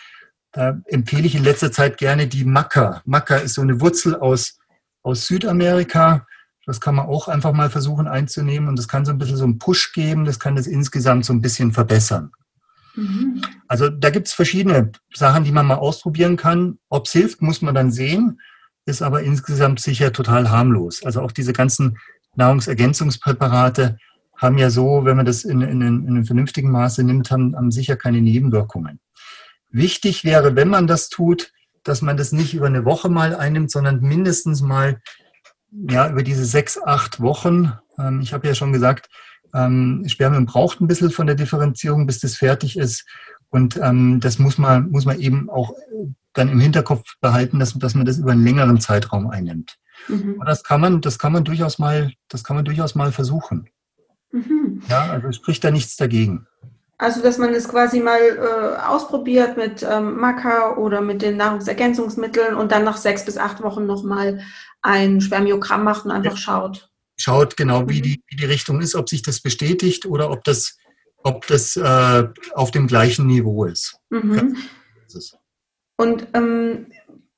Da 0.54 0.80
empfehle 0.86 1.28
ich 1.28 1.36
in 1.36 1.44
letzter 1.44 1.72
Zeit 1.72 1.98
gerne 1.98 2.28
die 2.28 2.46
Maca. 2.46 3.02
Maca 3.06 3.36
ist 3.38 3.56
so 3.56 3.62
eine 3.62 3.82
Wurzel 3.82 4.16
aus, 4.16 4.60
aus 5.02 5.28
Südamerika. 5.28 6.26
Das 6.66 6.80
kann 6.80 6.96
man 6.96 7.08
auch 7.08 7.28
einfach 7.28 7.52
mal 7.52 7.70
versuchen 7.70 8.08
einzunehmen 8.08 8.70
und 8.70 8.80
das 8.80 8.88
kann 8.88 9.04
so 9.04 9.12
ein 9.12 9.18
bisschen 9.18 9.36
so 9.36 9.44
einen 9.44 9.60
Push 9.60 9.92
geben, 9.92 10.24
das 10.24 10.40
kann 10.40 10.56
das 10.56 10.68
insgesamt 10.68 11.26
so 11.26 11.34
ein 11.34 11.42
bisschen 11.42 11.74
verbessern. 11.74 12.32
Mhm. 12.96 13.42
Also 13.68 13.90
da 13.90 14.10
gibt 14.10 14.28
es 14.28 14.34
verschiedene 14.34 14.92
Sachen, 15.14 15.44
die 15.44 15.52
man 15.52 15.66
mal 15.66 15.76
ausprobieren 15.76 16.38
kann. 16.38 16.78
Ob 16.90 17.08
es 17.08 17.12
hilft, 17.12 17.42
muss 17.42 17.62
man 17.62 17.76
dann 17.76 17.92
sehen, 17.92 18.40
ist 18.86 19.02
aber 19.02 19.24
insgesamt 19.24 19.80
sicher 19.80 20.14
total 20.14 20.50
harmlos. 20.50 21.04
Also 21.04 21.22
auch 21.22 21.32
diese 21.32 21.54
ganzen 21.54 21.98
Nahrungsergänzungspräparate 22.36 23.98
haben 24.38 24.58
ja 24.58 24.70
so, 24.70 25.06
wenn 25.06 25.18
man 25.18 25.26
das 25.26 25.44
in, 25.44 25.62
in, 25.62 25.82
in 25.82 26.08
einem 26.08 26.26
vernünftigen 26.26 26.72
Maße 26.72 27.04
nimmt, 27.04 27.32
haben, 27.32 27.56
haben 27.56 27.72
sicher 27.72 27.96
keine 27.96 28.22
Nebenwirkungen. 28.22 29.00
Wichtig 29.70 30.24
wäre, 30.24 30.56
wenn 30.56 30.70
man 30.70 30.88
das 30.88 31.10
tut, 31.10 31.52
dass 31.84 32.02
man 32.02 32.18
das 32.18 32.32
nicht 32.32 32.54
über 32.54 32.68
eine 32.68 32.86
Woche 32.86 33.10
mal 33.10 33.36
einnimmt, 33.36 33.72
sondern 33.72 34.02
mindestens 34.02 34.62
mal 34.62 35.02
ja, 35.72 36.10
über 36.10 36.24
diese 36.24 36.46
sechs, 36.46 36.82
acht 36.82 37.20
Wochen. 37.20 37.74
Ähm, 37.98 38.22
ich 38.22 38.34
habe 38.34 38.48
ja 38.48 38.56
schon 38.56 38.74
gesagt, 38.74 39.10
Ähm, 39.56 40.04
Spermium 40.08 40.48
braucht 40.48 40.82
ein 40.82 40.88
bisschen 40.88 41.12
von 41.12 41.28
der 41.28 41.36
Differenzierung, 41.36 42.08
bis 42.08 42.20
das 42.20 42.36
fertig 42.36 42.76
ist. 42.76 43.06
Und 43.52 43.78
ähm, 43.78 44.20
das 44.20 44.40
muss 44.40 44.58
man, 44.58 44.90
muss 44.90 45.06
man 45.06 45.20
eben 45.20 45.48
auch 45.48 45.76
dann 46.34 46.50
im 46.50 46.60
Hinterkopf 46.60 47.04
behalten, 47.22 47.60
dass, 47.60 47.74
dass 47.74 47.96
man 47.96 48.06
das 48.06 48.18
über 48.18 48.32
einen 48.32 48.44
längeren 48.44 48.80
Zeitraum 48.80 49.30
einnimmt. 49.30 49.78
Mhm. 50.08 50.36
Und 50.40 50.46
das 50.46 50.64
kann 50.64 50.82
man, 50.82 51.02
das 51.02 51.20
kann 51.20 51.34
man 51.34 51.44
durchaus 51.44 51.80
mal, 51.80 52.12
das 52.28 52.44
kann 52.44 52.56
man 52.56 52.66
durchaus 52.66 52.96
mal 52.96 53.12
versuchen. 53.12 53.70
Mhm. 54.32 54.82
Ja, 54.90 55.12
also 55.12 55.32
spricht 55.32 55.64
da 55.64 55.72
nichts 55.72 55.96
dagegen. 55.96 56.48
Also, 56.98 57.22
dass 57.22 57.38
man 57.38 57.54
es 57.54 57.68
quasi 57.68 58.00
mal 58.00 58.20
äh, 58.20 58.82
ausprobiert 58.82 59.58
mit 59.58 59.84
ähm, 59.84 60.18
Maca 60.18 60.76
oder 60.78 61.02
mit 61.02 61.22
den 61.22 61.38
Nahrungsergänzungsmitteln 61.38 62.56
und 62.56 62.72
dann 62.72 62.84
nach 62.84 62.98
sechs 62.98 63.26
bis 63.26 63.38
acht 63.38 63.62
Wochen 63.62 63.86
nochmal 63.86 64.42
ein 64.82 65.22
Spermiogramm 65.22 65.84
macht 65.84 66.06
und 66.06 66.12
einfach 66.12 66.32
ja. 66.32 66.38
schaut. 66.38 66.90
Schaut 67.18 67.58
genau, 67.58 67.90
wie 67.90 68.00
mhm. 68.00 68.04
die, 68.04 68.24
wie 68.28 68.36
die 68.36 68.46
Richtung 68.46 68.82
ist, 68.82 68.96
ob 68.96 69.10
sich 69.10 69.22
das 69.22 69.42
bestätigt 69.42 70.06
oder 70.06 70.32
ob 70.32 70.44
das, 70.44 70.78
ob 71.24 71.46
das 71.48 71.76
äh, 71.76 72.28
auf 72.54 72.72
dem 72.72 72.88
gleichen 72.88 73.28
Niveau 73.28 73.66
ist. 73.66 73.98
Mhm. 74.10 74.58
Ja, 75.10 75.20
und 75.98 76.28
ähm, 76.34 76.88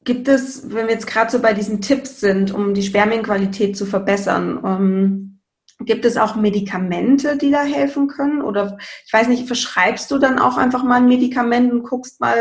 gibt 0.03 0.27
es, 0.27 0.69
wenn 0.73 0.87
wir 0.87 0.93
jetzt 0.93 1.07
gerade 1.07 1.31
so 1.31 1.41
bei 1.41 1.53
diesen 1.53 1.81
Tipps 1.81 2.19
sind, 2.19 2.53
um 2.53 2.73
die 2.73 2.83
Spermienqualität 2.83 3.75
zu 3.75 3.85
verbessern, 3.85 4.61
ähm, 4.63 5.35
Gibt 5.79 6.05
es 6.05 6.15
auch 6.15 6.37
Medikamente, 6.37 7.37
die 7.37 7.51
da 7.51 7.63
helfen 7.63 8.07
können? 8.07 8.41
Oder 8.41 8.77
ich 9.05 9.11
weiß 9.11 9.27
nicht, 9.27 9.45
verschreibst 9.45 10.09
du 10.09 10.17
dann 10.17 10.39
auch 10.39 10.55
einfach 10.55 10.83
mal 10.83 11.01
ein 11.01 11.07
Medikament 11.07 11.71
und 11.71 11.83
guckst 11.83 12.21
mal, 12.21 12.37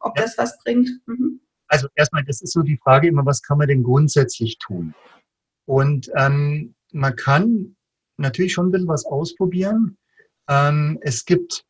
ob 0.00 0.16
ja. 0.16 0.22
das 0.22 0.38
was 0.38 0.58
bringt? 0.62 0.88
Mhm. 1.06 1.40
Also 1.66 1.88
erstmal, 1.96 2.24
das 2.24 2.40
ist 2.40 2.52
so 2.52 2.62
die 2.62 2.78
Frage 2.78 3.08
immer, 3.08 3.26
was 3.26 3.42
kann 3.42 3.58
man 3.58 3.68
denn 3.68 3.82
grundsätzlich 3.82 4.58
tun? 4.58 4.94
Und 5.66 6.10
ähm, 6.16 6.74
man 6.92 7.14
kann 7.14 7.76
natürlich 8.16 8.54
schon 8.54 8.68
ein 8.68 8.72
bisschen 8.72 8.88
was 8.88 9.04
ausprobieren. 9.04 9.98
Ähm, 10.48 10.98
es 11.02 11.26
gibt, 11.26 11.66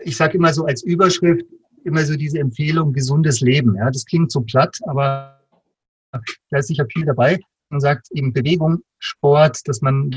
ich 0.00 0.16
sage 0.16 0.38
immer 0.38 0.54
so 0.54 0.64
als 0.64 0.82
Überschrift, 0.82 1.44
immer 1.86 2.04
so 2.04 2.16
diese 2.16 2.38
Empfehlung, 2.38 2.92
gesundes 2.92 3.40
Leben. 3.40 3.76
Ja, 3.76 3.90
das 3.90 4.04
klingt 4.04 4.30
so 4.30 4.40
platt, 4.42 4.76
aber 4.86 5.40
da 6.50 6.58
ist 6.58 6.68
sicher 6.68 6.86
viel 6.92 7.04
dabei. 7.04 7.38
Man 7.70 7.80
sagt 7.80 8.10
eben 8.12 8.32
Bewegung, 8.32 8.82
Sport, 8.98 9.60
dass 9.66 9.80
man, 9.80 10.14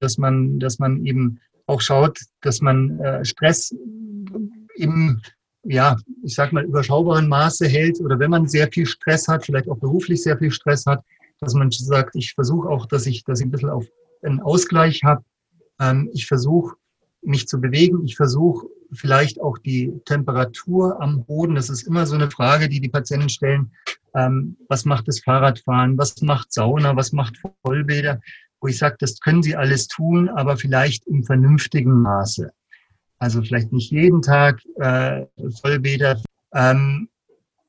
dass 0.00 0.18
man, 0.18 0.58
dass 0.58 0.78
man 0.78 1.04
eben 1.04 1.40
auch 1.66 1.80
schaut, 1.80 2.18
dass 2.42 2.60
man 2.60 2.98
äh, 3.00 3.24
Stress 3.24 3.74
im, 4.76 5.20
ja, 5.64 5.96
ich 6.22 6.34
sag 6.34 6.52
mal, 6.52 6.64
überschaubaren 6.64 7.28
Maße 7.28 7.66
hält 7.66 8.00
oder 8.00 8.18
wenn 8.18 8.30
man 8.30 8.48
sehr 8.48 8.70
viel 8.72 8.86
Stress 8.86 9.28
hat, 9.28 9.44
vielleicht 9.44 9.68
auch 9.68 9.78
beruflich 9.78 10.22
sehr 10.22 10.38
viel 10.38 10.50
Stress 10.50 10.86
hat, 10.86 11.04
dass 11.40 11.54
man 11.54 11.70
sagt, 11.70 12.16
ich 12.16 12.34
versuche 12.34 12.68
auch, 12.68 12.86
dass 12.86 13.06
ich, 13.06 13.24
dass 13.24 13.40
ich 13.40 13.46
ein 13.46 13.50
bisschen 13.50 13.70
auf 13.70 13.86
einen 14.22 14.40
Ausgleich 14.40 15.04
habe. 15.04 15.24
Ähm, 15.80 16.10
ich 16.12 16.26
versuche, 16.26 16.76
mich 17.22 17.48
zu 17.48 17.60
bewegen. 17.60 18.04
Ich 18.04 18.16
versuche 18.16 18.66
vielleicht 18.92 19.40
auch 19.40 19.58
die 19.58 19.92
Temperatur 20.04 21.00
am 21.00 21.24
Boden. 21.24 21.54
Das 21.54 21.68
ist 21.68 21.82
immer 21.82 22.06
so 22.06 22.14
eine 22.14 22.30
Frage, 22.30 22.68
die 22.68 22.80
die 22.80 22.88
Patienten 22.88 23.28
stellen. 23.28 23.72
Ähm, 24.14 24.56
was 24.68 24.84
macht 24.84 25.08
das 25.08 25.20
Fahrradfahren? 25.20 25.98
Was 25.98 26.20
macht 26.22 26.52
Sauna? 26.52 26.96
Was 26.96 27.12
macht 27.12 27.36
Vollbäder? 27.62 28.20
Wo 28.60 28.68
ich 28.68 28.78
sage, 28.78 28.96
das 28.98 29.20
können 29.20 29.42
Sie 29.42 29.56
alles 29.56 29.86
tun, 29.88 30.28
aber 30.28 30.56
vielleicht 30.56 31.06
im 31.06 31.22
vernünftigen 31.22 32.02
Maße. 32.02 32.50
Also 33.18 33.42
vielleicht 33.42 33.72
nicht 33.72 33.90
jeden 33.90 34.22
Tag 34.22 34.60
äh, 34.76 35.26
Vollbäder. 35.60 36.20
Ähm, 36.54 37.08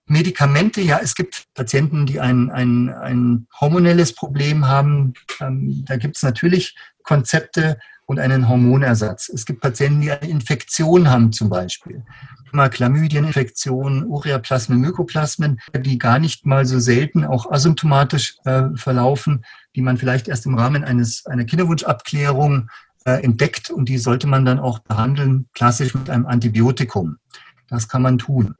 Medikamente, 0.05 0.81
ja, 0.81 0.99
es 1.03 1.13
gibt 1.13 1.45
Patienten, 1.53 2.07
die 2.07 2.19
ein, 2.19 2.49
ein, 2.49 2.89
ein 2.89 3.47
hormonelles 3.59 4.15
Problem 4.15 4.67
haben. 4.67 5.13
Ähm, 5.39 5.85
da 5.85 5.97
gibt 5.97 6.17
es 6.17 6.23
natürlich 6.23 6.75
Konzepte, 7.03 7.77
und 8.09 8.17
einen 8.17 8.49
Hormonersatz. 8.49 9.29
Es 9.29 9.45
gibt 9.45 9.61
Patienten, 9.61 10.01
die 10.01 10.11
eine 10.11 10.27
Infektion 10.27 11.11
haben 11.11 11.31
zum 11.31 11.47
Beispiel. 11.47 12.03
Mal 12.51 12.71
Chlamydieninfektionen, 12.71 14.03
Ureaplasmen, 14.07 14.81
Mykoplasmen, 14.81 15.59
die 15.75 15.99
gar 15.99 16.17
nicht 16.17 16.43
mal 16.43 16.65
so 16.65 16.79
selten 16.79 17.23
auch 17.23 17.51
asymptomatisch 17.51 18.37
äh, 18.45 18.63
verlaufen, 18.73 19.45
die 19.75 19.83
man 19.83 19.97
vielleicht 19.97 20.27
erst 20.27 20.47
im 20.47 20.57
Rahmen 20.57 20.83
eines, 20.83 21.27
einer 21.27 21.45
Kinderwunschabklärung 21.45 22.71
äh, 23.05 23.23
entdeckt 23.23 23.69
und 23.69 23.87
die 23.87 23.99
sollte 23.99 24.25
man 24.25 24.43
dann 24.43 24.57
auch 24.57 24.79
behandeln, 24.79 25.47
klassisch 25.53 25.93
mit 25.93 26.09
einem 26.09 26.25
Antibiotikum. 26.25 27.17
Das 27.67 27.89
kann 27.89 28.01
man 28.01 28.17
tun. 28.17 28.55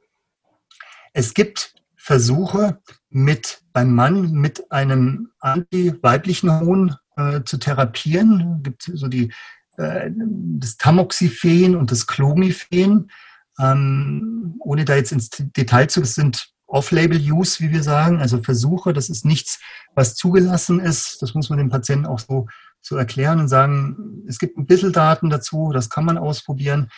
Es 1.12 1.34
gibt 1.34 1.74
Versuche 1.96 2.78
mit 3.08 3.62
beim 3.72 3.92
Mann 3.96 4.30
mit 4.30 4.70
einem 4.70 5.32
antiweiblichen 5.40 6.52
Hormon 6.52 6.94
äh, 7.20 7.44
zu 7.44 7.58
therapieren. 7.58 8.56
Es 8.58 8.62
gibt 8.62 8.90
so 8.94 9.08
die, 9.08 9.32
äh, 9.76 10.10
das 10.14 10.76
Tamoxifen 10.76 11.76
und 11.76 11.90
das 11.90 12.06
Clomiphen. 12.06 13.10
Ähm, 13.58 14.54
ohne 14.60 14.84
da 14.84 14.96
jetzt 14.96 15.12
ins 15.12 15.30
Detail 15.30 15.88
zu, 15.88 16.00
das 16.00 16.14
sind 16.14 16.50
Off-Label-Use, 16.66 17.60
wie 17.60 17.72
wir 17.72 17.82
sagen, 17.82 18.20
also 18.20 18.42
Versuche. 18.42 18.92
Das 18.92 19.08
ist 19.08 19.24
nichts, 19.24 19.60
was 19.94 20.14
zugelassen 20.14 20.80
ist. 20.80 21.20
Das 21.20 21.34
muss 21.34 21.50
man 21.50 21.58
dem 21.58 21.68
Patienten 21.68 22.06
auch 22.06 22.20
so, 22.20 22.46
so 22.80 22.96
erklären 22.96 23.40
und 23.40 23.48
sagen, 23.48 24.24
es 24.26 24.38
gibt 24.38 24.56
ein 24.56 24.66
bisschen 24.66 24.92
Daten 24.92 25.30
dazu, 25.30 25.72
das 25.72 25.90
kann 25.90 26.04
man 26.04 26.16
ausprobieren. 26.16 26.90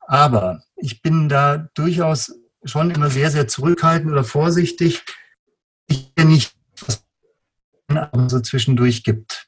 Aber 0.00 0.62
ich 0.76 1.02
bin 1.02 1.28
da 1.28 1.68
durchaus 1.74 2.34
schon 2.64 2.90
immer 2.90 3.10
sehr, 3.10 3.30
sehr 3.30 3.46
zurückhaltend 3.46 4.10
oder 4.10 4.24
vorsichtig. 4.24 5.04
Ich 5.86 6.14
bin 6.14 6.28
nicht, 6.28 6.54
was 6.86 7.04
es 7.88 8.32
so 8.32 8.40
zwischendurch 8.40 9.04
gibt. 9.04 9.47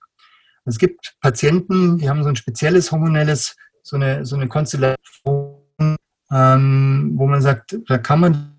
Es 0.70 0.78
gibt 0.78 1.16
Patienten, 1.20 1.98
die 1.98 2.08
haben 2.08 2.22
so 2.22 2.28
ein 2.28 2.36
spezielles 2.36 2.92
hormonelles, 2.92 3.56
so 3.82 3.96
eine, 3.96 4.24
so 4.24 4.36
eine 4.36 4.46
Konstellation, 4.46 5.56
ähm, 6.30 7.12
wo 7.16 7.26
man 7.26 7.42
sagt, 7.42 7.76
da 7.88 7.98
kann 7.98 8.20
man 8.20 8.56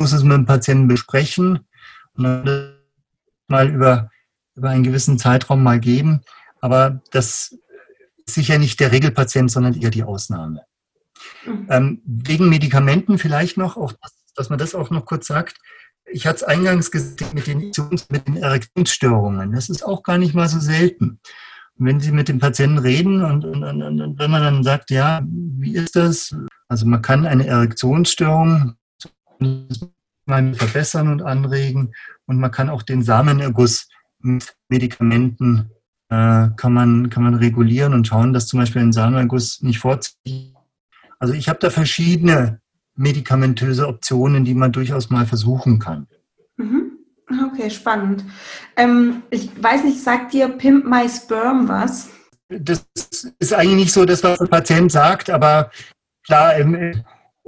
muss 0.00 0.12
es 0.12 0.24
mit 0.24 0.32
dem 0.32 0.46
Patienten 0.46 0.88
besprechen 0.88 1.60
und 2.14 2.24
dann 2.24 2.74
mal 3.48 3.68
über, 3.68 4.10
über 4.56 4.70
einen 4.70 4.82
gewissen 4.82 5.18
Zeitraum 5.18 5.62
mal 5.62 5.78
geben. 5.78 6.22
Aber 6.60 7.00
das 7.10 7.56
ist 8.26 8.34
sicher 8.34 8.58
nicht 8.58 8.80
der 8.80 8.92
Regelpatient, 8.92 9.50
sondern 9.50 9.74
eher 9.74 9.90
die 9.90 10.02
Ausnahme. 10.02 10.64
Mhm. 11.44 11.66
Ähm, 11.68 12.02
wegen 12.04 12.48
Medikamenten 12.48 13.18
vielleicht 13.18 13.56
noch, 13.58 13.76
auch, 13.76 13.92
dass 14.34 14.48
man 14.48 14.58
das 14.58 14.74
auch 14.74 14.90
noch 14.90 15.04
kurz 15.04 15.26
sagt 15.26 15.60
ich 16.12 16.26
hatte 16.26 16.36
es 16.36 16.42
eingangs 16.42 16.90
gesagt 16.90 17.34
mit 17.34 17.46
den, 17.46 17.70
mit 18.10 18.28
den 18.28 18.36
Erektionsstörungen. 18.36 19.52
Das 19.52 19.68
ist 19.68 19.84
auch 19.84 20.02
gar 20.02 20.18
nicht 20.18 20.34
mal 20.34 20.48
so 20.48 20.58
selten. 20.58 21.20
Und 21.78 21.86
wenn 21.86 22.00
Sie 22.00 22.12
mit 22.12 22.28
dem 22.28 22.38
Patienten 22.38 22.78
reden 22.78 23.24
und, 23.24 23.44
und, 23.44 23.64
und, 23.64 24.18
wenn 24.18 24.30
man 24.30 24.42
dann 24.42 24.64
sagt, 24.64 24.90
ja, 24.90 25.22
wie 25.26 25.74
ist 25.74 25.96
das? 25.96 26.34
Also 26.68 26.86
man 26.86 27.02
kann 27.02 27.26
eine 27.26 27.46
Erektionsstörung 27.46 28.74
verbessern 30.26 31.08
und 31.08 31.22
anregen 31.22 31.92
und 32.26 32.38
man 32.38 32.50
kann 32.50 32.68
auch 32.68 32.82
den 32.82 33.02
Samenerguss 33.02 33.88
mit 34.18 34.54
Medikamenten 34.68 35.70
äh, 36.10 36.48
kann, 36.56 36.72
man, 36.72 37.08
kann 37.08 37.22
man 37.22 37.34
regulieren 37.34 37.94
und 37.94 38.06
schauen, 38.06 38.32
dass 38.32 38.46
zum 38.46 38.60
Beispiel 38.60 38.82
ein 38.82 38.92
Samenerguss 38.92 39.62
nicht 39.62 39.78
vorzieht. 39.78 40.54
Also 41.18 41.34
ich 41.34 41.48
habe 41.48 41.58
da 41.58 41.70
verschiedene 41.70 42.60
medikamentöse 43.00 43.88
Optionen, 43.88 44.44
die 44.44 44.54
man 44.54 44.72
durchaus 44.72 45.10
mal 45.10 45.26
versuchen 45.26 45.78
kann. 45.78 46.06
Mhm. 46.56 46.98
Okay, 47.52 47.70
spannend. 47.70 48.24
Ähm, 48.76 49.22
ich 49.30 49.50
weiß 49.62 49.84
nicht, 49.84 50.02
sagt 50.02 50.32
dir 50.32 50.48
Pimp 50.48 50.84
My 50.84 51.08
Sperm 51.08 51.68
was? 51.68 52.10
Das 52.48 52.84
ist 53.38 53.54
eigentlich 53.54 53.84
nicht 53.84 53.92
so 53.92 54.04
das, 54.04 54.22
was 54.24 54.38
der 54.38 54.46
Patient 54.46 54.90
sagt, 54.90 55.30
aber 55.30 55.70
klar, 56.24 56.56
im, 56.56 57.02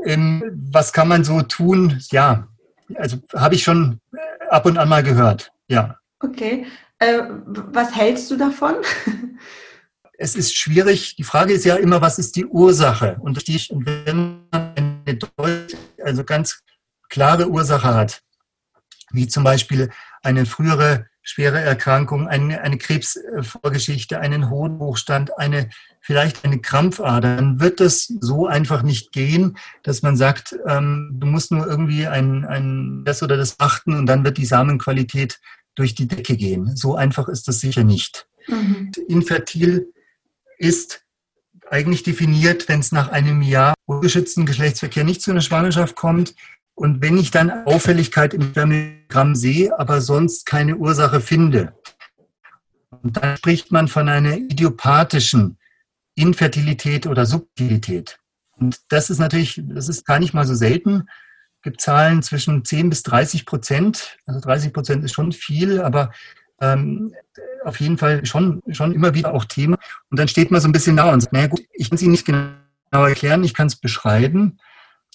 im, 0.05 0.43
was 0.71 0.93
kann 0.93 1.09
man 1.09 1.25
so 1.25 1.43
tun? 1.43 2.01
Ja, 2.11 2.47
also 2.95 3.19
habe 3.35 3.57
ich 3.57 3.65
schon 3.65 3.99
ab 4.49 4.65
und 4.67 4.79
an 4.79 4.89
mal 4.89 5.03
gehört, 5.03 5.53
ja. 5.69 5.97
Okay. 6.21 6.67
Äh, 6.99 7.23
was 7.47 7.95
hältst 7.95 8.31
du 8.31 8.37
davon? 8.37 8.77
es 10.17 10.37
ist 10.37 10.57
schwierig. 10.57 11.17
Die 11.17 11.25
Frage 11.25 11.53
ist 11.53 11.65
ja 11.65 11.75
immer, 11.75 12.01
was 12.01 12.21
ist 12.21 12.37
die 12.37 12.47
Ursache? 12.47 13.17
Und 13.21 13.45
wenn 13.49 14.47
man 14.53 14.82
eine 15.37 15.67
also 16.03 16.25
ganz 16.25 16.63
klare 17.09 17.49
Ursache 17.49 17.95
hat, 17.95 18.23
wie 19.11 19.29
zum 19.29 19.45
Beispiel 19.45 19.91
eine 20.23 20.47
frühere 20.47 21.07
schwere 21.23 21.61
Erkrankung, 21.61 22.27
eine, 22.27 22.61
eine 22.63 22.79
Krebsvorgeschichte, 22.79 24.19
einen 24.19 24.51
Hohenhochstand, 24.51 25.39
eine, 25.39 25.71
vielleicht 26.01 26.45
eine 26.45 26.61
Krampfader, 26.61 27.37
dann 27.37 27.61
wird 27.61 27.81
das 27.81 28.13
so 28.21 28.47
einfach 28.49 28.83
nicht 28.83 29.13
gehen, 29.13 29.57
dass 29.85 30.03
man 30.03 30.17
sagt, 30.17 30.57
ähm, 30.67 31.13
du 31.15 31.27
musst 31.29 31.53
nur 31.53 31.67
irgendwie 31.67 32.09
ein, 32.09 32.45
ein 32.45 33.05
das 33.05 33.23
oder 33.23 33.37
das 33.37 33.61
achten 33.61 33.95
und 33.95 34.07
dann 34.07 34.25
wird 34.25 34.37
die 34.37 34.45
Samenqualität 34.45 35.41
durch 35.77 35.95
die 35.95 36.09
Decke 36.09 36.37
gehen. 36.37 36.77
So 36.77 36.97
einfach 36.97 37.29
ist 37.29 37.47
das 37.47 37.61
sicher 37.61 37.85
nicht. 37.85 38.27
Mhm. 38.49 38.91
Infertil 39.09 39.93
ist 40.59 41.02
eigentlich 41.73 42.03
definiert, 42.03 42.69
wenn 42.69 42.81
es 42.81 42.93
nach 42.93 43.09
einem 43.09 43.41
Jahr 43.43 43.75
ungeschützten 43.87 44.45
Geschlechtsverkehr 44.47 45.05
nicht 45.05 45.23
zu 45.23 45.31
einer 45.31 45.41
Schwangerschaft 45.41 45.97
kommt. 45.97 46.35
Und 46.75 47.03
wenn 47.03 47.17
ich 47.17 47.31
dann 47.31 47.65
Auffälligkeit 47.67 48.35
im 48.35 48.43
Spermiogramm 48.43 49.35
sehe, 49.35 49.79
aber 49.79 50.01
sonst 50.01 50.47
keine 50.47 50.77
Ursache 50.77 51.21
finde, 51.21 51.75
Und 53.03 53.17
dann 53.17 53.37
spricht 53.39 53.73
man 53.73 53.89
von 53.89 54.09
einer 54.09 54.37
idiopathischen 54.37 55.59
Infertilität 56.15 57.07
oder 57.07 57.25
Subtilität. 57.25 58.19
Und 58.53 58.81
das 58.91 59.09
ist 59.09 59.19
natürlich, 59.19 59.61
das 59.65 59.89
ist 59.89 60.05
gar 60.05 60.19
nicht 60.19 60.35
mal 60.35 60.47
so 60.47 60.55
selten. 60.55 61.09
Es 61.57 61.63
gibt 61.63 61.81
Zahlen 61.81 62.23
zwischen 62.23 62.65
10 62.65 62.91
bis 62.91 63.03
30 63.03 63.47
Prozent. 63.47 64.19
Also 64.27 64.41
30 64.41 64.73
Prozent 64.73 65.05
ist 65.05 65.15
schon 65.15 65.33
viel, 65.33 65.81
aber 65.81 66.13
ähm, 66.61 67.15
auf 67.65 67.81
jeden 67.81 67.99
Fall 67.99 68.25
schon, 68.27 68.63
schon 68.71 68.93
immer 68.93 69.15
wieder 69.15 69.35
auch 69.35 69.45
Thema. 69.45 69.79
Und 70.11 70.19
dann 70.19 70.29
steht 70.29 70.51
man 70.51 70.61
so 70.61 70.69
ein 70.69 70.73
bisschen 70.73 70.97
da 70.97 71.13
und 71.13 71.21
sagt, 71.21 71.33
naja 71.33 71.47
gut, 71.47 71.63
ich 71.73 71.89
kann 71.89 71.97
es 71.97 72.03
Ihnen 72.03 72.13
nicht 72.13 72.27
genau 72.27 72.53
erklären, 72.91 73.45
ich 73.45 73.55
kann 73.55 73.67
es 73.67 73.77
beschreiben. 73.77 74.59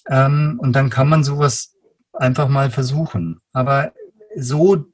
Ähm, 0.08 0.58
und 0.60 0.72
dann 0.74 0.90
kann 0.90 1.08
man 1.08 1.24
sowas 1.24 1.76
einfach 2.12 2.48
mal 2.48 2.70
versuchen. 2.70 3.40
Aber 3.52 3.92
so 4.36 4.86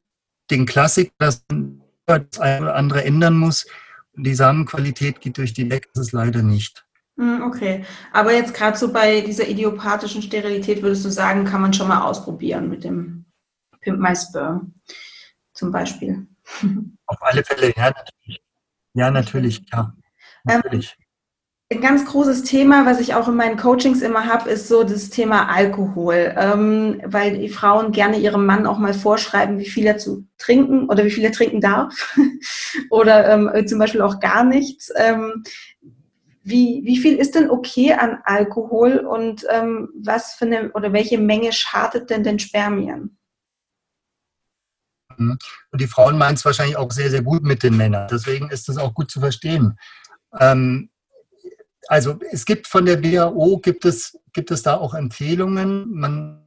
den 0.50 0.66
Klassik, 0.66 1.12
dass 1.18 1.44
man 1.50 1.80
das 2.06 2.38
eine 2.38 2.62
oder 2.62 2.74
andere 2.76 3.04
ändern 3.04 3.36
muss, 3.36 3.66
die 4.16 4.34
Samenqualität 4.34 5.20
geht 5.20 5.38
durch 5.38 5.54
die 5.54 5.68
Decke, 5.68 5.88
das 5.94 6.06
ist 6.06 6.12
leider 6.12 6.42
nicht. 6.42 6.84
Hm, 7.16 7.42
okay, 7.42 7.84
aber 8.12 8.32
jetzt 8.32 8.54
gerade 8.54 8.76
so 8.76 8.92
bei 8.92 9.20
dieser 9.20 9.48
idiopathischen 9.48 10.22
Sterilität 10.22 10.82
würdest 10.82 11.04
du 11.04 11.10
sagen, 11.10 11.44
kann 11.44 11.60
man 11.60 11.72
schon 11.72 11.88
mal 11.88 12.02
ausprobieren 12.02 12.68
mit 12.68 12.84
dem 12.84 13.24
Pimp 13.80 14.00
My 14.00 14.14
Sperm 14.16 14.74
zum 15.52 15.70
Beispiel. 15.70 16.26
Auf 17.06 17.22
alle 17.22 17.44
Fälle, 17.44 17.72
ja, 17.76 17.90
natürlich. 17.90 18.42
Ja, 18.94 19.10
natürlich, 19.10 19.62
ja. 19.72 19.92
Ähm, 20.48 20.60
natürlich. 20.64 20.96
Ein 21.72 21.80
ganz 21.80 22.04
großes 22.04 22.44
Thema, 22.44 22.84
was 22.86 23.00
ich 23.00 23.14
auch 23.14 23.26
in 23.26 23.36
meinen 23.36 23.56
Coachings 23.56 24.02
immer 24.02 24.26
habe, 24.26 24.50
ist 24.50 24.68
so 24.68 24.84
das 24.84 25.08
Thema 25.08 25.48
Alkohol, 25.48 26.34
ähm, 26.36 27.00
weil 27.04 27.38
die 27.38 27.48
Frauen 27.48 27.90
gerne 27.90 28.18
ihrem 28.18 28.44
Mann 28.44 28.66
auch 28.66 28.78
mal 28.78 28.94
vorschreiben, 28.94 29.58
wie 29.58 29.68
viel 29.68 29.86
er 29.86 29.96
zu 29.96 30.26
trinken 30.38 30.88
oder 30.88 31.04
wie 31.04 31.10
viel 31.10 31.24
er 31.24 31.32
trinken 31.32 31.60
darf 31.60 32.16
oder 32.90 33.28
ähm, 33.30 33.66
zum 33.66 33.78
Beispiel 33.78 34.02
auch 34.02 34.20
gar 34.20 34.44
nichts. 34.44 34.92
Ähm, 34.96 35.42
wie, 36.42 36.82
wie 36.84 36.98
viel 36.98 37.16
ist 37.16 37.34
denn 37.34 37.48
okay 37.48 37.94
an 37.94 38.18
Alkohol 38.24 38.98
und 38.98 39.46
ähm, 39.50 39.88
was 39.98 40.34
für 40.34 40.44
eine 40.44 40.70
oder 40.72 40.92
welche 40.92 41.18
Menge 41.18 41.52
schadet 41.52 42.10
denn 42.10 42.22
den 42.22 42.38
Spermien? 42.38 43.16
Mhm. 45.18 45.38
Und 45.70 45.80
die 45.80 45.86
Frauen 45.86 46.18
meinen 46.18 46.34
es 46.34 46.44
wahrscheinlich 46.44 46.76
auch 46.76 46.90
sehr, 46.90 47.10
sehr 47.10 47.22
gut 47.22 47.42
mit 47.42 47.62
den 47.62 47.76
Männern. 47.76 48.08
Deswegen 48.10 48.50
ist 48.50 48.68
das 48.68 48.76
auch 48.76 48.94
gut 48.94 49.10
zu 49.10 49.20
verstehen. 49.20 49.78
Ähm, 50.38 50.90
also 51.88 52.18
es 52.30 52.44
gibt 52.44 52.66
von 52.66 52.86
der 52.86 53.02
WHO, 53.02 53.58
gibt 53.58 53.84
es, 53.84 54.18
gibt 54.32 54.50
es 54.50 54.62
da 54.62 54.76
auch 54.76 54.94
Empfehlungen. 54.94 55.90
Man 55.90 56.44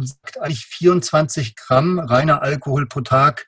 sagt 0.00 0.40
eigentlich 0.40 0.66
24 0.66 1.56
Gramm 1.56 1.98
reiner 1.98 2.42
Alkohol 2.42 2.86
pro 2.86 3.02
Tag. 3.02 3.46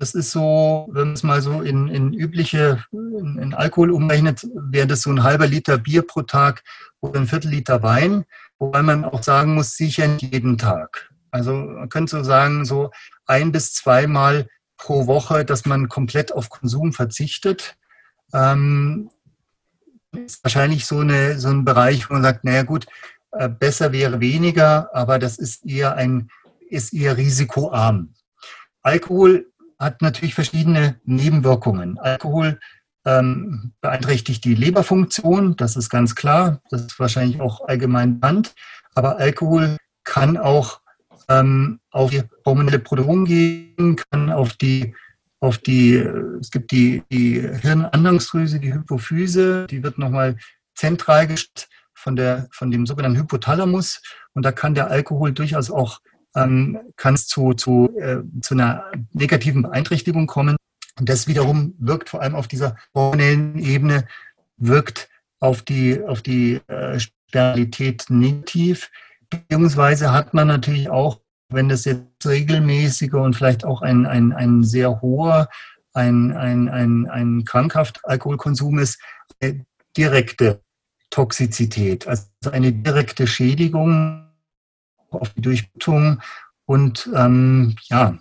Das 0.00 0.14
ist 0.14 0.30
so, 0.30 0.88
wenn 0.90 1.08
man 1.08 1.14
es 1.14 1.22
mal 1.22 1.42
so 1.42 1.60
in, 1.60 1.88
in 1.88 2.14
übliche, 2.14 2.82
in, 2.92 3.38
in, 3.38 3.54
Alkohol 3.54 3.90
umrechnet, 3.90 4.46
wäre 4.54 4.86
das 4.86 5.02
so 5.02 5.10
ein 5.10 5.22
halber 5.22 5.46
Liter 5.46 5.76
Bier 5.76 6.02
pro 6.02 6.22
Tag 6.22 6.62
oder 7.00 7.20
ein 7.20 7.26
Viertel 7.26 7.50
Liter 7.50 7.82
Wein. 7.82 8.24
Wobei 8.58 8.82
man 8.82 9.04
auch 9.04 9.22
sagen 9.22 9.54
muss, 9.54 9.76
sicher 9.76 10.08
nicht 10.08 10.32
jeden 10.32 10.56
Tag. 10.56 11.10
Also 11.36 11.52
man 11.52 11.88
könnte 11.90 12.16
so 12.16 12.24
sagen, 12.24 12.64
so 12.64 12.90
ein 13.26 13.52
bis 13.52 13.74
zweimal 13.74 14.48
pro 14.78 15.06
Woche, 15.06 15.44
dass 15.44 15.66
man 15.66 15.88
komplett 15.88 16.32
auf 16.32 16.48
Konsum 16.48 16.92
verzichtet. 16.92 17.76
Ähm, 18.32 19.10
ist 20.12 20.42
wahrscheinlich 20.42 20.86
so, 20.86 21.00
eine, 21.00 21.38
so 21.38 21.48
ein 21.48 21.64
Bereich, 21.64 22.08
wo 22.08 22.14
man 22.14 22.22
sagt, 22.22 22.44
naja 22.44 22.62
gut, 22.62 22.86
äh, 23.32 23.50
besser 23.50 23.92
wäre 23.92 24.20
weniger, 24.20 24.94
aber 24.94 25.18
das 25.18 25.36
ist 25.38 25.66
eher 25.66 25.94
ein, 25.96 26.30
ist 26.70 26.94
eher 26.94 27.18
risikoarm. 27.18 28.14
Alkohol 28.82 29.52
hat 29.78 30.00
natürlich 30.00 30.34
verschiedene 30.34 30.98
Nebenwirkungen. 31.04 31.98
Alkohol 31.98 32.58
ähm, 33.04 33.72
beeinträchtigt 33.82 34.44
die 34.44 34.54
Leberfunktion, 34.54 35.56
das 35.56 35.76
ist 35.76 35.90
ganz 35.90 36.14
klar, 36.14 36.62
das 36.70 36.82
ist 36.82 36.98
wahrscheinlich 36.98 37.42
auch 37.42 37.68
allgemein 37.68 38.20
bekannt, 38.20 38.54
aber 38.94 39.18
Alkohol 39.18 39.76
kann 40.02 40.38
auch 40.38 40.80
ähm, 41.28 41.80
auf 41.90 42.10
die 42.10 42.22
hormonelle 42.44 42.78
Produktion 42.78 43.24
gehen, 43.24 43.96
kann 44.10 44.30
auf 44.30 44.54
die 44.54 44.94
auf 45.38 45.58
die, 45.58 45.94
es 46.40 46.50
gibt 46.50 46.70
die, 46.70 47.02
die 47.12 47.40
Hirnanhangsdrüse, 47.40 48.58
die 48.58 48.72
Hypophyse, 48.72 49.66
die 49.66 49.82
wird 49.82 49.98
nochmal 49.98 50.38
zentral 50.74 51.26
gestellt 51.26 51.68
von, 51.94 52.16
der, 52.16 52.48
von 52.52 52.70
dem 52.70 52.86
sogenannten 52.86 53.18
Hypothalamus 53.18 54.00
und 54.32 54.44
da 54.44 54.52
kann 54.52 54.74
der 54.74 54.90
Alkohol 54.90 55.32
durchaus 55.32 55.70
auch 55.70 56.00
ähm, 56.36 56.78
kann 56.96 57.14
es 57.14 57.26
zu, 57.26 57.54
zu, 57.54 57.90
äh, 57.98 58.18
zu 58.42 58.54
einer 58.54 58.84
negativen 59.12 59.62
Beeinträchtigung 59.62 60.26
kommen. 60.26 60.56
Und 60.98 61.08
das 61.08 61.26
wiederum 61.26 61.74
wirkt 61.78 62.10
vor 62.10 62.22
allem 62.22 62.34
auf 62.34 62.46
dieser 62.46 62.76
hormonellen 62.94 63.58
Ebene, 63.58 64.06
wirkt 64.56 65.08
auf 65.40 65.62
die, 65.62 66.02
auf 66.04 66.22
die 66.22 66.60
äh, 66.68 67.00
Spermalität 67.00 68.04
negativ. 68.08 68.90
Beziehungsweise 69.30 70.12
hat 70.12 70.34
man 70.34 70.48
natürlich 70.48 70.90
auch 70.90 71.20
wenn 71.48 71.68
das 71.68 71.84
jetzt 71.84 72.26
regelmäßiger 72.26 73.20
und 73.20 73.34
vielleicht 73.34 73.64
auch 73.64 73.82
ein, 73.82 74.06
ein, 74.06 74.32
ein 74.32 74.64
sehr 74.64 75.00
hoher, 75.00 75.48
ein, 75.92 76.32
ein, 76.32 76.68
ein, 76.68 77.08
ein 77.08 77.44
krankhaft 77.44 78.04
Alkoholkonsum 78.04 78.78
ist, 78.78 79.00
direkte 79.96 80.62
Toxizität, 81.10 82.06
also 82.06 82.24
eine 82.50 82.72
direkte 82.72 83.26
Schädigung 83.26 84.28
auf 85.10 85.30
die 85.30 85.42
Durchblutung. 85.42 86.20
Und 86.66 87.08
ähm, 87.14 87.76
ja, 87.84 88.18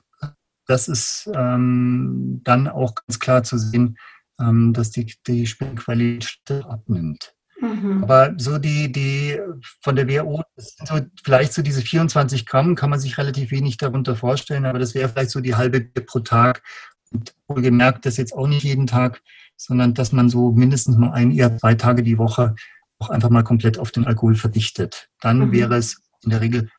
das 0.67 0.87
ist 0.87 1.29
ähm, 1.33 2.41
dann 2.43 2.67
auch 2.67 2.93
ganz 2.95 3.19
klar 3.19 3.43
zu 3.43 3.57
sehen, 3.57 3.97
ähm, 4.39 4.71
dass 4.73 4.91
die, 4.91 5.13
die 5.27 5.47
Spielqualität 5.47 6.65
abnimmt. 6.65 7.34
Mhm. 7.59 8.03
Aber 8.03 8.33
so 8.37 8.57
die, 8.57 8.91
die 8.91 9.39
von 9.81 9.95
der 9.95 10.07
WHO, 10.07 10.43
so 10.57 10.99
vielleicht 11.23 11.53
so 11.53 11.61
diese 11.61 11.81
24 11.81 12.45
Gramm 12.45 12.75
kann 12.75 12.89
man 12.89 12.99
sich 12.99 13.17
relativ 13.17 13.51
wenig 13.51 13.77
darunter 13.77 14.15
vorstellen, 14.15 14.65
aber 14.65 14.79
das 14.79 14.93
wäre 14.93 15.09
vielleicht 15.09 15.31
so 15.31 15.39
die 15.39 15.55
halbe 15.55 15.81
pro 15.81 16.19
Tag. 16.19 16.63
Und 17.11 17.33
wohlgemerkt, 17.47 18.05
das 18.05 18.17
jetzt 18.17 18.33
auch 18.33 18.47
nicht 18.47 18.63
jeden 18.63 18.87
Tag, 18.87 19.21
sondern 19.55 19.93
dass 19.93 20.11
man 20.11 20.29
so 20.29 20.51
mindestens 20.51 20.97
mal 20.97 21.11
ein, 21.11 21.31
eher 21.31 21.57
zwei 21.57 21.75
Tage 21.75 22.03
die 22.03 22.17
Woche 22.17 22.55
auch 22.99 23.09
einfach 23.09 23.29
mal 23.29 23.43
komplett 23.43 23.77
auf 23.77 23.91
den 23.91 24.05
Alkohol 24.05 24.35
verdichtet. 24.35 25.09
Dann 25.21 25.39
mhm. 25.39 25.51
wäre 25.51 25.75
es 25.75 26.01
in 26.23 26.31
der 26.31 26.41
Regel 26.41 26.69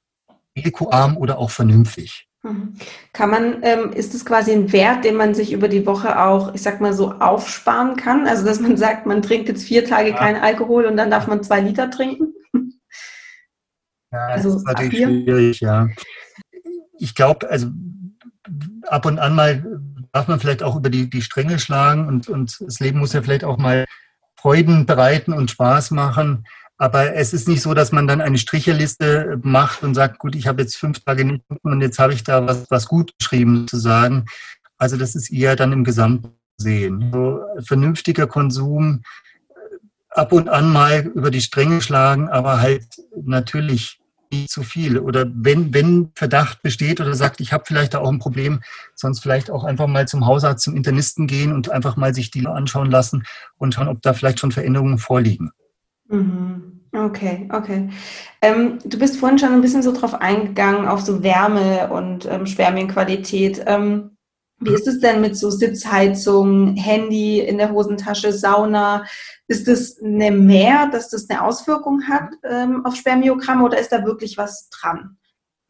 risikoarm 0.56 1.16
oder 1.16 1.38
auch 1.38 1.50
vernünftig. 1.50 2.28
Mhm. 2.46 2.74
Kann 3.12 3.30
man, 3.30 3.62
ähm, 3.62 3.92
ist 3.92 4.14
es 4.14 4.24
quasi 4.24 4.52
ein 4.52 4.72
Wert, 4.72 5.04
den 5.04 5.16
man 5.16 5.34
sich 5.34 5.52
über 5.52 5.68
die 5.68 5.84
Woche 5.84 6.22
auch, 6.22 6.54
ich 6.54 6.62
sag 6.62 6.80
mal 6.80 6.92
so, 6.92 7.12
aufsparen 7.12 7.96
kann? 7.96 8.26
Also, 8.26 8.44
dass 8.44 8.60
man 8.60 8.76
sagt, 8.76 9.06
man 9.06 9.22
trinkt 9.22 9.48
jetzt 9.48 9.64
vier 9.64 9.84
Tage 9.84 10.10
ja. 10.10 10.16
keinen 10.16 10.40
Alkohol 10.40 10.84
und 10.86 10.96
dann 10.96 11.10
darf 11.10 11.26
man 11.26 11.42
zwei 11.42 11.60
Liter 11.60 11.90
trinken? 11.90 12.34
Ja, 14.12 14.26
also, 14.28 14.50
das 14.50 14.58
ist 14.58 14.66
natürlich 14.66 15.02
schwierig, 15.02 15.60
ja. 15.60 15.88
Ich 16.98 17.14
glaube, 17.14 17.50
also 17.50 17.68
ab 18.86 19.04
und 19.04 19.18
an 19.18 19.34
mal 19.34 19.80
darf 20.12 20.28
man 20.28 20.40
vielleicht 20.40 20.62
auch 20.62 20.76
über 20.76 20.88
die, 20.88 21.10
die 21.10 21.22
Stränge 21.22 21.58
schlagen 21.58 22.06
und, 22.06 22.28
und 22.28 22.56
das 22.60 22.80
Leben 22.80 23.00
muss 23.00 23.12
ja 23.12 23.22
vielleicht 23.22 23.44
auch 23.44 23.58
mal 23.58 23.84
Freuden 24.36 24.86
bereiten 24.86 25.32
und 25.32 25.50
Spaß 25.50 25.90
machen. 25.90 26.46
Aber 26.78 27.14
es 27.14 27.32
ist 27.32 27.48
nicht 27.48 27.62
so, 27.62 27.72
dass 27.72 27.90
man 27.92 28.06
dann 28.06 28.20
eine 28.20 28.36
Stricherliste 28.36 29.40
macht 29.42 29.82
und 29.82 29.94
sagt, 29.94 30.18
gut, 30.18 30.34
ich 30.34 30.46
habe 30.46 30.62
jetzt 30.62 30.76
fünf 30.76 31.00
Tage 31.00 31.24
nicht 31.24 31.42
und 31.62 31.80
jetzt 31.80 31.98
habe 31.98 32.12
ich 32.12 32.22
da 32.22 32.46
was, 32.46 32.70
was 32.70 32.86
gut 32.86 33.12
geschrieben 33.18 33.66
zu 33.66 33.78
sagen. 33.78 34.26
Also 34.76 34.96
das 34.96 35.14
ist 35.14 35.30
eher 35.32 35.56
dann 35.56 35.72
im 35.72 35.84
Gesamten 35.84 36.32
sehen. 36.58 37.10
So 37.12 37.40
vernünftiger 37.64 38.26
Konsum, 38.26 39.02
äh, 39.48 39.54
ab 40.10 40.32
und 40.32 40.50
an 40.50 40.70
mal 40.70 41.00
über 41.14 41.30
die 41.30 41.40
Stränge 41.40 41.80
schlagen, 41.80 42.28
aber 42.28 42.60
halt 42.60 42.86
natürlich 43.22 43.98
nicht 44.30 44.50
zu 44.50 44.62
viel. 44.62 44.98
Oder 44.98 45.26
wenn, 45.32 45.72
wenn 45.72 46.10
Verdacht 46.14 46.62
besteht 46.62 47.00
oder 47.00 47.14
sagt, 47.14 47.40
ich 47.40 47.52
habe 47.52 47.64
vielleicht 47.66 47.94
da 47.94 48.00
auch 48.00 48.10
ein 48.10 48.18
Problem, 48.18 48.60
sonst 48.94 49.20
vielleicht 49.20 49.50
auch 49.50 49.64
einfach 49.64 49.86
mal 49.86 50.06
zum 50.06 50.26
Hausarzt, 50.26 50.64
zum 50.64 50.76
Internisten 50.76 51.26
gehen 51.26 51.52
und 51.52 51.70
einfach 51.70 51.96
mal 51.96 52.14
sich 52.14 52.30
die 52.30 52.46
anschauen 52.46 52.90
lassen 52.90 53.24
und 53.56 53.72
schauen, 53.72 53.88
ob 53.88 54.02
da 54.02 54.12
vielleicht 54.12 54.40
schon 54.40 54.52
Veränderungen 54.52 54.98
vorliegen. 54.98 55.52
Mhm. 56.08 56.65
Okay, 56.96 57.46
okay. 57.52 57.90
Ähm, 58.40 58.78
du 58.84 58.98
bist 58.98 59.18
vorhin 59.18 59.38
schon 59.38 59.52
ein 59.52 59.60
bisschen 59.60 59.82
so 59.82 59.92
drauf 59.92 60.14
eingegangen, 60.14 60.88
auf 60.88 61.02
so 61.02 61.22
Wärme 61.22 61.90
und 61.90 62.24
ähm, 62.24 62.46
Spermienqualität. 62.46 63.62
Ähm, 63.66 64.16
wie 64.58 64.72
ist 64.72 64.86
es 64.86 65.00
denn 65.00 65.20
mit 65.20 65.36
so 65.36 65.50
Sitzheizung, 65.50 66.76
Handy 66.76 67.40
in 67.40 67.58
der 67.58 67.70
Hosentasche, 67.70 68.32
Sauna? 68.32 69.04
Ist 69.46 69.68
das 69.68 70.00
eine 70.02 70.30
Mehr, 70.30 70.88
dass 70.90 71.10
das 71.10 71.28
eine 71.28 71.44
Auswirkung 71.44 72.02
hat 72.08 72.30
ähm, 72.42 72.86
auf 72.86 72.96
Spermiogramme 72.96 73.64
oder 73.64 73.78
ist 73.78 73.92
da 73.92 74.04
wirklich 74.06 74.38
was 74.38 74.70
dran? 74.70 75.18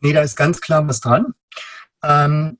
Nee, 0.00 0.12
da 0.12 0.20
ist 0.20 0.36
ganz 0.36 0.60
klar 0.60 0.86
was 0.86 1.00
dran. 1.00 1.34
Ähm, 2.04 2.58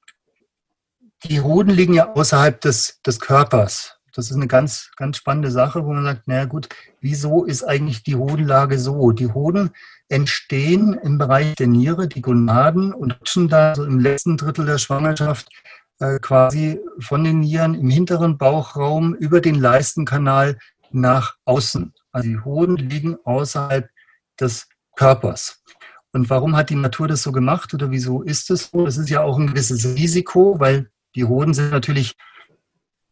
die 1.24 1.40
Hoden 1.40 1.70
liegen 1.70 1.94
ja 1.94 2.12
außerhalb 2.12 2.60
des, 2.60 3.00
des 3.06 3.20
Körpers. 3.20 3.95
Das 4.16 4.30
ist 4.30 4.36
eine 4.36 4.46
ganz, 4.46 4.90
ganz 4.96 5.18
spannende 5.18 5.50
Sache, 5.50 5.84
wo 5.84 5.92
man 5.92 6.04
sagt, 6.04 6.26
naja 6.26 6.46
gut, 6.46 6.70
wieso 7.02 7.44
ist 7.44 7.64
eigentlich 7.64 8.02
die 8.02 8.16
Hodenlage 8.16 8.78
so? 8.78 9.12
Die 9.12 9.28
Hoden 9.28 9.70
entstehen 10.08 10.94
im 10.94 11.18
Bereich 11.18 11.54
der 11.56 11.66
Niere, 11.66 12.08
die 12.08 12.22
Gonaden 12.22 12.94
und 12.94 13.20
rutschen 13.20 13.48
da 13.48 13.74
so 13.74 13.84
im 13.84 13.98
letzten 14.00 14.38
Drittel 14.38 14.64
der 14.64 14.78
Schwangerschaft 14.78 15.48
äh, 15.98 16.18
quasi 16.18 16.80
von 16.98 17.24
den 17.24 17.40
Nieren 17.40 17.74
im 17.74 17.90
hinteren 17.90 18.38
Bauchraum 18.38 19.14
über 19.14 19.42
den 19.42 19.56
Leistenkanal 19.56 20.58
nach 20.90 21.36
außen. 21.44 21.92
Also 22.10 22.28
die 22.28 22.40
Hoden 22.40 22.76
liegen 22.76 23.18
außerhalb 23.22 23.90
des 24.40 24.66
Körpers. 24.96 25.62
Und 26.12 26.30
warum 26.30 26.56
hat 26.56 26.70
die 26.70 26.74
Natur 26.74 27.06
das 27.06 27.22
so 27.22 27.32
gemacht 27.32 27.74
oder 27.74 27.90
wieso 27.90 28.22
ist 28.22 28.50
es 28.50 28.70
so? 28.70 28.86
Das 28.86 28.96
ist 28.96 29.10
ja 29.10 29.20
auch 29.20 29.38
ein 29.38 29.48
gewisses 29.48 29.84
Risiko, 29.84 30.58
weil 30.58 30.90
die 31.14 31.24
Hoden 31.24 31.52
sind 31.52 31.70
natürlich 31.70 32.14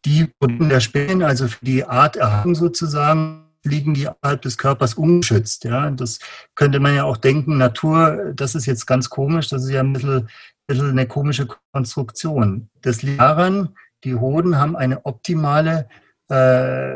die 0.05 0.27
Produkte 0.39 0.67
der 0.67 0.79
Spinnen, 0.79 1.23
also 1.23 1.47
für 1.47 1.65
die 1.65 1.83
Arterhaltung 1.83 2.55
sozusagen, 2.55 3.45
liegen 3.63 3.95
die 3.95 4.07
außerhalb 4.07 4.41
des 4.41 4.57
Körpers 4.57 4.93
ungeschützt. 4.93 5.63
Ja, 5.63 5.89
das 5.89 6.19
könnte 6.53 6.79
man 6.79 6.95
ja 6.95 7.03
auch 7.03 7.17
denken, 7.17 7.57
Natur, 7.57 8.31
das 8.35 8.55
ist 8.55 8.67
jetzt 8.67 8.85
ganz 8.85 9.09
komisch, 9.09 9.49
das 9.49 9.63
ist 9.63 9.71
ja 9.71 9.81
ein 9.81 9.93
bisschen, 9.93 10.29
bisschen 10.67 10.91
eine 10.91 11.07
komische 11.07 11.47
Konstruktion. 11.73 12.69
Das 12.81 13.01
liegt 13.01 13.19
daran, 13.19 13.75
die 14.03 14.15
Hoden 14.15 14.57
haben 14.57 14.75
eine 14.75 15.05
optimale, 15.05 15.89
äh, 16.29 16.95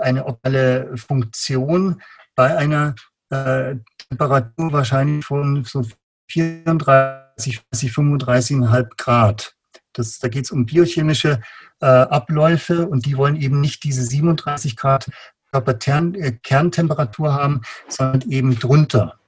eine 0.00 0.24
optimale 0.26 0.96
Funktion 0.96 2.00
bei 2.36 2.56
einer 2.56 2.94
äh, 3.30 3.76
Temperatur 4.08 4.72
wahrscheinlich 4.72 5.24
von 5.24 5.64
so 5.64 5.84
34, 6.30 7.62
35,5 7.74 8.88
Grad. 8.96 9.54
Das, 9.94 10.18
da 10.18 10.28
geht 10.28 10.44
es 10.44 10.50
um 10.50 10.66
biochemische 10.66 11.40
äh, 11.80 11.86
Abläufe 11.86 12.86
und 12.86 13.06
die 13.06 13.16
wollen 13.16 13.36
eben 13.36 13.60
nicht 13.60 13.84
diese 13.84 14.02
37 14.02 14.76
Grad 14.76 15.10
Körperkerntemperatur 15.52 17.32
haben, 17.32 17.62
sondern 17.88 18.28
eben 18.28 18.58
drunter. 18.58 19.20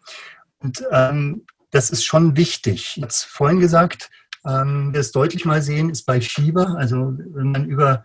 Und 0.59 0.85
ähm, 0.91 1.47
das 1.71 1.91
ist 1.91 2.05
schon 2.05 2.37
wichtig. 2.37 2.97
Jetzt 2.97 3.25
vorhin 3.25 3.61
gesagt, 3.61 4.11
ähm, 4.45 4.93
wir 4.93 5.01
es 5.01 5.13
deutlich 5.13 5.45
mal 5.45 5.63
sehen, 5.63 5.91
ist 5.91 6.05
bei 6.05 6.21
Fieber, 6.21 6.77
also 6.77 7.17
wenn 7.17 7.53
man 7.53 7.67
über, 7.67 8.05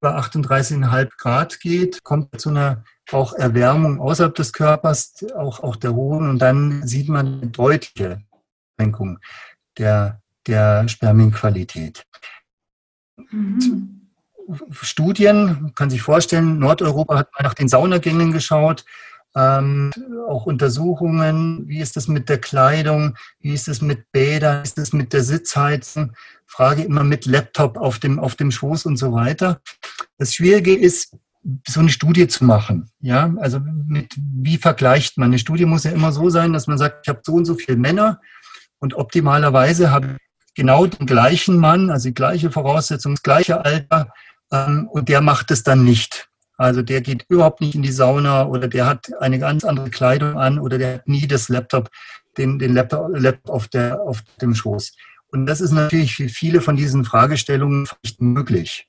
über 0.00 0.18
38,5 0.18 1.10
Grad 1.16 1.60
geht, 1.60 2.02
kommt 2.02 2.40
zu 2.40 2.50
einer 2.50 2.84
auch 3.12 3.32
Erwärmung 3.34 4.00
außerhalb 4.00 4.34
des 4.34 4.52
Körpers, 4.52 5.14
auch, 5.36 5.60
auch 5.60 5.76
der 5.76 5.94
Hoden, 5.94 6.30
und 6.30 6.38
dann 6.38 6.86
sieht 6.86 7.08
man 7.08 7.40
eine 7.40 7.50
deutliche 7.50 8.22
Senkung 8.78 9.18
der, 9.78 10.19
der 10.46 10.88
Spermienqualität. 10.88 12.04
Mhm. 13.30 13.96
Studien, 14.72 15.72
kann 15.74 15.90
sich 15.90 16.02
vorstellen, 16.02 16.58
Nordeuropa 16.58 17.18
hat 17.18 17.32
mal 17.32 17.44
nach 17.44 17.54
den 17.54 17.68
Saunagängen 17.68 18.32
geschaut, 18.32 18.84
ähm, 19.36 19.92
auch 20.28 20.46
Untersuchungen, 20.46 21.68
wie 21.68 21.80
ist 21.80 21.96
das 21.96 22.08
mit 22.08 22.28
der 22.28 22.38
Kleidung, 22.38 23.16
wie 23.38 23.54
ist 23.54 23.68
es 23.68 23.80
mit 23.80 24.10
Bädern, 24.10 24.62
wie 24.62 24.66
ist 24.66 24.78
es 24.78 24.92
mit 24.92 25.12
der 25.12 25.22
Sitzheizung, 25.22 26.12
Frage 26.46 26.82
immer 26.82 27.04
mit 27.04 27.26
Laptop 27.26 27.76
auf 27.76 28.00
dem, 28.00 28.18
auf 28.18 28.34
dem 28.34 28.50
Schoß 28.50 28.86
und 28.86 28.96
so 28.96 29.12
weiter. 29.12 29.60
Das 30.18 30.34
Schwierige 30.34 30.74
ist, 30.74 31.16
so 31.66 31.80
eine 31.80 31.88
Studie 31.88 32.28
zu 32.28 32.44
machen. 32.44 32.90
Ja, 33.00 33.32
also 33.38 33.60
mit, 33.60 34.14
wie 34.18 34.58
vergleicht 34.58 35.16
man? 35.16 35.28
Eine 35.28 35.38
Studie 35.38 35.64
muss 35.64 35.84
ja 35.84 35.92
immer 35.92 36.12
so 36.12 36.28
sein, 36.28 36.52
dass 36.52 36.66
man 36.66 36.76
sagt, 36.76 37.06
ich 37.06 37.08
habe 37.08 37.20
so 37.24 37.34
und 37.34 37.44
so 37.44 37.54
viele 37.54 37.78
Männer 37.78 38.20
und 38.78 38.94
optimalerweise 38.94 39.90
habe 39.90 40.06
ich 40.06 40.29
genau 40.60 40.84
den 40.84 41.06
gleichen 41.06 41.56
Mann, 41.56 41.88
also 41.88 42.10
die 42.10 42.14
gleiche 42.14 42.50
Voraussetzung, 42.50 43.14
das 43.14 43.22
gleiche 43.22 43.64
Alter, 43.64 44.12
ähm, 44.52 44.88
und 44.88 45.08
der 45.08 45.22
macht 45.22 45.50
es 45.50 45.62
dann 45.62 45.84
nicht. 45.84 46.28
Also 46.58 46.82
der 46.82 47.00
geht 47.00 47.24
überhaupt 47.30 47.62
nicht 47.62 47.74
in 47.74 47.80
die 47.80 47.92
Sauna 47.92 48.44
oder 48.44 48.68
der 48.68 48.84
hat 48.84 49.06
eine 49.20 49.38
ganz 49.38 49.64
andere 49.64 49.88
Kleidung 49.88 50.38
an 50.38 50.58
oder 50.58 50.76
der 50.76 50.94
hat 50.96 51.08
nie 51.08 51.26
das 51.26 51.48
Laptop, 51.48 51.88
den, 52.36 52.58
den 52.58 52.74
Laptop, 52.74 53.08
Laptop 53.16 53.54
auf, 53.54 53.68
der, 53.68 54.02
auf 54.02 54.22
dem 54.42 54.54
Schoß. 54.54 54.94
Und 55.28 55.46
das 55.46 55.62
ist 55.62 55.70
natürlich 55.70 56.16
für 56.16 56.28
viele 56.28 56.60
von 56.60 56.76
diesen 56.76 57.06
Fragestellungen 57.06 57.88
nicht 58.02 58.20
möglich. 58.20 58.86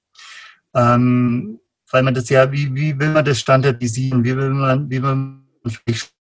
Ähm, 0.75 1.61
weil 1.89 2.03
man 2.03 2.13
das 2.13 2.27
ja, 2.27 2.51
wie, 2.51 2.75
wie 2.75 2.99
will 2.99 3.11
man 3.11 3.23
das 3.23 3.39
standardisieren, 3.39 4.25
wie 4.25 4.35
will 4.35 4.49
man, 4.49 4.89
wie 4.89 5.01
will 5.01 5.15
man 5.15 5.47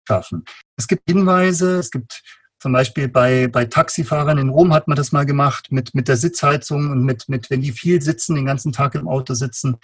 schaffen? 0.08 0.44
Es 0.78 0.88
gibt 0.88 1.10
Hinweise, 1.10 1.80
es 1.80 1.90
gibt 1.90 2.22
zum 2.60 2.74
Beispiel 2.74 3.08
bei, 3.08 3.48
bei 3.48 3.66
Taxifahrern 3.66 4.38
in 4.38 4.50
Rom 4.50 4.74
hat 4.74 4.88
man 4.88 4.98
das 4.98 5.12
mal 5.12 5.26
gemacht 5.26 5.72
mit, 5.72 5.96
mit 5.96 6.08
der 6.08 6.18
Sitzheizung 6.18 6.92
und 6.92 7.04
mit, 7.04 7.30
mit, 7.30 7.50
wenn 7.50 7.62
die 7.62 7.72
viel 7.72 8.02
sitzen, 8.02 8.36
den 8.36 8.46
ganzen 8.46 8.74
Tag 8.74 8.96
im 8.96 9.08
Auto 9.08 9.34
sitzen. 9.34 9.78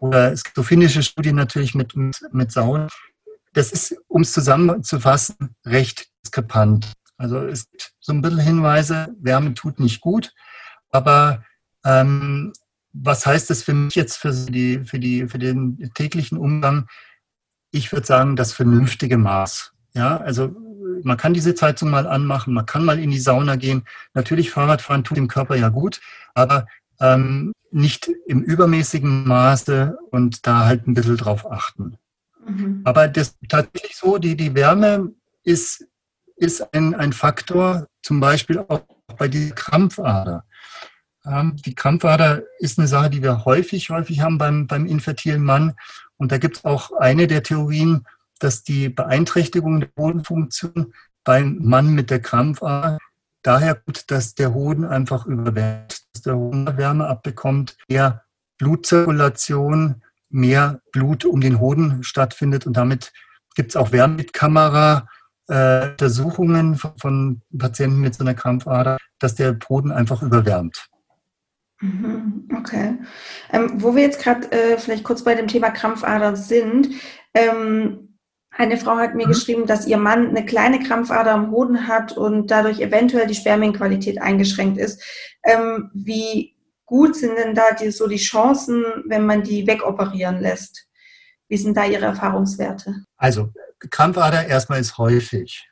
Oder 0.00 0.32
es 0.32 0.44
gibt 0.44 0.56
so 0.56 0.62
finnische 0.62 1.02
Studien 1.02 1.36
natürlich 1.36 1.74
mit, 1.74 1.94
mit, 1.96 2.20
mit 2.32 2.52
Sauen. 2.52 2.88
Das 3.52 3.72
ist, 3.72 3.96
um 4.08 4.22
es 4.22 4.32
zusammenzufassen, 4.32 5.54
recht 5.64 6.08
diskrepant. 6.24 6.92
Also 7.16 7.38
es 7.38 7.70
gibt 7.70 7.92
so 8.00 8.12
ein 8.12 8.22
bisschen 8.22 8.38
Hinweise, 8.40 9.14
Wärme 9.20 9.54
tut 9.54 9.80
nicht 9.80 10.00
gut. 10.00 10.32
Aber 10.90 11.44
ähm, 11.84 12.52
was 12.92 13.26
heißt 13.26 13.50
das 13.50 13.62
für 13.62 13.74
mich 13.74 13.94
jetzt 13.94 14.16
für, 14.16 14.32
die, 14.32 14.84
für, 14.84 14.98
die, 14.98 15.28
für 15.28 15.38
den 15.38 15.90
täglichen 15.94 16.38
Umgang? 16.38 16.88
Ich 17.70 17.92
würde 17.92 18.06
sagen, 18.06 18.34
das 18.34 18.52
vernünftige 18.52 19.18
Maß. 19.18 19.72
Ja, 19.94 20.16
also 20.18 20.54
man 21.02 21.16
kann 21.16 21.34
diese 21.34 21.54
Zeitung 21.54 21.90
mal 21.90 22.06
anmachen, 22.06 22.54
man 22.54 22.66
kann 22.66 22.84
mal 22.84 22.98
in 22.98 23.10
die 23.10 23.20
Sauna 23.20 23.56
gehen. 23.56 23.84
Natürlich, 24.14 24.50
Fahrradfahren 24.50 25.04
tut 25.04 25.16
dem 25.16 25.28
Körper 25.28 25.56
ja 25.56 25.68
gut, 25.68 26.00
aber 26.34 26.66
ähm, 27.00 27.52
nicht 27.70 28.10
im 28.26 28.42
übermäßigen 28.42 29.26
Maße 29.26 29.98
und 30.10 30.46
da 30.46 30.64
halt 30.64 30.86
ein 30.86 30.94
bisschen 30.94 31.16
drauf 31.16 31.50
achten. 31.50 31.98
Mhm. 32.46 32.82
Aber 32.84 33.08
das 33.08 33.36
tatsächlich 33.48 33.96
so, 33.96 34.18
die, 34.18 34.36
die 34.36 34.54
Wärme 34.54 35.12
ist, 35.44 35.86
ist 36.36 36.74
ein, 36.74 36.94
ein 36.94 37.12
Faktor, 37.12 37.86
zum 38.02 38.20
Beispiel 38.20 38.58
auch 38.58 38.82
bei 39.18 39.28
dieser 39.28 39.54
Krampfader. 39.54 40.44
Ähm, 41.26 41.56
die 41.56 41.74
Krampfader 41.74 42.42
ist 42.58 42.78
eine 42.78 42.88
Sache, 42.88 43.10
die 43.10 43.22
wir 43.22 43.44
häufig, 43.44 43.90
häufig 43.90 44.20
haben 44.20 44.38
beim, 44.38 44.66
beim 44.66 44.86
infertilen 44.86 45.42
Mann. 45.42 45.74
Und 46.16 46.32
da 46.32 46.38
gibt 46.38 46.58
es 46.58 46.64
auch 46.64 46.92
eine 46.92 47.26
der 47.26 47.42
Theorien, 47.42 48.06
dass 48.38 48.62
die 48.62 48.88
Beeinträchtigung 48.88 49.80
der 49.80 49.90
Hodenfunktion 49.98 50.94
beim 51.24 51.58
Mann 51.60 51.94
mit 51.94 52.10
der 52.10 52.20
Krampfader 52.20 52.98
daher 53.42 53.74
gut, 53.74 54.10
dass 54.10 54.34
der 54.34 54.54
Hoden 54.54 54.84
einfach 54.84 55.26
überwärmt, 55.26 56.02
dass 56.12 56.22
der 56.22 56.36
Hoden 56.36 56.76
Wärme 56.76 57.06
abbekommt, 57.06 57.76
mehr 57.88 58.24
Blutzirkulation, 58.58 60.02
mehr 60.30 60.80
Blut 60.92 61.24
um 61.24 61.40
den 61.40 61.60
Hoden 61.60 62.02
stattfindet 62.02 62.66
und 62.66 62.76
damit 62.76 63.12
gibt 63.54 63.70
es 63.70 63.76
auch 63.76 63.92
Wärmekamera 63.92 65.08
äh, 65.48 65.90
von, 65.98 66.76
von 66.76 67.42
Patienten 67.56 68.00
mit 68.00 68.14
so 68.14 68.24
einer 68.24 68.34
Krampfader, 68.34 68.98
dass 69.18 69.34
der 69.34 69.58
Hoden 69.68 69.90
einfach 69.90 70.22
überwärmt. 70.22 70.88
Mhm, 71.80 72.48
okay. 72.56 72.98
Ähm, 73.52 73.82
wo 73.82 73.94
wir 73.94 74.02
jetzt 74.02 74.20
gerade 74.20 74.50
äh, 74.52 74.78
vielleicht 74.78 75.04
kurz 75.04 75.24
bei 75.24 75.34
dem 75.34 75.48
Thema 75.48 75.70
Krampfader 75.70 76.36
sind, 76.36 76.88
ähm, 77.34 78.07
eine 78.58 78.76
Frau 78.76 78.96
hat 78.96 79.14
mir 79.14 79.26
mhm. 79.26 79.30
geschrieben, 79.30 79.66
dass 79.66 79.86
ihr 79.86 79.98
Mann 79.98 80.28
eine 80.28 80.44
kleine 80.44 80.80
Krampfader 80.80 81.32
am 81.32 81.52
Hoden 81.52 81.86
hat 81.86 82.12
und 82.16 82.50
dadurch 82.50 82.80
eventuell 82.80 83.28
die 83.28 83.36
Spermienqualität 83.36 84.20
eingeschränkt 84.20 84.78
ist. 84.78 85.00
Ähm, 85.44 85.90
wie 85.94 86.56
gut 86.84 87.14
sind 87.14 87.38
denn 87.38 87.54
da 87.54 87.72
die, 87.80 87.92
so 87.92 88.08
die 88.08 88.16
Chancen, 88.16 88.84
wenn 89.06 89.24
man 89.24 89.44
die 89.44 89.66
wegoperieren 89.66 90.40
lässt? 90.40 90.88
Wie 91.48 91.56
sind 91.56 91.76
da 91.76 91.86
Ihre 91.86 92.06
Erfahrungswerte? 92.06 93.04
Also 93.16 93.52
Krampfader 93.90 94.46
erstmal 94.46 94.80
ist 94.80 94.98
häufig. 94.98 95.70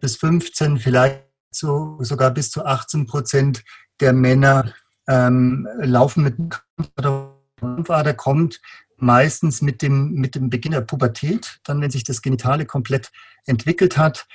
Bis 0.00 0.16
15, 0.16 0.78
vielleicht 0.78 1.24
so, 1.50 1.96
sogar 2.00 2.30
bis 2.32 2.50
zu 2.50 2.66
18 2.66 3.06
Prozent 3.06 3.64
der 3.98 4.12
Männer 4.12 4.74
ähm, 5.08 5.66
laufen 5.78 6.22
mit 6.22 6.36
Krampfader. 6.36 7.32
Krampfader 7.58 8.12
kommt 8.12 8.60
meistens 8.96 9.62
mit 9.62 9.82
dem, 9.82 10.12
mit 10.12 10.34
dem 10.34 10.50
Beginn 10.50 10.72
der 10.72 10.80
Pubertät, 10.80 11.60
dann 11.64 11.80
wenn 11.80 11.90
sich 11.90 12.04
das 12.04 12.22
Genitale 12.22 12.66
komplett 12.66 13.12
entwickelt 13.44 13.96
hat. 13.96 14.26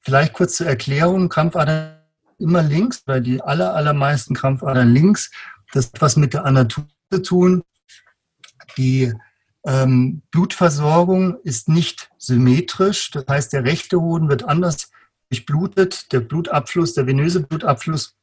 Vielleicht 0.00 0.32
kurz 0.32 0.56
zur 0.56 0.66
Erklärung, 0.66 1.28
Krampfader 1.28 2.00
immer 2.38 2.62
links, 2.62 3.02
weil 3.06 3.20
die 3.20 3.40
aller, 3.42 3.74
allermeisten 3.74 4.34
Krampfadern 4.34 4.92
links. 4.92 5.30
Das 5.72 5.86
hat 5.86 6.00
was 6.00 6.16
mit 6.16 6.32
der 6.34 6.44
Anatomie 6.44 6.88
zu 7.12 7.22
tun. 7.22 7.62
Die 8.76 9.12
ähm, 9.64 10.22
Blutversorgung 10.30 11.38
ist 11.42 11.68
nicht 11.68 12.10
symmetrisch. 12.18 13.10
Das 13.10 13.26
heißt, 13.28 13.52
der 13.52 13.64
rechte 13.64 14.00
Hoden 14.00 14.28
wird 14.28 14.44
anders 14.44 14.90
durchblutet. 15.28 16.12
Der 16.12 16.20
Blutabfluss, 16.20 16.94
der 16.94 17.06
venöse 17.06 17.40
Blutabfluss 17.40 18.16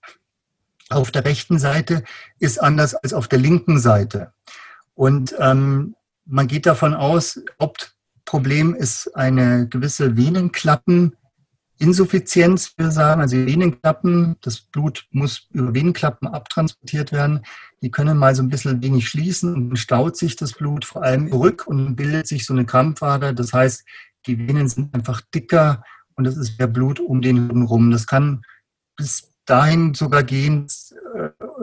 auf 0.90 1.12
der 1.12 1.26
rechten 1.26 1.60
Seite 1.60 2.04
ist 2.40 2.62
anders 2.62 2.96
als 2.96 3.14
auf 3.14 3.28
der 3.28 3.40
linken 3.40 3.80
Seite. 3.80 4.34
Und 4.98 5.34
ähm, 5.39 5.95
man 6.26 6.48
geht 6.48 6.66
davon 6.66 6.93
aus, 6.95 7.39
Hauptproblem 7.62 8.74
ist 8.74 9.16
eine 9.16 9.68
gewisse 9.68 10.18
Venenklappeninsuffizienz, 10.18 12.74
wir 12.78 12.89
sagen, 12.89 13.22
also 13.22 13.38
Venenklappen, 13.38 14.38
das 14.41 14.60
Blut 14.60 15.06
muss 15.12 15.45
über 15.52 15.76
Venenklappen 15.76 16.28
abtransportiert 16.28 17.12
werden. 17.12 17.45
Die 17.84 17.91
können 17.91 18.18
mal 18.18 18.34
so 18.34 18.41
ein 18.41 18.50
bisschen 18.50 18.82
wenig 18.82 19.08
schließen 19.08 19.54
und 19.54 19.78
staut 19.78 20.18
sich 20.18 20.36
das 20.36 20.54
Blut 20.54 20.84
vor 20.84 21.04
allem 21.04 21.30
zurück 21.30 21.68
und 21.68 21.95
bildet 21.95 22.26
sich 22.26 22.43
so 22.43 22.54
eine 22.54 22.66
Krampfader. 22.66 23.34
Das 23.34 23.54
heißt, 23.54 23.86
die 24.26 24.39
Venen 24.39 24.68
sind 24.68 24.95
einfach 24.95 25.22
dicker 25.22 25.84
und 26.16 26.26
es 26.26 26.38
ist 26.38 26.58
mehr 26.58 26.68
Blut 26.68 27.00
um 27.00 27.22
den 27.22 27.62
rum. 27.62 27.91
Das 27.91 28.08
kann 28.08 28.41
bis 28.95 29.30
dahin 29.45 29.93
sogar 29.93 30.24
gehen, 30.24 30.66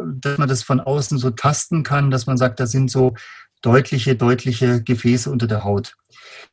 dass 0.07 0.38
man 0.38 0.48
das 0.48 0.62
von 0.62 0.80
außen 0.80 1.18
so 1.18 1.30
tasten 1.30 1.82
kann, 1.82 2.11
dass 2.11 2.26
man 2.26 2.36
sagt, 2.36 2.61
da 2.61 2.66
sind 2.66 2.90
so 2.90 3.14
deutliche, 3.62 4.14
deutliche 4.16 4.82
Gefäße 4.82 5.30
unter 5.30 5.46
der 5.46 5.64
Haut. 5.64 5.96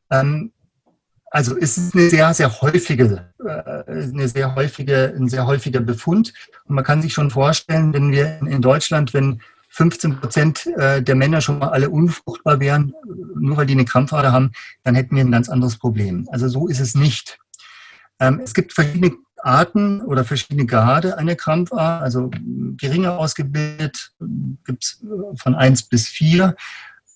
Ähm, 0.10 0.52
also 1.30 1.58
es 1.58 1.78
ist 1.78 1.96
eine 1.96 2.10
sehr, 2.10 2.34
sehr 2.34 2.62
häufige, 2.62 3.34
äh, 3.40 3.92
eine 3.92 4.28
sehr 4.28 4.54
häufige, 4.56 5.14
ein 5.16 5.30
sehr 5.30 5.48
häufiger 5.48 5.80
Befund. 5.80 6.34
Und 6.66 6.76
man 6.76 6.84
kann 6.84 7.02
sich 7.02 7.14
schon 7.14 7.32
vorstellen, 7.32 7.94
wenn 7.94 8.12
wir 8.12 8.40
in 8.42 8.62
Deutschland, 8.62 9.14
wenn 9.14 9.42
15 9.70 10.20
Prozent 10.20 10.68
äh, 10.78 11.02
der 11.02 11.16
Männer 11.16 11.40
schon 11.40 11.60
mal 11.60 11.70
alle 11.70 11.90
unfruchtbar 11.90 12.60
wären, 12.60 12.94
nur 13.40 13.56
weil 13.56 13.66
die 13.66 13.74
eine 13.74 13.86
Krampfader 13.86 14.34
haben, 14.34 14.52
dann 14.84 14.96
hätten 14.96 15.16
wir 15.16 15.24
ein 15.24 15.32
ganz 15.32 15.48
anderes 15.48 15.78
Problem. 15.78 16.28
Also 16.32 16.50
so 16.50 16.68
ist 16.68 16.82
es 16.82 16.96
nicht. 16.96 17.40
Ähm, 18.20 18.42
es 18.44 18.54
gibt 18.54 18.74
verschiedene 18.74 19.14
Arten 19.44 20.02
oder 20.02 20.24
verschiedene 20.24 20.66
Grade 20.66 21.18
einer 21.18 21.36
Krampfader, 21.36 22.04
also 22.04 22.30
geringer 22.78 23.18
ausgebildet 23.18 24.12
gibt 24.66 24.84
es 24.84 25.04
von 25.36 25.56
eins 25.56 25.84
bis 25.84 26.08
vier. 26.08 26.56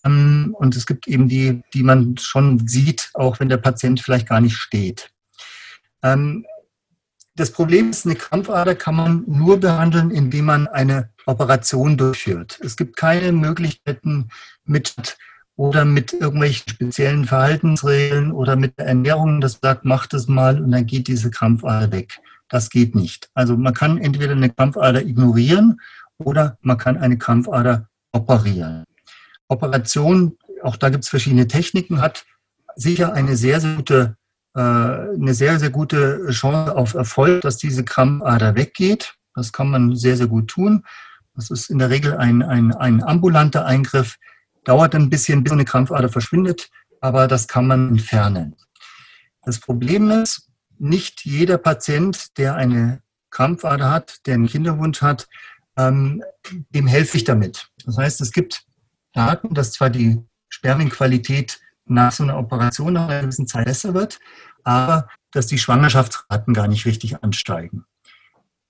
Ähm, 0.03 0.55
und 0.57 0.75
es 0.75 0.85
gibt 0.85 1.07
eben 1.07 1.27
die, 1.27 1.63
die 1.73 1.83
man 1.83 2.17
schon 2.17 2.67
sieht, 2.67 3.09
auch 3.13 3.39
wenn 3.39 3.49
der 3.49 3.57
Patient 3.57 3.99
vielleicht 3.99 4.27
gar 4.27 4.41
nicht 4.41 4.55
steht. 4.55 5.11
Ähm, 6.03 6.45
das 7.35 7.51
Problem 7.51 7.89
ist, 7.89 8.05
eine 8.05 8.15
Krampfader 8.15 8.75
kann 8.75 8.95
man 8.95 9.23
nur 9.27 9.59
behandeln, 9.59 10.09
indem 10.09 10.45
man 10.45 10.67
eine 10.67 11.09
Operation 11.25 11.97
durchführt. 11.97 12.59
Es 12.63 12.77
gibt 12.77 12.95
keine 12.95 13.33
Möglichkeiten 13.33 14.29
mit 14.63 15.17
oder 15.57 15.85
mit 15.85 16.13
irgendwelchen 16.13 16.69
speziellen 16.69 17.25
Verhaltensregeln 17.25 18.31
oder 18.31 18.55
mit 18.55 18.77
Ernährung, 18.77 19.39
das 19.39 19.59
sagt, 19.61 19.85
macht 19.85 20.13
es 20.13 20.27
mal 20.27 20.61
und 20.61 20.71
dann 20.71 20.85
geht 20.85 21.07
diese 21.07 21.31
Krampfader 21.31 21.91
weg. 21.91 22.19
Das 22.49 22.69
geht 22.69 22.93
nicht. 22.93 23.29
Also 23.33 23.55
man 23.57 23.73
kann 23.73 23.97
entweder 23.97 24.33
eine 24.33 24.49
Krampfader 24.49 25.01
ignorieren 25.01 25.79
oder 26.17 26.57
man 26.61 26.77
kann 26.77 26.97
eine 26.97 27.17
Krampfader 27.17 27.87
operieren. 28.11 28.83
Operation, 29.47 30.37
auch 30.61 30.75
da 30.75 30.89
gibt 30.89 31.03
es 31.03 31.09
verschiedene 31.09 31.47
Techniken, 31.47 32.01
hat 32.01 32.25
sicher 32.75 33.13
eine 33.13 33.37
sehr, 33.37 33.61
sehr 33.61 33.75
gute, 33.75 34.17
äh, 34.55 34.59
eine 34.59 35.33
sehr, 35.33 35.59
sehr 35.59 35.69
gute 35.69 36.27
Chance 36.29 36.75
auf 36.75 36.93
Erfolg, 36.93 37.41
dass 37.41 37.57
diese 37.57 37.83
Krampfader 37.83 38.55
weggeht. 38.55 39.15
Das 39.33 39.51
kann 39.51 39.69
man 39.69 39.95
sehr, 39.95 40.17
sehr 40.17 40.27
gut 40.27 40.49
tun. 40.49 40.83
Das 41.35 41.49
ist 41.49 41.69
in 41.69 41.79
der 41.79 41.89
Regel 41.89 42.15
ein, 42.15 42.41
ein, 42.41 42.73
ein 42.73 43.03
ambulanter 43.03 43.65
Eingriff. 43.65 44.17
Dauert 44.65 44.93
ein 44.95 45.09
bisschen, 45.09 45.43
bis 45.43 45.53
eine 45.53 45.65
Krampfader 45.65 46.09
verschwindet, 46.09 46.69
aber 46.99 47.27
das 47.27 47.47
kann 47.47 47.67
man 47.67 47.89
entfernen. 47.89 48.55
Das 49.43 49.59
Problem 49.59 50.11
ist, 50.11 50.49
nicht 50.77 51.23
jeder 51.23 51.57
Patient, 51.57 52.37
der 52.37 52.55
eine 52.55 53.01
Krampfader 53.29 53.89
hat, 53.89 54.25
der 54.25 54.35
einen 54.35 54.47
Kinderwunsch 54.47 55.01
hat, 55.01 55.27
ähm, 55.77 56.23
dem 56.69 56.87
helfe 56.87 57.17
ich 57.17 57.23
damit. 57.23 57.69
Das 57.85 57.97
heißt, 57.97 58.21
es 58.21 58.31
gibt 58.31 58.65
Daten, 59.13 59.53
dass 59.53 59.73
zwar 59.73 59.89
die 59.89 60.21
Spermienqualität 60.49 61.59
nach 61.85 62.11
so 62.11 62.23
einer 62.23 62.37
Operation 62.37 62.93
nach 62.93 63.07
einer 63.07 63.21
gewissen 63.21 63.47
Zeit 63.47 63.65
besser 63.65 63.93
wird, 63.93 64.19
aber 64.63 65.07
dass 65.31 65.47
die 65.47 65.59
Schwangerschaftsraten 65.59 66.53
gar 66.53 66.67
nicht 66.67 66.85
richtig 66.85 67.23
ansteigen. 67.23 67.85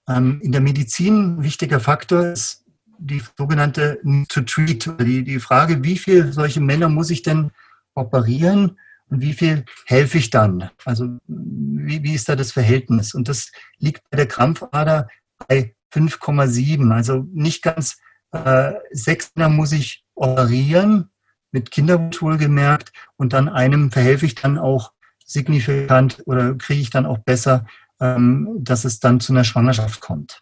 Ähm, 0.08 0.42
in 0.42 0.52
der 0.52 0.62
Medizin 0.62 1.38
ein 1.38 1.44
wichtiger 1.44 1.80
Faktor 1.80 2.26
ist 2.26 2.65
die 3.00 3.22
sogenannte 3.38 4.00
to 4.30 4.42
treat, 4.42 4.90
die, 5.00 5.24
die 5.24 5.40
Frage, 5.40 5.84
wie 5.84 5.98
viele 5.98 6.32
solche 6.34 6.62
Männer 6.62 6.90
muss 6.90 7.10
ich 7.10 7.22
denn 7.22 7.52
operieren 7.94 8.78
und 9.10 9.22
wie 9.22 9.34
viel 9.34 9.66
helfe 9.86 10.18
ich 10.18 10.30
dann? 10.30 10.70
Also 10.84 11.18
wie, 11.28 12.04
wie 12.04 12.14
ist 12.14 12.30
da 12.30 12.36
das 12.36 12.52
Verhältnis? 12.52 13.14
Und 13.14 13.28
das 13.30 13.52
liegt 13.78 14.10
bei 14.10 14.18
der 14.18 14.28
Krampfader 14.28 15.08
bei 15.48 15.76
5,7, 15.94 16.92
also 16.92 17.26
nicht 17.34 17.62
ganz 17.62 17.98
äh, 18.32 18.74
sechs 18.92 19.32
Männer 19.36 19.50
muss 19.50 19.72
ich 19.72 20.04
operieren, 20.16 21.10
mit 21.52 21.72
Kinderwunsch 21.72 22.22
wohlgemerkt, 22.22 22.92
und 23.16 23.34
dann 23.34 23.48
einem 23.48 23.92
verhelfe 23.92 24.26
ich 24.26 24.36
dann 24.36 24.58
auch 24.58 24.92
signifikant 25.26 26.22
oder 26.26 26.54
kriege 26.56 26.82
ich 26.82 26.90
dann 26.90 27.06
auch 27.06 27.20
besser, 27.20 27.66
ähm, 28.00 28.58
dass 28.60 28.86
es 28.86 29.00
dann 29.00 29.20
zu 29.20 29.34
einer 29.34 29.44
Schwangerschaft 29.44 30.02
kommt. 30.02 30.42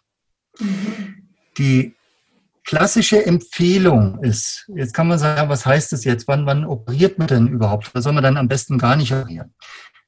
Mhm. 0.58 1.28
Die 1.56 1.94
klassische 2.64 3.24
Empfehlung 3.24 4.22
ist, 4.22 4.68
jetzt 4.74 4.94
kann 4.94 5.08
man 5.08 5.18
sagen, 5.18 5.48
was 5.48 5.66
heißt 5.66 5.92
das 5.92 6.04
jetzt? 6.04 6.26
Wann, 6.26 6.46
wann 6.46 6.64
operiert 6.64 7.18
man 7.18 7.28
denn 7.28 7.46
überhaupt? 7.46 7.90
Da 7.94 8.00
soll 8.00 8.12
man 8.12 8.24
dann 8.24 8.36
am 8.36 8.48
besten 8.48 8.78
gar 8.78 8.96
nicht 8.96 9.12
operieren. 9.12 9.54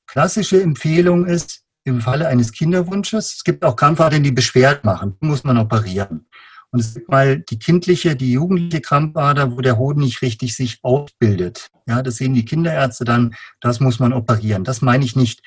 Klassische 0.07 0.62
Empfehlung 0.62 1.26
ist, 1.26 1.62
im 1.84 2.00
Falle 2.00 2.26
eines 2.26 2.50
Kinderwunsches, 2.50 3.36
es 3.36 3.44
gibt 3.44 3.64
auch 3.64 3.76
Krampfadern, 3.76 4.24
die 4.24 4.32
Beschwerden 4.32 4.80
machen, 4.82 5.16
muss 5.20 5.44
man 5.44 5.57
operieren. 5.57 6.26
Und 6.72 6.80
es 6.80 6.94
gibt 6.94 7.09
mal 7.09 7.38
die 7.38 7.61
kindliche, 7.61 8.16
die 8.16 8.32
jugendliche 8.32 8.80
Krampfader, 8.80 9.52
wo 9.52 9.61
der 9.61 9.78
Hoden 9.78 10.00
nicht 10.00 10.20
richtig 10.20 10.57
sich 10.57 10.80
ausbildet. 10.82 11.68
Ja, 11.86 12.02
das 12.02 12.16
sehen 12.16 12.34
die 12.34 12.44
Kinderärzte 12.44 13.04
dann, 13.04 13.36
das 13.61 13.78
muss 13.78 14.00
man 14.00 14.12
operieren. 14.12 14.64
Das 14.64 14.82
meine 14.82 15.04
ich 15.04 15.14
nicht. 15.14 15.42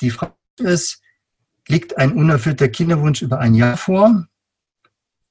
Die 0.00 0.10
Frage 0.10 0.34
ist, 0.58 1.02
liegt 1.68 1.98
ein 1.98 2.12
unerfüllter 2.12 2.68
Kinderwunsch 2.68 3.20
über 3.20 3.38
ein 3.38 3.54
Jahr 3.54 3.76
vor? 3.76 4.26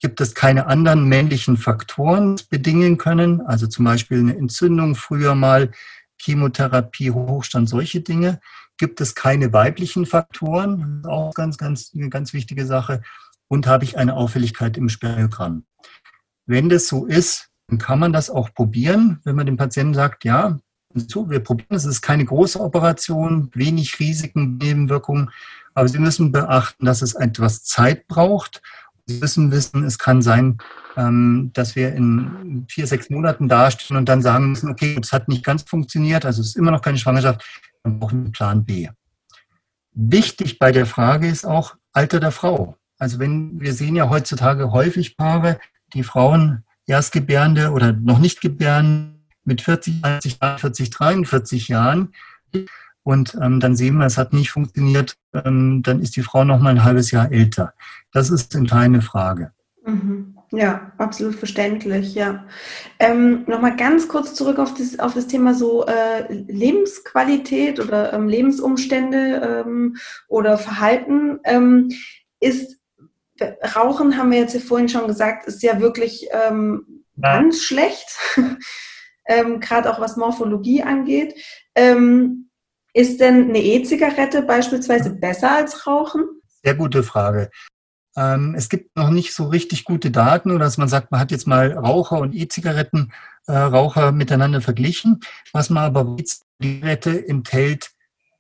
Gibt 0.02 0.20
es 0.20 0.34
keine 0.34 0.66
anderen 0.66 1.08
männlichen 1.08 1.58
Faktoren, 1.58 2.36
bedingen 2.50 2.98
können? 2.98 3.42
Also 3.42 3.68
zum 3.68 3.86
Beispiel 3.86 4.20
eine 4.20 4.36
Entzündung 4.36 4.96
früher 4.96 5.36
mal, 5.36 5.72
Chemotherapie, 6.20 7.12
Hochstand, 7.12 7.70
solche 7.70 8.02
Dinge. 8.02 8.42
Gibt 8.78 9.00
es 9.00 9.14
keine 9.14 9.54
weiblichen 9.54 10.08
Faktoren? 10.08 11.04
Auch 11.06 11.34
ganz, 11.36 11.58
ganz, 11.58 11.92
eine 11.96 12.10
ganz 12.10 12.34
wichtige 12.34 12.66
Sache 12.66 13.04
und 13.48 13.68
habe 13.68 13.84
ich 13.84 13.98
eine 13.98 14.16
Auffälligkeit 14.16 14.76
im 14.76 14.90
Spermiogramm. 14.90 15.66
Wenn 16.48 16.70
das 16.70 16.88
so 16.88 17.06
ist, 17.06 17.50
dann 17.68 17.78
kann 17.78 18.00
man 18.00 18.12
das 18.12 18.30
auch 18.30 18.54
probieren, 18.54 19.20
wenn 19.24 19.36
man 19.36 19.46
dem 19.46 19.58
Patienten 19.58 19.94
sagt, 19.94 20.26
ja, 20.26 20.58
so, 20.94 21.30
wir 21.30 21.42
probieren 21.42 21.76
es, 21.76 21.86
ist 21.86 22.02
keine 22.02 22.26
große 22.26 22.60
Operation, 22.60 23.50
wenig 23.54 24.00
Risiken, 24.00 24.58
Nebenwirkungen, 24.58 25.30
aber 25.74 25.88
Sie 25.88 26.00
müssen 26.00 26.32
beachten, 26.32 26.86
dass 26.86 27.02
es 27.02 27.14
etwas 27.14 27.64
Zeit 27.64 28.08
braucht. 28.08 28.62
Sie 29.06 29.20
müssen 29.20 29.52
wissen, 29.52 29.84
es 29.84 29.98
kann 29.98 30.22
sein, 30.22 30.58
ähm, 30.98 31.52
dass 31.54 31.76
wir 31.76 31.94
in 31.94 32.66
vier, 32.70 32.88
sechs 32.88 33.10
Monaten 33.10 33.48
dastehen 33.48 33.98
und 33.98 34.08
dann 34.08 34.22
sagen 34.22 34.50
müssen, 34.50 34.70
okay, 34.70 34.98
es 35.02 35.12
hat 35.12 35.28
nicht 35.28 35.44
ganz 35.44 35.64
funktioniert, 35.64 36.26
also 36.26 36.42
es 36.42 36.50
ist 36.50 36.58
immer 36.58 36.72
noch 36.72 36.82
keine 36.82 36.98
Schwangerschaft, 36.98 37.44
dann 37.84 38.00
brauchen 38.00 38.26
wir 38.26 38.32
Plan 38.32 38.66
B. 38.66 38.90
Wichtig 39.94 40.60
bei 40.60 40.72
der 40.72 40.86
Frage 40.86 41.28
ist 41.28 41.46
auch 41.46 41.76
Alter 41.94 42.20
der 42.20 42.32
Frau. 42.32 42.78
Also 42.98 43.20
wenn 43.20 43.60
wir 43.60 43.74
sehen 43.74 43.96
ja 43.96 44.10
heutzutage 44.10 44.72
häufig 44.72 45.18
Paare, 45.18 45.60
die 45.94 46.04
Frauen 46.04 46.64
Erstgebärende 46.88 47.72
oder 47.72 47.94
noch 47.94 48.20
nicht 48.20 48.42
gebären 48.42 49.26
mit 49.44 49.62
40, 49.62 50.02
40, 50.02 50.38
40 50.58 50.90
43 50.90 51.68
Jahren. 51.68 52.14
Und 53.04 53.38
ähm, 53.42 53.60
dann 53.60 53.76
sehen 53.76 53.98
wir, 53.98 54.06
es 54.06 54.18
hat 54.18 54.34
nicht 54.34 54.52
funktioniert, 54.52 55.18
ähm, 55.34 55.82
dann 55.84 56.02
ist 56.02 56.16
die 56.16 56.22
Frau 56.22 56.44
noch 56.44 56.60
mal 56.60 56.70
ein 56.70 56.84
halbes 56.84 57.12
Jahr 57.12 57.32
älter. 57.32 57.74
Das 58.12 58.30
ist 58.30 58.56
eine 58.56 58.68
kleine 58.68 59.02
Frage. 59.02 59.52
Mhm. 59.86 60.38
Ja, 60.54 60.92
absolut 60.98 61.36
verständlich, 61.36 62.14
ja. 62.14 62.46
Ähm, 63.00 63.46
Nochmal 63.48 63.78
ganz 63.78 64.10
kurz 64.10 64.34
zurück 64.34 64.60
auf 64.60 64.74
das, 64.74 65.00
auf 65.00 65.14
das 65.14 65.28
Thema 65.28 65.54
so 65.54 65.86
äh, 65.86 66.32
Lebensqualität 66.32 67.80
oder 67.80 68.12
ähm, 68.12 68.28
Lebensumstände 68.28 69.64
ähm, 69.66 69.96
oder 70.28 70.58
Verhalten. 70.58 71.40
Ähm, 71.46 71.90
ist 72.42 72.82
Rauchen, 73.76 74.18
haben 74.18 74.32
wir 74.32 74.40
jetzt 74.40 74.54
ja 74.54 74.60
vorhin 74.60 74.90
schon 74.90 75.08
gesagt, 75.08 75.48
ist 75.48 75.64
ja 75.64 75.80
wirklich 75.80 76.28
ähm, 76.32 77.06
ganz 77.20 77.62
schlecht, 77.62 78.18
ähm, 79.26 79.62
gerade 79.62 79.90
auch 79.90 80.02
was 80.02 80.18
Morphologie 80.18 80.84
angeht. 80.84 81.34
Ähm, 81.76 82.50
ist 82.94 83.20
denn 83.20 83.50
eine 83.50 83.62
E-Zigarette 83.62 84.42
beispielsweise 84.42 85.12
besser 85.12 85.56
als 85.56 85.88
Rauchen? 85.88 86.26
Sehr 86.64 86.76
gute 86.76 87.04
Frage. 87.04 87.50
Ähm, 88.16 88.56
es 88.58 88.70
gibt 88.70 88.96
noch 88.96 89.10
nicht 89.10 89.34
so 89.34 89.46
richtig 89.46 89.86
gute 89.86 90.12
Daten 90.12 90.52
oder 90.52 90.66
dass 90.66 90.78
man 90.78 90.90
sagt, 90.90 91.12
man 91.12 91.20
hat 91.20 91.32
jetzt 91.32 91.48
mal 91.48 91.72
Raucher 91.72 92.20
und 92.20 92.36
E-Zigarettenraucher 92.36 94.08
äh, 94.10 94.12
miteinander 94.12 94.62
verglichen. 94.62 95.22
Was 95.54 95.70
man 95.70 95.84
aber 95.84 96.06
weiß, 96.06 96.42
die 96.62 96.76
Zigarette 96.76 97.28
enthält 97.28 97.92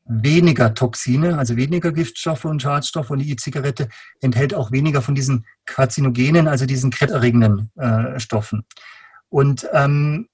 weniger 0.06 0.74
Toxine, 0.74 1.38
also 1.38 1.56
weniger 1.56 1.93
Giftstoffe 1.93 2.45
und 2.45 2.62
Schadstoffe 2.62 3.12
und 3.12 3.20
die 3.20 3.32
E-Zigarette 3.32 3.88
enthält 4.20 4.54
auch 4.54 4.72
weniger 4.72 5.02
von 5.02 5.16
diesen 5.16 5.45
Karzinogenen, 5.66 6.47
also 6.47 6.66
diesen 6.66 6.91
krebserregenden 6.91 7.72
äh, 7.78 8.20
Stoffen. 8.20 8.66
Und 9.30 9.68
ähm, 9.72 10.28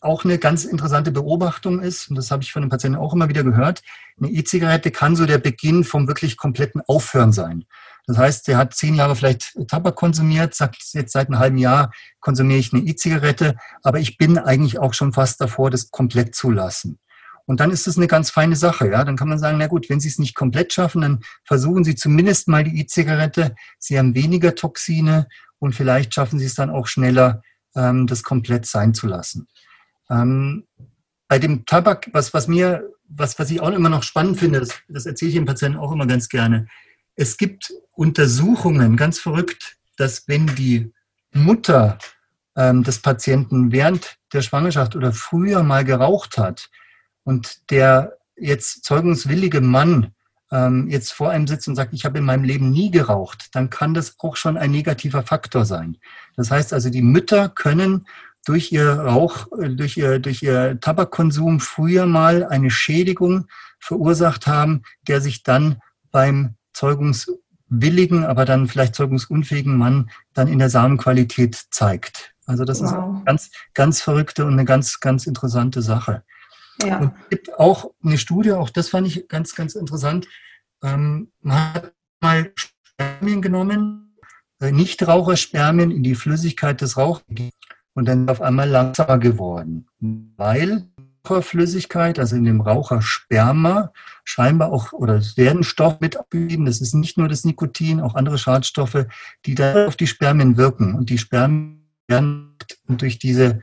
auch 0.00 0.24
eine 0.24 0.38
ganz 0.38 0.64
interessante 0.64 1.12
Beobachtung 1.12 1.80
ist, 1.80 2.08
und 2.08 2.16
das 2.16 2.30
habe 2.30 2.42
ich 2.42 2.52
von 2.52 2.62
den 2.62 2.70
Patienten 2.70 2.98
auch 2.98 3.12
immer 3.12 3.28
wieder 3.28 3.44
gehört, 3.44 3.82
eine 4.18 4.30
E-Zigarette 4.30 4.90
kann 4.90 5.16
so 5.16 5.26
der 5.26 5.38
Beginn 5.38 5.84
vom 5.84 6.08
wirklich 6.08 6.36
kompletten 6.36 6.80
Aufhören 6.86 7.32
sein. 7.32 7.64
Das 8.06 8.18
heißt, 8.18 8.48
der 8.48 8.56
hat 8.56 8.74
zehn 8.74 8.94
Jahre 8.94 9.14
vielleicht 9.14 9.56
Tabak 9.68 9.94
konsumiert, 9.94 10.54
sagt 10.54 10.82
jetzt 10.92 11.12
seit 11.12 11.28
einem 11.28 11.38
halben 11.38 11.58
Jahr 11.58 11.92
konsumiere 12.20 12.58
ich 12.58 12.72
eine 12.72 12.82
E-Zigarette, 12.82 13.56
aber 13.82 14.00
ich 14.00 14.16
bin 14.16 14.38
eigentlich 14.38 14.78
auch 14.78 14.94
schon 14.94 15.12
fast 15.12 15.40
davor, 15.40 15.70
das 15.70 15.90
komplett 15.90 16.34
zu 16.34 16.50
lassen. 16.50 16.98
Und 17.46 17.60
dann 17.60 17.70
ist 17.70 17.86
das 17.86 17.96
eine 17.96 18.06
ganz 18.06 18.30
feine 18.30 18.56
Sache. 18.56 18.90
Ja? 18.90 19.04
Dann 19.04 19.16
kann 19.16 19.28
man 19.28 19.38
sagen, 19.38 19.58
na 19.58 19.66
gut, 19.66 19.90
wenn 19.90 20.00
Sie 20.00 20.08
es 20.08 20.18
nicht 20.18 20.34
komplett 20.34 20.72
schaffen, 20.72 21.02
dann 21.02 21.20
versuchen 21.44 21.84
Sie 21.84 21.96
zumindest 21.96 22.48
mal 22.48 22.64
die 22.64 22.80
E-Zigarette. 22.80 23.54
Sie 23.78 23.98
haben 23.98 24.14
weniger 24.14 24.54
Toxine 24.54 25.26
und 25.58 25.74
vielleicht 25.74 26.14
schaffen 26.14 26.38
Sie 26.38 26.46
es 26.46 26.54
dann 26.54 26.70
auch 26.70 26.86
schneller, 26.86 27.42
ähm, 27.74 28.06
das 28.06 28.22
komplett 28.22 28.66
sein 28.66 28.94
zu 28.94 29.06
lassen. 29.06 29.48
Ähm, 30.10 30.66
bei 31.28 31.38
dem 31.38 31.64
Tabak, 31.64 32.08
was, 32.12 32.34
was 32.34 32.48
mir, 32.48 32.88
was, 33.08 33.38
was 33.38 33.50
ich 33.50 33.60
auch 33.60 33.70
immer 33.70 33.88
noch 33.88 34.02
spannend 34.02 34.38
finde, 34.38 34.60
das, 34.60 34.70
das 34.88 35.06
erzähle 35.06 35.28
ich 35.30 35.36
den 35.36 35.46
Patienten 35.46 35.78
auch 35.78 35.92
immer 35.92 36.06
ganz 36.06 36.28
gerne. 36.28 36.66
Es 37.14 37.36
gibt 37.36 37.72
Untersuchungen, 37.92 38.96
ganz 38.96 39.18
verrückt, 39.18 39.76
dass 39.96 40.26
wenn 40.26 40.46
die 40.56 40.92
Mutter 41.32 41.98
ähm, 42.56 42.82
des 42.82 43.00
Patienten 43.00 43.72
während 43.72 44.16
der 44.32 44.42
Schwangerschaft 44.42 44.96
oder 44.96 45.12
früher 45.12 45.62
mal 45.62 45.84
geraucht 45.84 46.38
hat, 46.38 46.70
und 47.24 47.70
der 47.70 48.18
jetzt 48.36 48.84
zeugungswillige 48.84 49.60
Mann 49.60 50.14
ähm, 50.50 50.88
jetzt 50.88 51.12
vor 51.12 51.30
einem 51.30 51.46
sitzt 51.46 51.68
und 51.68 51.76
sagt, 51.76 51.92
ich 51.92 52.04
habe 52.04 52.18
in 52.18 52.24
meinem 52.24 52.44
Leben 52.44 52.70
nie 52.70 52.90
geraucht, 52.90 53.50
dann 53.52 53.70
kann 53.70 53.94
das 53.94 54.16
auch 54.18 54.36
schon 54.36 54.56
ein 54.56 54.70
negativer 54.70 55.22
Faktor 55.22 55.64
sein. 55.64 55.98
Das 56.36 56.50
heißt 56.50 56.72
also, 56.72 56.90
die 56.90 57.02
Mütter 57.02 57.48
können 57.48 58.06
durch 58.44 58.72
ihr 58.72 58.92
Rauch, 58.92 59.48
äh, 59.58 59.70
durch 59.70 59.96
ihr, 59.96 60.18
durch 60.18 60.42
ihr 60.42 60.78
Tabakkonsum 60.80 61.60
früher 61.60 62.06
mal 62.06 62.44
eine 62.44 62.70
Schädigung 62.70 63.46
verursacht 63.78 64.46
haben, 64.46 64.82
der 65.08 65.20
sich 65.20 65.42
dann 65.42 65.80
beim 66.10 66.54
zeugungswilligen, 66.72 68.24
aber 68.24 68.44
dann 68.44 68.68
vielleicht 68.68 68.94
zeugungsunfähigen 68.94 69.76
Mann 69.76 70.10
dann 70.34 70.48
in 70.48 70.58
der 70.58 70.70
Samenqualität 70.70 71.54
zeigt. 71.70 72.34
Also 72.46 72.64
das 72.64 72.80
wow. 72.80 72.86
ist 72.86 72.92
eine 72.94 73.22
ganz, 73.24 73.50
ganz 73.74 74.00
verrückte 74.00 74.44
und 74.44 74.54
eine 74.54 74.64
ganz, 74.64 75.00
ganz 75.00 75.26
interessante 75.26 75.82
Sache. 75.82 76.24
Ja. 76.82 76.98
Und 76.98 77.12
es 77.22 77.28
gibt 77.30 77.58
auch 77.58 77.92
eine 78.02 78.18
Studie, 78.18 78.52
auch 78.52 78.70
das 78.70 78.88
fand 78.88 79.06
ich 79.06 79.28
ganz, 79.28 79.54
ganz 79.54 79.74
interessant. 79.74 80.26
Ähm, 80.82 81.30
man 81.42 81.74
hat 81.74 81.92
mal 82.20 82.52
Spermien 82.56 83.42
genommen, 83.42 84.16
äh, 84.60 84.72
Nichtraucherspermien 84.72 85.90
in 85.90 86.02
die 86.02 86.14
Flüssigkeit 86.14 86.80
des 86.80 86.96
Rauchers 86.96 87.24
und 87.94 88.06
dann 88.06 88.28
auf 88.28 88.40
einmal 88.40 88.68
langsamer 88.68 89.18
geworden, 89.18 89.86
weil 90.36 90.86
Raucherflüssigkeit, 91.28 92.18
also 92.18 92.36
in 92.36 92.44
dem 92.44 92.60
Rauchersperma, 92.60 93.92
scheinbar 94.24 94.72
auch, 94.72 94.92
oder 94.92 95.16
es 95.16 95.36
werden 95.36 95.64
Stoffe 95.64 95.98
mit 96.00 96.16
abgegeben, 96.16 96.64
das 96.64 96.80
ist 96.80 96.94
nicht 96.94 97.18
nur 97.18 97.28
das 97.28 97.44
Nikotin, 97.44 98.00
auch 98.00 98.14
andere 98.14 98.38
Schadstoffe, 98.38 99.06
die 99.44 99.54
da 99.54 99.86
auf 99.86 99.96
die 99.96 100.06
Spermien 100.06 100.56
wirken. 100.56 100.94
Und 100.94 101.10
die 101.10 101.18
Spermien 101.18 101.86
werden 102.08 102.56
durch 102.88 103.18
diese 103.18 103.60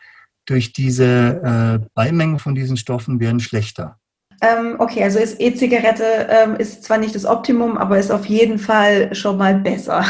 durch 0.48 0.72
diese 0.72 1.84
äh, 1.84 1.88
Beimengen 1.94 2.40
von 2.40 2.56
diesen 2.56 2.78
Stoffen 2.78 3.20
werden 3.20 3.40
schlechter. 3.40 4.00
Ähm, 4.42 4.76
okay, 4.78 5.04
also 5.04 5.18
ist 5.18 5.40
E-Zigarette 5.40 6.28
ähm, 6.30 6.56
ist 6.58 6.84
zwar 6.84 7.00
nicht 7.00 7.16
das 7.16 7.26
Optimum, 7.26 7.78
aber 7.78 7.98
ist 7.98 8.12
auf 8.12 8.28
jeden 8.28 8.60
Fall 8.60 9.14
schon 9.16 9.38
mal 9.38 9.56
besser. 9.56 10.06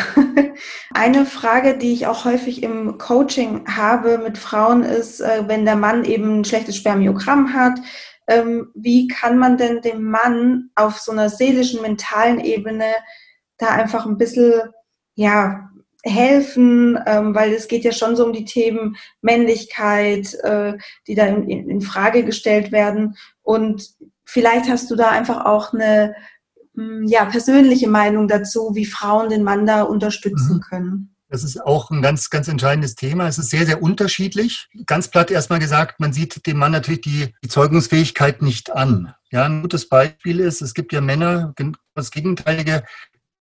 Eine 0.94 1.26
Frage, 1.26 1.78
die 1.78 1.94
ich 1.94 2.08
auch 2.08 2.26
häufig 2.26 2.62
im 2.62 2.98
Coaching 2.98 3.64
habe 3.68 4.18
mit 4.18 4.38
Frauen 4.38 4.84
ist, 4.84 5.22
äh, 5.22 5.44
wenn 5.48 5.64
der 5.64 5.78
Mann 5.78 6.04
eben 6.04 6.42
ein 6.42 6.46
schlechtes 6.46 6.76
Spermiogramm 6.76 7.54
hat, 7.54 7.80
ähm, 8.28 8.70
wie 8.76 9.08
kann 9.08 9.38
man 9.38 9.58
denn 9.58 9.82
dem 9.82 10.04
Mann 10.04 10.72
auf 10.76 11.00
so 11.00 11.14
einer 11.14 11.30
seelischen, 11.30 11.82
mentalen 11.82 12.42
Ebene 12.42 12.92
da 13.58 13.70
einfach 13.70 14.06
ein 14.06 14.18
bisschen 14.18 14.62
ja, 15.16 15.70
helfen, 16.04 17.00
ähm, 17.06 17.34
weil 17.36 17.54
es 17.54 17.68
geht 17.68 17.84
ja 17.84 17.92
schon 17.92 18.16
so 18.16 18.26
um 18.26 18.34
die 18.34 18.46
Themen 18.46 18.98
Männlichkeit, 19.22 20.34
äh, 20.44 20.78
die 21.08 21.16
da 21.16 21.26
in, 21.26 21.48
in, 21.48 21.82
Frage 21.82 22.24
gestellt 22.24 22.72
werden. 22.72 23.18
Und 23.42 23.90
vielleicht 24.28 24.70
hast 24.70 24.92
du 24.92 24.96
da 24.96 25.10
einfach 25.10 25.46
auch 25.46 25.74
eine 25.74 26.16
hm, 26.76 27.06
ja, 27.08 27.26
persönliche 27.26 27.90
Meinung 27.90 28.28
dazu, 28.28 28.72
wie 28.76 28.86
Frauen 28.86 29.30
den 29.30 29.44
Mann 29.44 29.66
da 29.66 29.84
unterstützen 29.84 30.58
mhm. 30.58 30.62
können. 30.62 31.16
Das 31.30 31.44
ist 31.44 31.60
auch 31.62 31.92
ein 31.92 32.02
ganz, 32.02 32.30
ganz 32.30 32.48
entscheidendes 32.48 32.96
Thema. 32.96 33.28
Es 33.28 33.38
ist 33.38 33.50
sehr, 33.50 33.66
sehr 33.66 33.82
unterschiedlich. 33.82 34.70
Ganz 34.86 35.10
platt 35.10 35.30
erstmal 35.30 35.60
gesagt, 35.60 36.00
man 36.00 36.14
sieht 36.14 36.46
dem 36.46 36.58
Mann 36.58 36.72
natürlich 36.72 37.02
die, 37.02 37.34
die 37.44 37.50
Zeugungsfähigkeit 37.50 38.42
nicht 38.42 38.72
an. 38.72 39.14
Ja, 39.30 39.44
ein 39.44 39.62
gutes 39.62 39.90
Beispiel 39.90 40.40
ist, 40.40 40.62
es 40.62 40.74
gibt 40.74 40.94
ja 40.94 41.02
Männer, 41.02 41.54
das 41.96 42.12
Gegenteilige, 42.12 42.84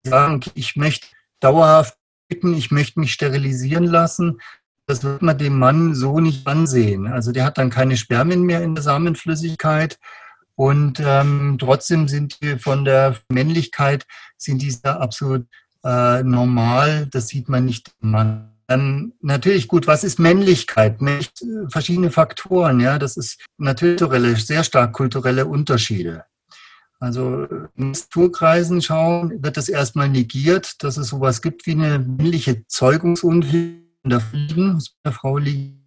die 0.04 0.10
sagen, 0.10 0.40
ich 0.54 0.74
möchte 0.74 1.06
dauerhaft 1.38 1.96
bitten, 2.28 2.54
ich 2.54 2.72
möchte 2.72 2.98
mich 2.98 3.12
sterilisieren 3.12 3.84
lassen. 3.84 4.40
Das 4.86 5.04
wird 5.04 5.22
man 5.22 5.38
dem 5.38 5.56
Mann 5.56 5.94
so 5.94 6.18
nicht 6.18 6.44
ansehen. 6.46 7.06
Also 7.06 7.30
der 7.30 7.44
hat 7.44 7.58
dann 7.58 7.70
keine 7.70 7.96
Spermien 7.96 8.42
mehr 8.42 8.62
in 8.62 8.74
der 8.74 8.82
Samenflüssigkeit. 8.82 9.98
Und 10.56 11.00
ähm, 11.04 11.58
trotzdem 11.60 12.08
sind 12.08 12.42
die 12.42 12.58
von 12.58 12.84
der 12.84 13.16
Männlichkeit, 13.28 14.06
sind 14.36 14.62
die 14.62 14.74
da 14.82 14.96
absolut 14.96 15.46
äh, 15.84 16.22
normal. 16.22 17.06
Das 17.10 17.28
sieht 17.28 17.48
man 17.48 17.66
nicht 17.66 17.92
im 18.02 18.10
Mann. 18.10 18.52
Natürlich 19.20 19.68
gut, 19.68 19.86
was 19.86 20.02
ist 20.02 20.18
Männlichkeit? 20.18 20.98
Verschiedene 21.68 22.10
Faktoren, 22.10 22.80
ja. 22.80 22.98
Das 22.98 23.16
ist 23.16 23.40
natürlich 23.58 24.44
sehr 24.44 24.64
stark 24.64 24.92
kulturelle 24.92 25.46
Unterschiede. 25.46 26.24
Also 26.98 27.46
in 27.76 27.94
Strukturkreisen 27.94 28.82
schauen, 28.82 29.40
wird 29.42 29.56
das 29.56 29.68
erstmal 29.68 30.08
negiert, 30.08 30.82
dass 30.82 30.96
es 30.96 31.08
sowas 31.08 31.42
gibt 31.42 31.66
wie 31.66 31.72
eine 31.72 32.00
männliche 32.00 32.66
Zeugungsunfähigkeit 32.66 33.86
der 34.10 34.20
Fliegen, 34.20 34.82
der 35.04 35.12
Frau 35.12 35.38
liegt. 35.38 35.85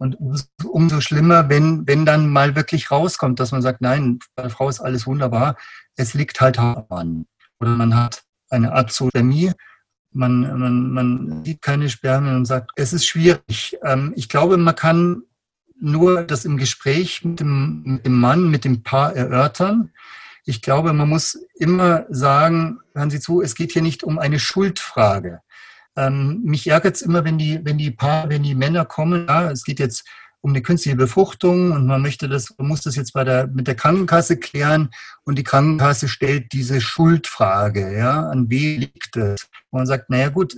Und 0.00 0.16
umso 0.64 1.02
schlimmer, 1.02 1.50
wenn, 1.50 1.86
wenn 1.86 2.06
dann 2.06 2.30
mal 2.30 2.56
wirklich 2.56 2.90
rauskommt, 2.90 3.38
dass 3.38 3.52
man 3.52 3.60
sagt, 3.60 3.82
nein, 3.82 4.18
bei 4.34 4.44
der 4.44 4.50
Frau 4.50 4.70
ist 4.70 4.80
alles 4.80 5.06
wunderbar, 5.06 5.56
es 5.94 6.14
liegt 6.14 6.40
halt 6.40 6.58
an. 6.58 7.26
Oder 7.60 7.72
man 7.72 7.94
hat 7.94 8.22
eine 8.48 8.72
Azothermie, 8.72 9.52
man, 10.10 10.58
man, 10.58 10.90
man 10.90 11.44
sieht 11.44 11.60
keine 11.60 11.90
Spermien 11.90 12.34
und 12.34 12.46
sagt, 12.46 12.70
es 12.76 12.94
ist 12.94 13.04
schwierig. 13.04 13.76
Ähm, 13.84 14.14
ich 14.16 14.30
glaube, 14.30 14.56
man 14.56 14.74
kann 14.74 15.24
nur 15.78 16.22
das 16.24 16.46
im 16.46 16.56
Gespräch 16.56 17.22
mit 17.22 17.40
dem, 17.40 17.82
mit 17.84 18.06
dem 18.06 18.18
Mann, 18.18 18.50
mit 18.50 18.64
dem 18.64 18.82
Paar 18.82 19.14
erörtern. 19.14 19.90
Ich 20.46 20.62
glaube, 20.62 20.94
man 20.94 21.10
muss 21.10 21.38
immer 21.58 22.06
sagen, 22.08 22.80
hören 22.94 23.10
Sie 23.10 23.20
zu, 23.20 23.42
es 23.42 23.54
geht 23.54 23.72
hier 23.72 23.82
nicht 23.82 24.02
um 24.02 24.18
eine 24.18 24.38
Schuldfrage. 24.38 25.42
Ähm, 25.96 26.42
mich 26.44 26.66
ärgert 26.66 26.96
es 26.96 27.02
immer, 27.02 27.24
wenn 27.24 27.38
die, 27.38 27.60
wenn 27.64 27.78
die 27.78 27.90
Paar, 27.90 28.28
wenn 28.28 28.42
die 28.42 28.54
Männer 28.54 28.84
kommen, 28.84 29.26
ja, 29.28 29.50
es 29.50 29.64
geht 29.64 29.80
jetzt 29.80 30.04
um 30.42 30.52
eine 30.52 30.62
künstliche 30.62 30.96
Befruchtung 30.96 31.72
und 31.72 31.86
man 31.86 32.00
möchte 32.00 32.28
das, 32.28 32.54
man 32.56 32.68
muss 32.68 32.80
das 32.82 32.96
jetzt 32.96 33.12
bei 33.12 33.24
der, 33.24 33.46
mit 33.48 33.66
der 33.66 33.74
Krankenkasse 33.74 34.38
klären 34.38 34.90
und 35.24 35.36
die 35.36 35.44
Krankenkasse 35.44 36.08
stellt 36.08 36.52
diese 36.52 36.80
Schuldfrage, 36.80 37.96
ja, 37.96 38.28
an 38.28 38.48
wen 38.48 38.80
liegt 38.80 39.16
es? 39.16 39.42
Und 39.70 39.80
man 39.80 39.86
sagt, 39.86 40.08
naja 40.08 40.28
gut, 40.28 40.56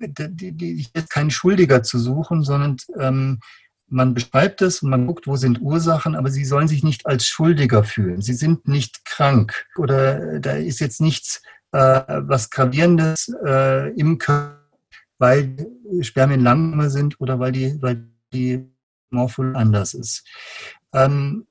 ich 0.00 0.90
jetzt 0.94 1.10
keinen 1.10 1.30
Schuldiger 1.30 1.82
zu 1.82 1.98
suchen, 1.98 2.42
sondern 2.42 2.76
ähm, 2.98 3.40
man 3.88 4.14
beschreibt 4.14 4.62
es 4.62 4.82
und 4.82 4.90
man 4.90 5.06
guckt, 5.06 5.26
wo 5.26 5.36
sind 5.36 5.60
Ursachen, 5.60 6.14
aber 6.14 6.30
sie 6.30 6.44
sollen 6.44 6.68
sich 6.68 6.82
nicht 6.82 7.06
als 7.06 7.26
Schuldiger 7.26 7.82
fühlen. 7.82 8.22
Sie 8.22 8.34
sind 8.34 8.68
nicht 8.68 9.04
krank 9.04 9.66
oder 9.76 10.38
da 10.38 10.52
ist 10.52 10.80
jetzt 10.80 11.00
nichts 11.00 11.42
äh, 11.72 12.02
was 12.08 12.50
gravierendes 12.50 13.32
äh, 13.44 13.90
im 13.94 14.18
Körper, 14.18 14.59
weil 15.20 15.68
Spermien 16.00 16.40
langsamer 16.40 16.90
sind 16.90 17.20
oder 17.20 17.38
weil 17.38 17.52
die, 17.52 17.80
weil 17.80 18.08
die 18.32 18.68
Morphol 19.10 19.54
anders 19.54 19.94
ist. 19.94 20.26
Ähm, 20.92 21.46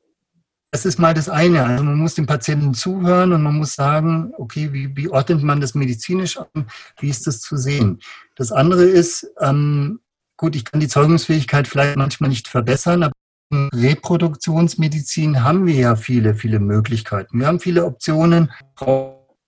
das 0.71 0.85
ist 0.85 0.99
mal 0.99 1.13
das 1.13 1.29
eine. 1.29 1.63
Also 1.63 1.83
man 1.83 1.97
muss 1.97 2.15
dem 2.15 2.27
Patienten 2.27 2.73
zuhören 2.73 3.31
und 3.31 3.41
man 3.41 3.55
muss 3.55 3.73
sagen, 3.73 4.33
okay, 4.37 4.73
wie, 4.73 4.95
wie 4.95 5.09
ordnet 5.09 5.41
man 5.41 5.61
das 5.61 5.73
medizinisch 5.73 6.37
an? 6.37 6.67
Wie 6.99 7.09
ist 7.09 7.25
das 7.25 7.39
zu 7.39 7.55
sehen? 7.55 7.99
Das 8.35 8.51
andere 8.51 8.83
ist, 8.83 9.31
ähm, 9.39 10.01
Gut, 10.39 10.55
ich 10.55 10.63
kann 10.63 10.79
die 10.79 10.87
Zeugungsfähigkeit 10.87 11.67
vielleicht 11.67 11.97
manchmal 11.97 12.29
nicht 12.29 12.47
verbessern, 12.47 13.03
aber 13.03 13.11
in 13.51 13.67
Reproduktionsmedizin 13.73 15.43
haben 15.43 15.65
wir 15.65 15.73
ja 15.73 15.95
viele, 15.97 16.33
viele 16.33 16.61
Möglichkeiten. 16.61 17.39
Wir 17.39 17.47
haben 17.47 17.59
viele 17.59 17.83
Optionen, 17.83 18.49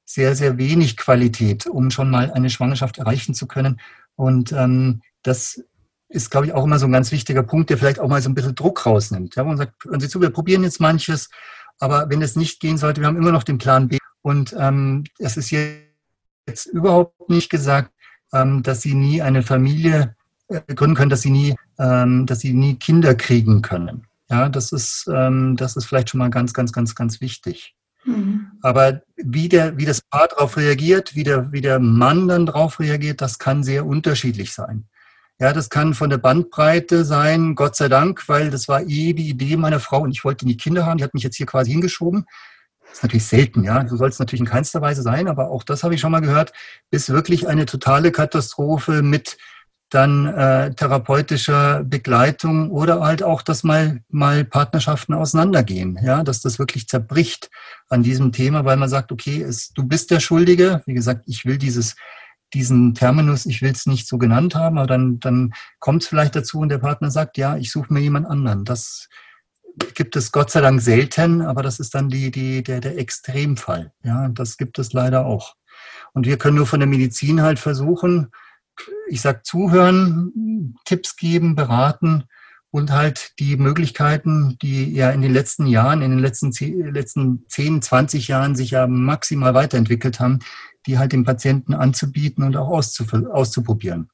sehr, 0.04 0.36
sehr 0.36 0.58
wenig 0.58 0.98
Qualität, 0.98 1.66
um 1.66 1.92
schon 1.92 2.10
mal 2.10 2.30
eine 2.34 2.50
Schwangerschaft 2.50 2.98
erreichen 2.98 3.34
zu 3.34 3.48
können. 3.48 3.80
Und 4.16 4.52
ähm, 4.52 5.02
das 5.24 5.64
ist, 6.10 6.30
glaube 6.30 6.48
ich, 6.48 6.54
auch 6.54 6.66
immer 6.66 6.80
so 6.80 6.86
ein 6.86 6.92
ganz 6.92 7.12
wichtiger 7.12 7.44
Punkt, 7.44 7.70
der 7.70 7.78
vielleicht 7.78 8.00
auch 8.00 8.10
mal 8.10 8.22
so 8.22 8.30
ein 8.30 8.36
bisschen 8.36 8.56
Druck 8.56 8.86
rausnimmt. 8.86 9.36
Ja, 9.36 9.44
man 9.44 9.58
sagt, 9.58 9.86
hören 9.86 10.00
Sie 10.00 10.10
zu, 10.10 10.22
wir 10.22 10.30
probieren 10.30 10.64
jetzt 10.64 10.80
manches, 10.80 11.30
aber 11.80 12.10
wenn 12.10 12.22
es 12.22 12.36
nicht 12.36 12.60
gehen 12.60 12.78
sollte, 12.78 13.02
wir 13.02 13.08
haben 13.08 13.18
immer 13.18 13.32
noch 13.32 13.44
den 13.44 13.58
Plan 13.58 13.88
B. 13.88 13.98
Und 14.22 14.56
ähm, 14.58 15.06
es 15.20 15.38
ist 15.38 15.52
jetzt 15.52 16.66
überhaupt 16.68 17.30
nicht 17.30 17.50
gesagt, 17.50 17.92
ähm, 18.34 18.62
dass 18.62 18.82
Sie 18.82 18.94
nie 18.94 19.22
eine 19.22 19.42
Familie 19.42 20.16
gründen 20.76 20.96
können, 20.96 21.10
dass 21.10 21.22
sie 21.22 21.32
nie, 21.32 21.56
ähm, 21.80 22.26
dass 22.26 22.40
sie 22.40 22.54
nie 22.54 22.76
Kinder 22.76 23.16
kriegen 23.16 23.62
können. 23.62 24.08
Ja, 24.30 24.50
das 24.50 24.72
ist, 24.72 25.10
ähm, 25.14 25.56
das 25.58 25.76
ist 25.76 25.86
vielleicht 25.86 26.10
schon 26.10 26.20
mal 26.20 26.30
ganz, 26.30 26.54
ganz, 26.54 26.72
ganz, 26.72 26.96
ganz 26.96 27.22
wichtig. 27.22 27.76
Mhm. 28.06 28.51
Aber 28.62 29.02
wie, 29.16 29.50
der, 29.50 29.78
wie 29.78 29.86
das 29.86 30.02
Paar 30.02 30.28
darauf 30.28 30.58
reagiert, 30.58 31.16
wie 31.16 31.24
der, 31.24 31.52
wie 31.52 31.62
der 31.62 31.80
Mann 31.80 32.28
dann 32.28 32.46
darauf 32.46 32.80
reagiert, 32.80 33.22
das 33.22 33.40
kann 33.40 33.64
sehr 33.64 33.86
unterschiedlich 33.86 34.54
sein. 34.54 34.86
Ja, 35.40 35.54
das 35.54 35.70
kann 35.70 35.96
von 35.96 36.12
der 36.12 36.20
Bandbreite 36.20 37.04
sein, 37.04 37.56
Gott 37.56 37.76
sei 37.76 37.90
Dank, 37.90 38.30
weil 38.30 38.52
das 38.52 38.68
war 38.68 38.82
eh 38.82 39.14
die 39.14 39.30
Idee 39.30 39.58
meiner 39.58 39.80
Frau 39.80 40.02
und 40.02 40.12
ich 40.12 40.24
wollte 40.24 40.46
nie 40.46 40.56
Kinder 40.56 40.86
haben. 40.86 41.00
Die 41.00 41.04
hat 41.04 41.16
mich 41.16 41.24
jetzt 41.24 41.38
hier 41.38 41.48
quasi 41.48 41.72
hingeschoben. 41.72 42.26
Das 42.82 42.98
ist 42.98 43.04
natürlich 43.04 43.26
selten, 43.26 43.64
ja. 43.64 43.88
So 43.88 43.96
soll 43.96 44.10
es 44.10 44.20
natürlich 44.20 44.42
in 44.42 44.46
keinster 44.46 44.82
Weise 44.82 45.02
sein, 45.02 45.28
aber 45.28 45.50
auch 45.50 45.64
das 45.64 45.84
habe 45.84 45.96
ich 45.96 46.02
schon 46.02 46.12
mal 46.12 46.20
gehört, 46.20 46.54
ist 46.92 47.10
wirklich 47.10 47.48
eine 47.48 47.66
totale 47.66 48.12
Katastrophe 48.12 49.02
mit 49.02 49.38
dann 49.92 50.26
äh, 50.26 50.74
therapeutischer 50.74 51.84
Begleitung 51.84 52.72
oder 52.72 53.02
halt 53.02 53.24
auch, 53.24 53.42
dass 53.42 53.64
mal, 53.64 54.02
mal 54.10 54.46
Partnerschaften 54.46 55.14
auseinandergehen, 55.14 56.00
ja, 56.02 56.24
dass 56.24 56.42
das 56.42 56.60
wirklich 56.60 56.88
zerbricht 56.88 57.52
an 57.90 58.02
diesem 58.02 58.32
Thema, 58.32 58.64
weil 58.64 58.78
man 58.78 58.90
sagt, 58.90 59.12
okay, 59.12 59.42
es, 59.42 59.74
du 59.74 59.84
bist 59.84 60.10
der 60.10 60.22
Schuldige. 60.22 60.82
Wie 60.86 60.94
gesagt, 60.94 61.24
ich 61.28 61.46
will 61.46 61.58
dieses 61.58 61.96
diesen 62.54 62.94
Terminus, 62.94 63.46
ich 63.46 63.62
will 63.62 63.72
es 63.72 63.86
nicht 63.86 64.08
so 64.08 64.18
genannt 64.18 64.56
haben, 64.56 64.78
aber 64.78 64.88
dann, 64.88 65.20
dann 65.20 65.54
kommt 65.80 66.04
es 66.04 66.10
vielleicht 66.10 66.36
dazu 66.36 66.60
und 66.60 66.70
der 66.70 66.80
Partner 66.80 67.10
sagt, 67.10 67.38
ja, 67.38 67.56
ich 67.56 67.72
suche 67.72 67.94
mir 67.94 68.02
jemand 68.02 68.28
anderen. 68.28 68.66
Das 68.66 69.08
gibt 69.94 70.16
es 70.16 70.32
Gott 70.32 70.52
sei 70.52 70.62
Dank 70.62 70.82
selten, 70.82 71.42
aber 71.42 71.64
das 71.64 71.80
ist 71.80 71.96
dann 71.96 72.10
die, 72.10 72.32
die, 72.32 72.62
der, 72.62 72.82
der 72.82 72.98
Extremfall. 72.98 73.94
Ja, 74.04 74.28
das 74.30 74.58
gibt 74.58 74.80
es 74.80 74.92
leider 74.94 75.26
auch. 75.26 75.56
Und 76.14 76.26
wir 76.26 76.38
können 76.38 76.58
nur 76.58 76.68
von 76.68 76.80
der 76.82 76.90
Medizin 76.90 77.42
halt 77.42 77.58
versuchen, 77.58 78.32
ich 79.08 79.22
sag 79.22 79.46
zuhören, 79.46 80.76
Tipps 80.86 81.16
geben, 81.16 81.56
beraten 81.56 82.26
und 82.72 82.92
halt 82.92 83.34
die 83.40 83.58
Möglichkeiten, 83.58 84.58
die 84.62 84.94
ja 84.94 85.12
in 85.12 85.22
den 85.22 85.34
letzten 85.34 85.68
Jahren, 85.68 86.02
in 86.02 86.12
den 86.12 86.20
letzten, 86.20 86.52
letzten 86.92 87.46
10, 87.48 87.82
20 87.82 88.28
Jahren 88.30 88.56
sich 88.56 88.72
ja 88.72 88.88
maximal 88.88 89.54
weiterentwickelt 89.54 90.20
haben, 90.20 90.40
die 90.86 90.98
halt 90.98 91.12
dem 91.12 91.26
Patienten 91.26 91.74
anzubieten 91.74 92.44
und 92.44 92.56
auch 92.56 92.70
auszuprobieren. 92.70 94.10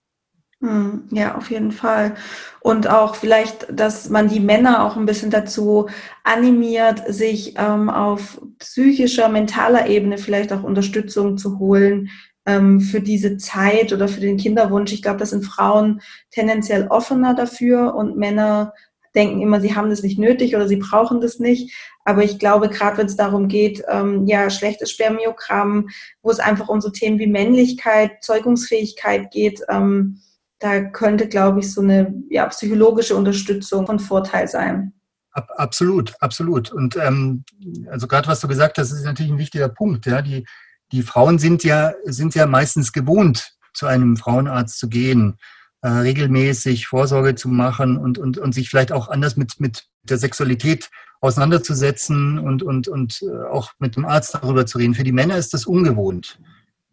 Hm, 0.60 1.04
ja, 1.12 1.36
auf 1.36 1.52
jeden 1.52 1.72
Fall. 1.72 2.16
Und 2.62 2.90
auch 2.90 3.16
vielleicht, 3.16 3.68
dass 3.72 4.10
man 4.10 4.28
die 4.28 4.40
Männer 4.40 4.84
auch 4.84 4.98
ein 4.98 5.06
bisschen 5.06 5.30
dazu 5.30 5.88
animiert, 6.24 7.04
sich 7.14 7.54
ähm, 7.58 7.92
auf 7.92 8.42
psychischer, 8.58 9.30
mentaler 9.30 9.88
Ebene 9.88 10.18
vielleicht 10.18 10.52
auch 10.52 10.64
Unterstützung 10.64 11.38
zu 11.38 11.60
holen 11.60 12.10
ähm, 12.48 12.82
für 12.82 13.02
diese 13.02 13.38
Zeit 13.38 13.94
oder 13.94 14.08
für 14.08 14.22
den 14.22 14.38
Kinderwunsch. 14.38 14.94
Ich 14.94 15.04
glaube, 15.04 15.20
das 15.20 15.30
sind 15.30 15.46
Frauen 15.46 16.02
tendenziell 16.32 16.88
offener 16.88 17.36
dafür 17.36 17.94
und 17.94 18.18
Männer 18.18 18.74
denken 19.14 19.42
immer, 19.42 19.60
sie 19.60 19.76
haben 19.76 19.90
das 19.90 20.04
nicht 20.04 20.20
nötig 20.20 20.56
oder 20.56 20.68
sie 20.68 20.78
brauchen 20.78 21.22
das 21.22 21.40
nicht. 21.40 21.76
Aber 22.06 22.24
ich 22.24 22.40
glaube, 22.40 22.70
gerade 22.70 22.98
wenn 22.98 23.08
es 23.08 23.18
darum 23.18 23.48
geht, 23.48 23.84
ähm, 23.90 24.26
ja, 24.28 24.50
schlechtes 24.50 24.92
Spermiogramm, 24.92 25.90
wo 26.22 26.32
es 26.32 26.40
einfach 26.40 26.70
um 26.70 26.80
so 26.80 26.90
Themen 26.90 27.20
wie 27.20 27.28
Männlichkeit, 27.28 28.24
Zeugungsfähigkeit 28.24 29.32
geht, 29.32 29.62
ähm, 29.70 30.22
da 30.60 30.82
könnte, 30.82 31.28
glaube 31.28 31.60
ich, 31.60 31.72
so 31.72 31.82
eine 31.82 32.14
ja, 32.30 32.48
psychologische 32.48 33.16
Unterstützung 33.16 33.86
von 33.86 34.00
Vorteil 34.00 34.48
sein. 34.48 34.94
Absolut, 35.32 36.16
absolut. 36.20 36.72
Und 36.72 36.96
ähm, 36.96 37.44
also 37.92 38.08
gerade 38.08 38.28
was 38.28 38.40
du 38.40 38.48
gesagt 38.48 38.78
hast, 38.78 38.92
ist 38.92 39.04
natürlich 39.04 39.32
ein 39.32 39.38
wichtiger 39.38 39.70
Punkt. 39.70 40.06
Ja, 40.08 40.22
die, 40.24 40.46
die 40.92 41.04
Frauen 41.04 41.40
sind 41.40 41.64
ja, 41.64 41.94
sind 42.06 42.36
ja 42.36 42.46
meistens 42.46 42.94
gewohnt, 42.94 43.54
zu 43.74 43.86
einem 43.86 44.18
Frauenarzt 44.18 44.80
zu 44.80 44.90
gehen 44.90 45.38
äh, 45.82 45.90
regelmäßig 45.90 46.88
Vorsorge 46.88 47.36
zu 47.36 47.50
machen 47.50 47.98
und, 47.98 48.18
und, 48.18 48.38
und 48.38 48.54
sich 48.54 48.70
vielleicht 48.70 48.92
auch 48.92 49.10
anders 49.10 49.38
mit, 49.38 49.60
mit 49.60 49.86
der 50.04 50.18
Sexualität 50.18 50.90
auseinanderzusetzen 51.22 52.40
und, 52.40 52.64
und, 52.64 52.88
und 52.88 53.22
äh, 53.22 53.48
auch 53.48 53.72
mit 53.80 53.96
dem 53.96 54.06
Arzt 54.06 54.34
darüber 54.34 54.66
zu 54.66 54.80
reden. 54.80 54.96
Für 54.96 55.04
die 55.04 55.12
Männer 55.12 55.38
ist 55.38 55.54
das 55.54 55.66
ungewohnt. 55.66 56.40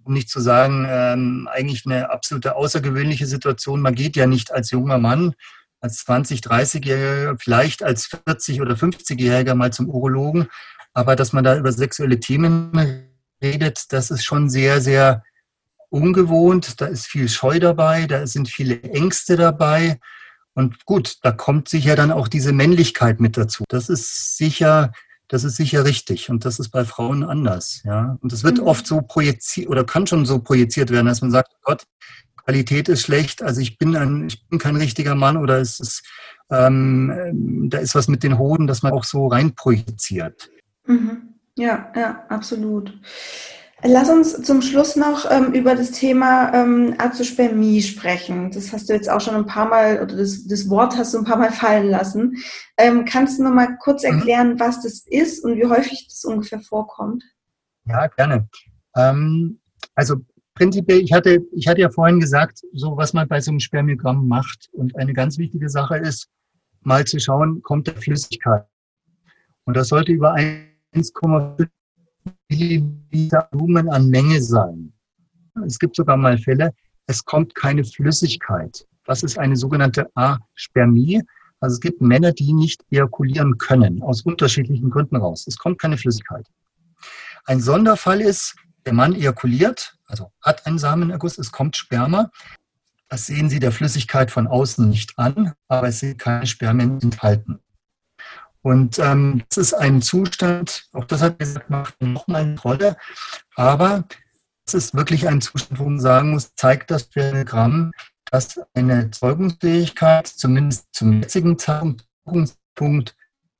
Um 0.02 0.12
nicht 0.12 0.28
zu 0.28 0.38
sagen, 0.38 0.86
ähm, 0.88 1.48
eigentlich 1.50 1.86
eine 1.86 2.10
absolute 2.10 2.56
außergewöhnliche 2.56 3.26
Situation. 3.26 3.80
Man 3.80 3.94
geht 3.94 4.16
ja 4.16 4.26
nicht 4.26 4.52
als 4.52 4.70
junger 4.70 4.98
Mann, 4.98 5.34
als 5.80 6.04
20, 6.04 6.40
30-Jähriger, 6.40 7.36
vielleicht 7.38 7.82
als 7.82 8.10
40 8.26 8.60
oder 8.60 8.74
50-Jähriger 8.74 9.54
mal 9.54 9.72
zum 9.72 9.88
Urologen. 9.88 10.48
Aber 10.92 11.16
dass 11.16 11.32
man 11.32 11.42
da 11.42 11.56
über 11.56 11.72
sexuelle 11.72 12.20
Themen 12.20 13.13
redet, 13.44 13.92
das 13.92 14.10
ist 14.10 14.24
schon 14.24 14.50
sehr, 14.50 14.80
sehr 14.80 15.22
ungewohnt, 15.90 16.80
da 16.80 16.86
ist 16.86 17.06
viel 17.06 17.28
Scheu 17.28 17.60
dabei, 17.60 18.06
da 18.06 18.26
sind 18.26 18.48
viele 18.48 18.82
Ängste 18.82 19.36
dabei. 19.36 20.00
Und 20.54 20.84
gut, 20.84 21.18
da 21.22 21.32
kommt 21.32 21.68
sicher 21.68 21.96
dann 21.96 22.10
auch 22.10 22.28
diese 22.28 22.52
Männlichkeit 22.52 23.20
mit 23.20 23.36
dazu. 23.36 23.64
Das 23.68 23.88
ist 23.88 24.36
sicher, 24.36 24.92
das 25.28 25.44
ist 25.44 25.56
sicher 25.56 25.84
richtig. 25.84 26.30
Und 26.30 26.44
das 26.44 26.58
ist 26.58 26.70
bei 26.70 26.84
Frauen 26.84 27.24
anders. 27.24 27.82
Ja. 27.84 28.18
Und 28.20 28.32
das 28.32 28.44
wird 28.44 28.58
mhm. 28.58 28.64
oft 28.64 28.86
so 28.86 29.02
projiziert 29.02 29.68
oder 29.68 29.84
kann 29.84 30.06
schon 30.06 30.26
so 30.26 30.38
projiziert 30.38 30.90
werden, 30.90 31.06
dass 31.06 31.22
man 31.22 31.30
sagt, 31.30 31.50
oh 31.54 31.60
Gott, 31.62 31.84
Qualität 32.44 32.88
ist 32.88 33.02
schlecht, 33.02 33.42
also 33.42 33.60
ich 33.60 33.78
bin 33.78 33.96
ein, 33.96 34.26
ich 34.26 34.46
bin 34.48 34.58
kein 34.58 34.76
richtiger 34.76 35.14
Mann 35.14 35.38
oder 35.38 35.60
es 35.60 35.80
ist, 35.80 36.02
ähm, 36.50 37.68
da 37.70 37.78
ist 37.78 37.94
was 37.94 38.06
mit 38.06 38.22
den 38.22 38.38
Hoden, 38.38 38.66
dass 38.66 38.82
man 38.82 38.92
auch 38.92 39.04
so 39.04 39.28
rein 39.28 39.54
projiziert. 39.54 40.50
Mhm. 40.86 41.33
Ja, 41.56 41.92
ja, 41.94 42.24
absolut. 42.28 42.92
Lass 43.86 44.08
uns 44.08 44.42
zum 44.42 44.62
Schluss 44.62 44.96
noch 44.96 45.30
ähm, 45.30 45.52
über 45.52 45.74
das 45.74 45.90
Thema 45.90 46.54
ähm, 46.54 46.94
Azospermie 46.96 47.82
sprechen. 47.82 48.50
Das 48.50 48.72
hast 48.72 48.88
du 48.88 48.94
jetzt 48.94 49.10
auch 49.10 49.20
schon 49.20 49.34
ein 49.34 49.46
paar 49.46 49.68
Mal, 49.68 50.02
oder 50.02 50.16
das, 50.16 50.46
das 50.46 50.70
Wort 50.70 50.96
hast 50.96 51.12
du 51.12 51.18
ein 51.18 51.24
paar 51.24 51.36
Mal 51.36 51.52
fallen 51.52 51.90
lassen. 51.90 52.36
Ähm, 52.78 53.04
kannst 53.04 53.38
du 53.38 53.44
noch 53.44 53.52
mal 53.52 53.76
kurz 53.78 54.02
mhm. 54.02 54.14
erklären, 54.14 54.60
was 54.60 54.82
das 54.82 55.04
ist 55.06 55.44
und 55.44 55.56
wie 55.56 55.66
häufig 55.66 56.06
das 56.08 56.24
ungefähr 56.24 56.60
vorkommt? 56.60 57.22
Ja, 57.84 58.06
gerne. 58.06 58.48
Ähm, 58.96 59.60
also 59.94 60.16
prinzipiell, 60.54 61.00
ich 61.00 61.12
hatte, 61.12 61.40
ich 61.52 61.68
hatte 61.68 61.82
ja 61.82 61.90
vorhin 61.90 62.20
gesagt, 62.20 62.62
so 62.72 62.96
was 62.96 63.12
man 63.12 63.28
bei 63.28 63.40
so 63.40 63.50
einem 63.50 63.60
Spermiogramm 63.60 64.26
macht. 64.26 64.70
Und 64.72 64.96
eine 64.96 65.12
ganz 65.12 65.36
wichtige 65.36 65.68
Sache 65.68 65.98
ist, 65.98 66.28
mal 66.80 67.04
zu 67.04 67.18
schauen, 67.18 67.60
kommt 67.62 67.86
der 67.86 67.96
Flüssigkeit. 67.96 68.64
Und 69.64 69.76
das 69.76 69.88
sollte 69.88 70.12
über 70.12 70.32
1,5 70.94 71.68
Milliliter 72.48 73.48
Volumen 73.52 73.90
an 73.90 74.08
Menge 74.08 74.40
sein. 74.40 74.92
Es 75.66 75.78
gibt 75.78 75.96
sogar 75.96 76.16
mal 76.16 76.38
Fälle, 76.38 76.72
es 77.06 77.24
kommt 77.24 77.54
keine 77.54 77.84
Flüssigkeit. 77.84 78.86
Das 79.04 79.22
ist 79.22 79.38
eine 79.38 79.56
sogenannte 79.56 80.10
Aspermie. 80.14 81.22
Also 81.60 81.74
es 81.74 81.80
gibt 81.80 82.00
Männer, 82.00 82.32
die 82.32 82.52
nicht 82.52 82.84
ejakulieren 82.90 83.58
können, 83.58 84.02
aus 84.02 84.22
unterschiedlichen 84.22 84.90
Gründen 84.90 85.16
raus. 85.16 85.46
Es 85.46 85.58
kommt 85.58 85.80
keine 85.80 85.96
Flüssigkeit. 85.96 86.46
Ein 87.44 87.60
Sonderfall 87.60 88.20
ist, 88.20 88.56
der 88.86 88.94
Mann 88.94 89.14
ejakuliert, 89.14 89.96
also 90.06 90.30
hat 90.40 90.66
einen 90.66 90.78
Samenerguss, 90.78 91.38
es 91.38 91.52
kommt 91.52 91.76
Sperma. 91.76 92.30
Das 93.08 93.26
sehen 93.26 93.48
Sie 93.50 93.60
der 93.60 93.72
Flüssigkeit 93.72 94.30
von 94.30 94.46
außen 94.46 94.88
nicht 94.88 95.18
an, 95.18 95.52
aber 95.68 95.88
es 95.88 96.00
sind 96.00 96.18
keine 96.18 96.46
Spermien 96.46 97.00
enthalten. 97.00 97.60
Und 98.64 98.98
ähm, 98.98 99.42
das 99.50 99.58
ist 99.58 99.74
ein 99.74 100.00
Zustand, 100.00 100.88
auch 100.94 101.04
das 101.04 101.20
hat 101.20 101.38
gesagt, 101.38 101.68
macht 101.68 102.00
nochmal 102.00 102.44
eine 102.44 102.58
Rolle, 102.58 102.96
aber 103.56 104.04
es 104.66 104.72
ist 104.72 104.94
wirklich 104.94 105.28
ein 105.28 105.42
Zustand, 105.42 105.78
wo 105.78 105.84
man 105.84 106.00
sagen 106.00 106.30
muss, 106.30 106.54
zeigt 106.54 106.90
das 106.90 107.10
Diagramm, 107.10 107.92
dass 108.30 108.58
eine 108.72 109.10
Zeugungsfähigkeit 109.10 110.26
zumindest 110.26 110.86
zum 110.92 111.20
jetzigen 111.20 111.58
Zeitpunkt 111.58 113.14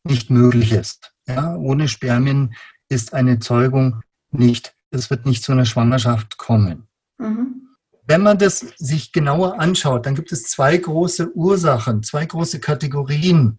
nicht 0.04 0.30
möglich 0.30 0.72
ist. 0.72 1.12
Ja, 1.26 1.54
ohne 1.54 1.88
Spermien 1.88 2.54
ist 2.88 3.12
eine 3.12 3.40
Zeugung 3.40 4.00
nicht, 4.30 4.74
es 4.90 5.10
wird 5.10 5.26
nicht 5.26 5.44
zu 5.44 5.52
einer 5.52 5.66
Schwangerschaft 5.66 6.38
kommen. 6.38 6.88
Mhm. 7.18 7.68
Wenn 8.06 8.22
man 8.22 8.38
das 8.38 8.60
sich 8.78 9.12
genauer 9.12 9.60
anschaut, 9.60 10.06
dann 10.06 10.14
gibt 10.14 10.32
es 10.32 10.44
zwei 10.44 10.78
große 10.78 11.36
Ursachen, 11.36 12.02
zwei 12.02 12.24
große 12.24 12.58
Kategorien, 12.58 13.58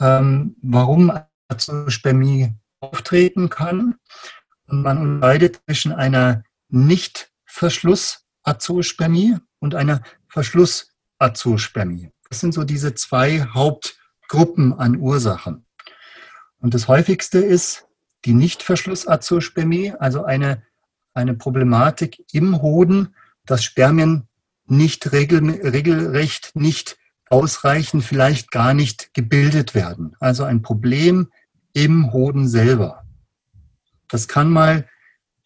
ähm, 0.00 0.56
warum 0.62 1.12
Azospermie 1.48 2.54
auftreten 2.80 3.50
kann. 3.50 3.96
Und 4.66 4.82
man 4.82 4.98
unterscheidet 4.98 5.60
zwischen 5.66 5.92
einer 5.92 6.42
Nicht-Verschluss-Azospermie 6.68 9.36
und 9.58 9.74
einer 9.74 10.02
Verschluss-Azospermie. 10.28 12.10
Das 12.28 12.40
sind 12.40 12.54
so 12.54 12.64
diese 12.64 12.94
zwei 12.94 13.46
Hauptgruppen 13.52 14.78
an 14.78 14.96
Ursachen. 14.96 15.66
Und 16.60 16.74
das 16.74 16.88
häufigste 16.88 17.38
ist 17.38 17.86
die 18.24 18.34
Nicht-Verschluss-Azospermie, 18.34 19.92
also 19.98 20.24
eine, 20.24 20.62
eine 21.14 21.34
Problematik 21.34 22.24
im 22.32 22.60
Hoden, 22.62 23.14
dass 23.46 23.64
Spermien 23.64 24.28
nicht 24.66 25.12
regel, 25.12 25.50
regelrecht 25.50 26.52
nicht 26.54 26.99
ausreichend 27.30 28.04
vielleicht 28.04 28.50
gar 28.50 28.74
nicht 28.74 29.14
gebildet 29.14 29.74
werden. 29.74 30.16
Also 30.20 30.44
ein 30.44 30.62
Problem 30.62 31.30
im 31.72 32.12
Hoden 32.12 32.48
selber. 32.48 33.04
Das 34.08 34.28
kann 34.28 34.50
mal 34.50 34.88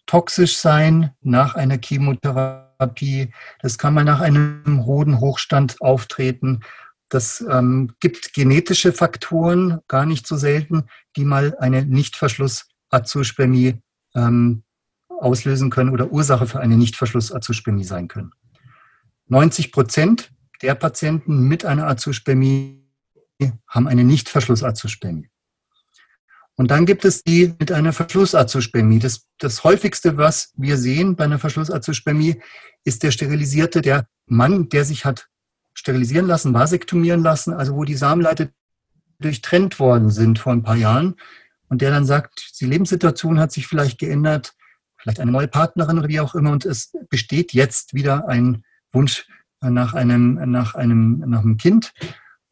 toxisch 0.06 0.56
sein 0.56 1.10
nach 1.20 1.54
einer 1.54 1.78
Chemotherapie. 1.78 3.32
Das 3.60 3.78
kann 3.78 3.94
mal 3.94 4.04
nach 4.04 4.20
einem 4.20 4.84
Hodenhochstand 4.86 5.80
auftreten. 5.80 6.60
Das 7.10 7.44
ähm, 7.48 7.92
gibt 8.00 8.32
genetische 8.32 8.92
Faktoren, 8.92 9.80
gar 9.86 10.06
nicht 10.06 10.26
so 10.26 10.36
selten, 10.36 10.84
die 11.16 11.24
mal 11.24 11.54
eine 11.58 11.84
Nichtverschluss-Azospermie 11.84 13.80
ähm, 14.14 14.64
auslösen 15.08 15.70
können 15.70 15.90
oder 15.90 16.10
Ursache 16.10 16.46
für 16.46 16.60
eine 16.60 16.76
Nichtverschluss-Azospermie 16.76 17.84
sein 17.84 18.08
können. 18.08 18.32
90 19.28 19.70
Prozent 19.70 20.33
der 20.64 20.74
Patienten 20.74 21.46
mit 21.46 21.66
einer 21.66 21.86
Azospermie 21.86 22.82
haben 23.68 23.86
eine 23.86 24.02
Nicht-Verschlussazospermie. 24.02 25.28
Und 26.56 26.70
dann 26.70 26.86
gibt 26.86 27.04
es 27.04 27.22
die 27.22 27.54
mit 27.58 27.70
einer 27.70 27.92
Verschlussazospermie. 27.92 28.98
Das, 28.98 29.26
das 29.38 29.62
häufigste, 29.62 30.16
was 30.16 30.54
wir 30.56 30.78
sehen 30.78 31.16
bei 31.16 31.24
einer 31.24 31.38
Verschlussazospermie, 31.38 32.40
ist 32.82 33.02
der 33.02 33.10
sterilisierte, 33.10 33.82
der 33.82 34.06
Mann, 34.26 34.70
der 34.70 34.86
sich 34.86 35.04
hat 35.04 35.28
sterilisieren 35.74 36.28
lassen, 36.28 36.54
vasektomieren 36.54 37.22
lassen, 37.22 37.52
also 37.52 37.74
wo 37.74 37.84
die 37.84 37.96
Samenleiter 37.96 38.48
durchtrennt 39.18 39.78
worden 39.78 40.10
sind 40.10 40.38
vor 40.38 40.52
ein 40.52 40.62
paar 40.62 40.76
Jahren 40.76 41.16
und 41.68 41.82
der 41.82 41.90
dann 41.90 42.06
sagt, 42.06 42.58
die 42.60 42.66
Lebenssituation 42.66 43.38
hat 43.38 43.52
sich 43.52 43.66
vielleicht 43.66 43.98
geändert, 43.98 44.54
vielleicht 44.96 45.20
eine 45.20 45.32
neue 45.32 45.48
Partnerin 45.48 45.98
oder 45.98 46.08
wie 46.08 46.20
auch 46.20 46.34
immer 46.34 46.52
und 46.52 46.64
es 46.64 46.92
besteht 47.10 47.52
jetzt 47.52 47.92
wieder 47.92 48.28
ein 48.28 48.64
Wunsch 48.92 49.26
nach 49.70 49.94
einem, 49.94 50.34
nach 50.50 50.74
einem, 50.74 51.22
nach 51.26 51.42
einem 51.42 51.56
Kind 51.56 51.92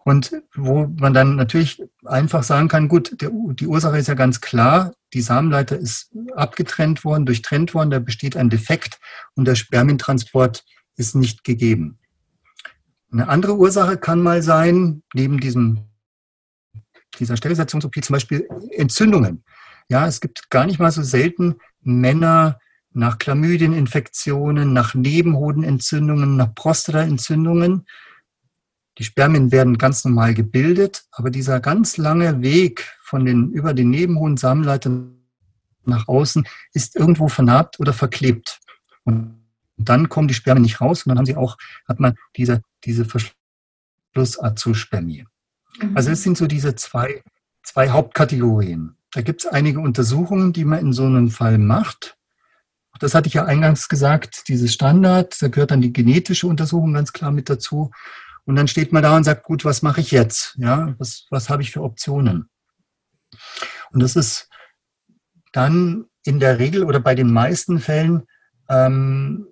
und 0.05 0.43
wo 0.55 0.89
man 0.99 1.15
dann 1.15 1.37
natürlich 1.37 1.83
einfach 2.05 2.43
sagen 2.43 2.69
kann, 2.69 2.89
gut, 2.89 3.21
der, 3.21 3.31
die 3.33 3.67
Ursache 3.67 3.99
ist 3.99 4.09
ja 4.09 4.15
ganz 4.15 4.41
klar, 4.41 4.95
die 5.13 5.21
Samenleiter 5.21 5.79
ist 5.79 6.11
abgetrennt 6.35 7.05
worden, 7.05 7.27
durchtrennt 7.27 7.75
worden, 7.75 7.91
da 7.91 7.99
besteht 8.01 8.37
ein 8.37 8.51
Defekt 8.51 8.99
und 9.35 9.47
der 9.47 9.55
Spermientransport 9.55 10.65
ist 10.97 11.15
nicht 11.15 11.45
gegeben. 11.45 11.99
Eine 13.13 13.29
andere 13.29 13.57
Ursache 13.57 13.97
kann 13.97 14.23
mal 14.23 14.43
sein, 14.43 15.03
neben 15.15 15.39
diesem, 15.39 15.85
dieser 17.19 17.37
Sterilisationsopie 17.37 18.01
zum 18.01 18.15
Beispiel 18.15 18.49
Entzündungen. 18.71 19.45
Ja, 19.89 20.07
es 20.07 20.21
gibt 20.21 20.51
gar 20.51 20.67
nicht 20.67 20.81
mal 20.81 20.91
so 20.91 21.03
selten 21.03 21.57
Männer 21.83 22.59
nach 22.95 23.19
Chlamydieninfektionen, 23.19 24.73
nach 24.73 24.95
Nebenhodenentzündungen, 24.95 26.37
nach 26.37 26.55
Prostataentzündungen, 26.55 27.87
die 28.99 29.05
Spermien 29.05 29.53
werden 29.53 29.79
ganz 29.79 30.05
normal 30.05 30.35
gebildet, 30.35 31.07
aber 31.13 31.31
dieser 31.31 31.61
ganz 31.61 31.97
lange 31.97 32.43
Weg 32.43 32.95
von 33.03 33.25
den, 33.25 33.51
über 33.51 33.73
den 33.73 33.89
Nebenhoden-Samenleiter 33.91 34.91
nach 35.85 36.09
außen 36.09 36.47
ist 36.73 36.95
irgendwo 36.97 37.29
vernarbt 37.29 37.81
oder 37.81 37.93
verklebt. 37.93 38.61
Und 39.05 39.43
dann 39.77 40.09
kommen 40.09 40.29
die 40.29 40.35
Spermien 40.35 40.63
nicht 40.63 40.81
raus 40.81 41.05
und 41.05 41.11
dann 41.11 41.19
haben 41.19 41.27
sie 41.27 41.37
auch, 41.37 41.57
hat 41.89 42.01
man 42.01 42.17
diese, 42.37 42.63
diese 42.85 43.07
Verschlussazospermie. 44.15 45.25
Mhm. 45.81 45.97
Also 45.97 46.11
es 46.11 46.23
sind 46.23 46.37
so 46.37 46.47
diese 46.47 46.75
zwei, 46.75 47.23
zwei 47.63 47.89
Hauptkategorien. 47.91 48.97
Da 49.13 49.23
gibt 49.23 49.45
es 49.45 49.51
einige 49.51 49.81
Untersuchungen, 49.81 50.53
die 50.53 50.65
man 50.65 50.81
in 50.81 50.93
so 50.93 51.07
einem 51.07 51.31
Fall 51.31 51.59
macht. 51.59 52.17
Das 52.99 53.15
hatte 53.15 53.29
ich 53.29 53.35
ja 53.35 53.45
eingangs 53.45 53.89
gesagt, 53.89 54.49
dieses 54.49 54.73
Standard, 54.73 55.41
da 55.41 55.49
gehört 55.49 55.71
dann 55.71 55.81
die 55.81 55.93
genetische 55.93 56.47
Untersuchung 56.47 56.93
ganz 56.93 57.13
klar 57.13 57.31
mit 57.31 57.49
dazu. 57.49 57.91
Und 58.45 58.57
dann 58.57 58.69
steht 58.69 58.93
man 58.93 59.03
da 59.03 59.17
und 59.17 59.25
sagt, 59.25 59.45
gut, 59.45 59.65
was 59.65 59.83
mache 59.83 60.01
ich 60.01 60.11
jetzt? 60.11 60.57
Ja, 60.59 60.95
was, 60.99 61.27
was 61.31 61.49
habe 61.49 61.63
ich 61.63 61.71
für 61.71 61.83
Optionen? 61.83 62.49
Und 63.93 64.03
das 64.03 64.17
ist 64.17 64.49
dann 65.53 66.07
in 66.25 66.41
der 66.41 66.59
Regel 66.59 66.85
oder 66.85 67.01
bei 67.01 67.15
den 67.15 67.33
meisten 67.33 67.79
Fällen 67.79 68.23
ähm, 68.69 69.47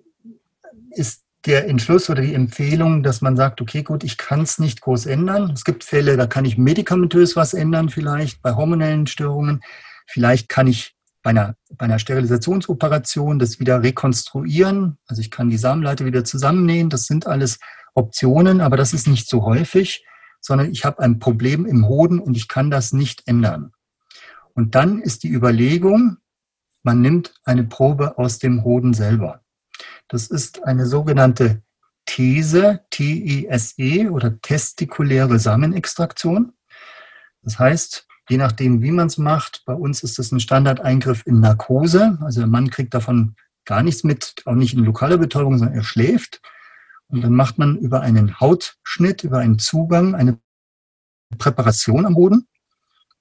ist 0.91 1.23
der 1.45 1.67
Entschluss 1.67 2.09
oder 2.09 2.21
die 2.21 2.33
Empfehlung, 2.33 3.01
dass 3.01 3.21
man 3.21 3.35
sagt, 3.35 3.61
okay, 3.61 3.81
gut, 3.81 4.03
ich 4.03 4.17
kann 4.17 4.41
es 4.41 4.59
nicht 4.59 4.81
groß 4.81 5.07
ändern. 5.07 5.51
Es 5.51 5.63
gibt 5.63 5.83
Fälle, 5.83 6.17
da 6.17 6.27
kann 6.27 6.45
ich 6.45 6.57
medikamentös 6.57 7.35
was 7.35 7.53
ändern, 7.53 7.89
vielleicht 7.89 8.41
bei 8.41 8.53
hormonellen 8.53 9.07
Störungen. 9.07 9.61
Vielleicht 10.05 10.49
kann 10.49 10.67
ich 10.67 10.95
bei 11.23 11.31
einer, 11.31 11.55
bei 11.77 11.85
einer 11.85 11.99
Sterilisationsoperation 11.99 13.39
das 13.39 13.59
wieder 13.59 13.83
rekonstruieren. 13.83 14.97
Also 15.07 15.21
ich 15.21 15.31
kann 15.31 15.49
die 15.49 15.57
Samenleiter 15.57 16.05
wieder 16.05 16.23
zusammennähen. 16.23 16.89
Das 16.89 17.05
sind 17.05 17.27
alles 17.27 17.59
Optionen, 17.93 18.61
aber 18.61 18.77
das 18.77 18.93
ist 18.93 19.07
nicht 19.07 19.29
so 19.29 19.43
häufig, 19.45 20.05
sondern 20.39 20.71
ich 20.71 20.85
habe 20.85 20.99
ein 20.99 21.19
Problem 21.19 21.65
im 21.65 21.87
Hoden 21.87 22.19
und 22.19 22.35
ich 22.35 22.47
kann 22.47 22.71
das 22.71 22.93
nicht 22.93 23.27
ändern. 23.27 23.73
Und 24.53 24.75
dann 24.75 25.01
ist 25.01 25.23
die 25.23 25.31
Überlegung, 25.31 26.17
man 26.83 27.01
nimmt 27.01 27.35
eine 27.43 27.63
Probe 27.63 28.17
aus 28.17 28.39
dem 28.39 28.63
Hoden 28.63 28.93
selber. 28.93 29.43
Das 30.07 30.27
ist 30.27 30.63
eine 30.63 30.85
sogenannte 30.85 31.61
These, 32.05 32.81
T-E-S-E 32.89 34.09
oder 34.09 34.41
testikuläre 34.41 35.39
Samenextraktion. 35.39 36.53
Das 37.43 37.59
heißt, 37.59 38.07
je 38.31 38.37
nachdem, 38.37 38.81
wie 38.81 38.91
man 38.91 39.07
es 39.07 39.17
macht, 39.17 39.61
bei 39.65 39.73
uns 39.73 40.03
ist 40.03 40.17
das 40.17 40.31
ein 40.31 40.39
Standardeingriff 40.39 41.23
in 41.25 41.41
Narkose. 41.41 42.17
Also 42.21 42.39
der 42.39 42.47
Mann 42.47 42.69
kriegt 42.69 42.93
davon 42.93 43.35
gar 43.65 43.83
nichts 43.83 44.05
mit, 44.05 44.35
auch 44.45 44.55
nicht 44.55 44.73
in 44.73 44.85
lokaler 44.85 45.17
Betäubung, 45.17 45.57
sondern 45.57 45.75
er 45.75 45.83
schläft. 45.83 46.41
Und 47.09 47.21
dann 47.25 47.35
macht 47.35 47.57
man 47.57 47.75
über 47.75 47.99
einen 47.99 48.39
Hautschnitt, 48.39 49.25
über 49.25 49.39
einen 49.39 49.59
Zugang 49.59 50.15
eine 50.15 50.39
Präparation 51.37 52.05
am 52.05 52.15
Hoden. 52.15 52.47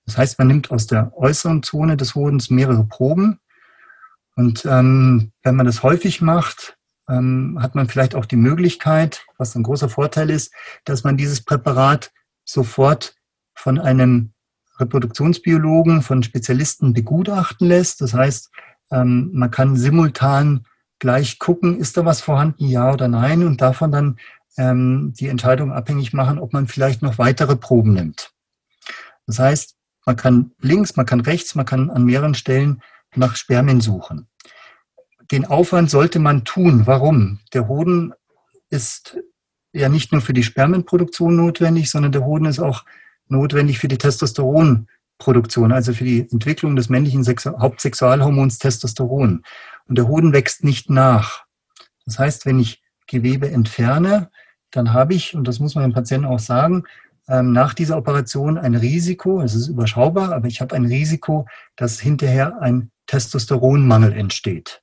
Das 0.06 0.16
heißt, 0.16 0.38
man 0.38 0.46
nimmt 0.46 0.70
aus 0.70 0.86
der 0.86 1.12
äußeren 1.16 1.64
Zone 1.64 1.96
des 1.96 2.14
Hodens 2.14 2.48
mehrere 2.48 2.84
Proben. 2.84 3.40
Und 4.36 4.64
ähm, 4.64 5.32
wenn 5.42 5.56
man 5.56 5.66
das 5.66 5.82
häufig 5.82 6.22
macht, 6.22 6.78
ähm, 7.08 7.58
hat 7.60 7.74
man 7.74 7.88
vielleicht 7.88 8.14
auch 8.14 8.26
die 8.26 8.36
Möglichkeit, 8.36 9.26
was 9.38 9.56
ein 9.56 9.64
großer 9.64 9.88
Vorteil 9.88 10.30
ist, 10.30 10.54
dass 10.84 11.02
man 11.02 11.16
dieses 11.16 11.44
Präparat 11.44 12.12
sofort 12.44 13.16
von 13.56 13.80
einem 13.80 14.32
Reproduktionsbiologen, 14.80 16.02
von 16.02 16.22
Spezialisten 16.22 16.92
begutachten 16.92 17.68
lässt. 17.68 18.00
Das 18.00 18.14
heißt, 18.14 18.50
ähm, 18.90 19.30
man 19.32 19.50
kann 19.50 19.76
simultan 19.76 20.66
gleich 20.98 21.38
gucken, 21.38 21.78
ist 21.78 21.96
da 21.96 22.04
was 22.04 22.20
vorhanden, 22.20 22.66
ja 22.66 22.92
oder 22.92 23.08
nein, 23.08 23.44
und 23.44 23.60
davon 23.60 23.92
dann 23.92 24.18
ähm, 24.56 25.14
die 25.18 25.28
Entscheidung 25.28 25.72
abhängig 25.72 26.12
machen, 26.12 26.38
ob 26.38 26.52
man 26.52 26.66
vielleicht 26.66 27.02
noch 27.02 27.18
weitere 27.18 27.56
Proben 27.56 27.94
nimmt. 27.94 28.32
Das 29.26 29.38
heißt, 29.38 29.76
man 30.06 30.16
kann 30.16 30.52
links, 30.60 30.96
man 30.96 31.06
kann 31.06 31.20
rechts, 31.20 31.54
man 31.54 31.66
kann 31.66 31.90
an 31.90 32.04
mehreren 32.04 32.34
Stellen 32.34 32.82
nach 33.14 33.36
Spermien 33.36 33.80
suchen. 33.80 34.28
Den 35.30 35.44
Aufwand 35.44 35.90
sollte 35.90 36.18
man 36.18 36.44
tun. 36.44 36.86
Warum? 36.86 37.38
Der 37.54 37.68
Hoden 37.68 38.12
ist 38.70 39.18
ja 39.72 39.88
nicht 39.88 40.12
nur 40.12 40.20
für 40.20 40.32
die 40.32 40.42
Spermienproduktion 40.42 41.36
notwendig, 41.36 41.90
sondern 41.90 42.12
der 42.12 42.24
Hoden 42.24 42.46
ist 42.46 42.58
auch 42.58 42.84
notwendig 43.30 43.78
für 43.78 43.88
die 43.88 43.98
Testosteronproduktion, 43.98 45.72
also 45.72 45.92
für 45.92 46.04
die 46.04 46.30
Entwicklung 46.30 46.76
des 46.76 46.88
männlichen 46.88 47.24
Sexu 47.24 47.50
Hauptsexualhormons 47.58 48.58
Testosteron. 48.58 49.42
Und 49.88 49.98
der 49.98 50.08
Hoden 50.08 50.32
wächst 50.32 50.64
nicht 50.64 50.90
nach. 50.90 51.44
Das 52.06 52.18
heißt, 52.18 52.46
wenn 52.46 52.58
ich 52.58 52.82
Gewebe 53.06 53.50
entferne, 53.50 54.30
dann 54.70 54.92
habe 54.92 55.14
ich, 55.14 55.34
und 55.34 55.48
das 55.48 55.58
muss 55.58 55.74
man 55.74 55.82
dem 55.82 55.92
Patienten 55.92 56.26
auch 56.26 56.38
sagen, 56.38 56.84
ähm, 57.28 57.52
nach 57.52 57.74
dieser 57.74 57.96
Operation 57.96 58.58
ein 58.58 58.74
Risiko, 58.74 59.40
es 59.40 59.54
ist 59.54 59.68
überschaubar, 59.68 60.32
aber 60.32 60.48
ich 60.48 60.60
habe 60.60 60.74
ein 60.74 60.84
Risiko, 60.84 61.46
dass 61.76 62.00
hinterher 62.00 62.60
ein 62.60 62.90
Testosteronmangel 63.06 64.12
entsteht. 64.12 64.82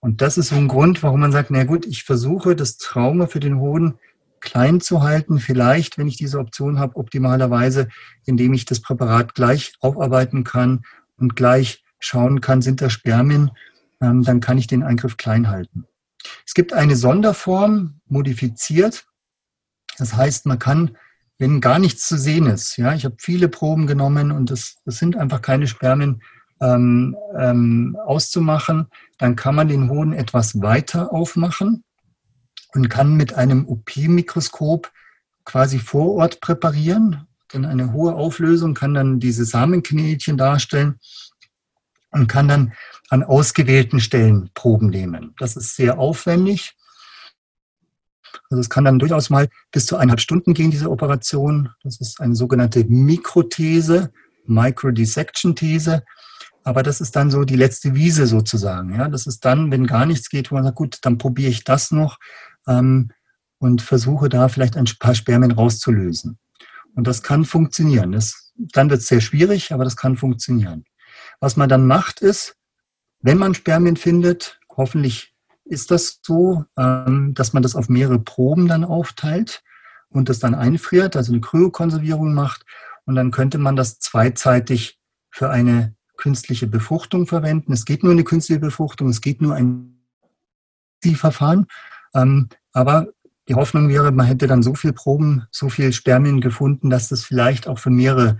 Und 0.00 0.20
das 0.20 0.38
ist 0.38 0.48
so 0.48 0.56
ein 0.56 0.66
Grund, 0.66 1.02
warum 1.02 1.20
man 1.20 1.30
sagt, 1.30 1.50
na 1.50 1.62
gut, 1.62 1.86
ich 1.86 2.02
versuche 2.02 2.56
das 2.56 2.76
Trauma 2.76 3.28
für 3.28 3.38
den 3.38 3.60
Hoden 3.60 3.94
klein 4.42 4.80
zu 4.80 5.02
halten, 5.02 5.38
vielleicht, 5.38 5.96
wenn 5.96 6.08
ich 6.08 6.18
diese 6.18 6.38
Option 6.38 6.78
habe, 6.78 6.96
optimalerweise, 6.96 7.88
indem 8.26 8.52
ich 8.52 8.66
das 8.66 8.80
Präparat 8.80 9.34
gleich 9.34 9.72
aufarbeiten 9.80 10.44
kann 10.44 10.82
und 11.16 11.36
gleich 11.36 11.82
schauen 11.98 12.40
kann, 12.40 12.60
sind 12.60 12.82
da 12.82 12.90
Spermien 12.90 13.50
ähm, 14.02 14.22
dann 14.22 14.40
kann 14.40 14.58
ich 14.58 14.66
den 14.66 14.82
Eingriff 14.82 15.16
klein 15.16 15.48
halten. 15.48 15.86
Es 16.46 16.54
gibt 16.54 16.72
eine 16.72 16.96
Sonderform, 16.96 18.00
modifiziert. 18.06 19.06
Das 19.98 20.14
heißt, 20.14 20.46
man 20.46 20.58
kann, 20.58 20.96
wenn 21.38 21.60
gar 21.60 21.78
nichts 21.78 22.06
zu 22.06 22.18
sehen 22.18 22.46
ist, 22.46 22.76
ja, 22.76 22.94
ich 22.94 23.04
habe 23.04 23.16
viele 23.18 23.48
Proben 23.48 23.86
genommen 23.86 24.32
und 24.32 24.50
es, 24.50 24.76
das 24.84 24.98
sind 24.98 25.16
einfach 25.16 25.40
keine 25.40 25.66
Spermien 25.66 26.22
ähm, 26.60 27.16
ähm, 27.38 27.96
auszumachen, 28.04 28.88
dann 29.18 29.36
kann 29.36 29.54
man 29.54 29.68
den 29.68 29.88
Hoden 29.88 30.12
etwas 30.12 30.60
weiter 30.60 31.12
aufmachen 31.12 31.84
und 32.74 32.88
kann 32.88 33.14
mit 33.14 33.34
einem 33.34 33.66
OP-Mikroskop 33.66 34.90
quasi 35.44 35.78
vor 35.78 36.14
Ort 36.14 36.40
präparieren. 36.40 37.26
Dann 37.48 37.64
eine 37.64 37.92
hohe 37.92 38.14
Auflösung 38.14 38.74
kann 38.74 38.94
dann 38.94 39.20
diese 39.20 39.44
Samenknädchen 39.44 40.36
darstellen 40.36 40.98
und 42.10 42.28
kann 42.28 42.48
dann 42.48 42.72
an 43.08 43.22
ausgewählten 43.22 44.00
Stellen 44.00 44.50
Proben 44.54 44.88
nehmen. 44.88 45.34
Das 45.38 45.56
ist 45.56 45.76
sehr 45.76 45.98
aufwendig. 45.98 46.74
Also 48.50 48.60
es 48.60 48.70
kann 48.70 48.84
dann 48.84 48.98
durchaus 48.98 49.30
mal 49.30 49.48
bis 49.70 49.86
zu 49.86 49.96
eineinhalb 49.96 50.20
Stunden 50.20 50.54
gehen, 50.54 50.70
diese 50.70 50.90
Operation. 50.90 51.70
Das 51.82 52.00
ist 52.00 52.20
eine 52.20 52.34
sogenannte 52.34 52.84
Mikrothese, 52.84 54.12
Microdissection-These. 54.46 56.02
Aber 56.64 56.82
das 56.82 57.00
ist 57.00 57.16
dann 57.16 57.30
so 57.30 57.44
die 57.44 57.56
letzte 57.56 57.94
Wiese 57.94 58.26
sozusagen. 58.26 58.94
Ja, 58.94 59.08
das 59.08 59.26
ist 59.26 59.44
dann, 59.44 59.70
wenn 59.70 59.86
gar 59.86 60.06
nichts 60.06 60.28
geht, 60.28 60.50
wo 60.50 60.54
man 60.54 60.64
sagt, 60.64 60.76
gut, 60.76 60.98
dann 61.02 61.18
probiere 61.18 61.50
ich 61.50 61.64
das 61.64 61.90
noch 61.90 62.18
ähm, 62.66 63.10
und 63.58 63.82
versuche 63.82 64.28
da 64.28 64.48
vielleicht 64.48 64.76
ein 64.76 64.86
paar 64.98 65.14
Spermien 65.14 65.52
rauszulösen. 65.52 66.38
Und 66.94 67.06
das 67.06 67.22
kann 67.22 67.44
funktionieren. 67.44 68.12
Das, 68.12 68.52
dann 68.56 68.90
wird 68.90 69.00
es 69.00 69.06
sehr 69.06 69.20
schwierig, 69.20 69.72
aber 69.72 69.84
das 69.84 69.96
kann 69.96 70.16
funktionieren. 70.16 70.84
Was 71.40 71.56
man 71.56 71.68
dann 71.68 71.86
macht, 71.86 72.20
ist, 72.20 72.56
wenn 73.20 73.38
man 73.38 73.54
Spermien 73.54 73.96
findet, 73.96 74.60
hoffentlich 74.76 75.34
ist 75.64 75.90
das 75.90 76.20
so, 76.22 76.64
ähm, 76.76 77.34
dass 77.34 77.52
man 77.52 77.62
das 77.62 77.76
auf 77.76 77.88
mehrere 77.88 78.18
Proben 78.18 78.68
dann 78.68 78.84
aufteilt. 78.84 79.62
und 80.14 80.28
das 80.28 80.38
dann 80.38 80.54
einfriert, 80.54 81.16
also 81.16 81.32
eine 81.32 81.40
Kryokonservierung 81.40 82.34
macht. 82.34 82.66
Und 83.06 83.14
dann 83.14 83.30
könnte 83.30 83.56
man 83.56 83.76
das 83.76 83.98
zweizeitig 83.98 85.00
für 85.30 85.48
eine 85.48 85.94
künstliche 86.18 86.66
Befruchtung 86.66 87.26
verwenden. 87.26 87.72
Es 87.72 87.86
geht 87.86 88.02
nur 88.02 88.12
eine 88.12 88.24
künstliche 88.24 88.60
Befruchtung, 88.60 89.08
es 89.08 89.22
geht 89.22 89.40
nur 89.40 89.54
ein 89.54 90.04
Verfahren. 91.14 91.66
Ähm, 92.14 92.48
aber 92.72 93.08
die 93.48 93.54
Hoffnung 93.54 93.88
wäre, 93.88 94.12
man 94.12 94.26
hätte 94.26 94.46
dann 94.46 94.62
so 94.62 94.74
viel 94.74 94.92
Proben, 94.92 95.46
so 95.50 95.68
viel 95.68 95.92
Spermien 95.92 96.40
gefunden, 96.40 96.90
dass 96.90 97.08
das 97.08 97.24
vielleicht 97.24 97.66
auch 97.66 97.78
für 97.78 97.90
mehrere 97.90 98.38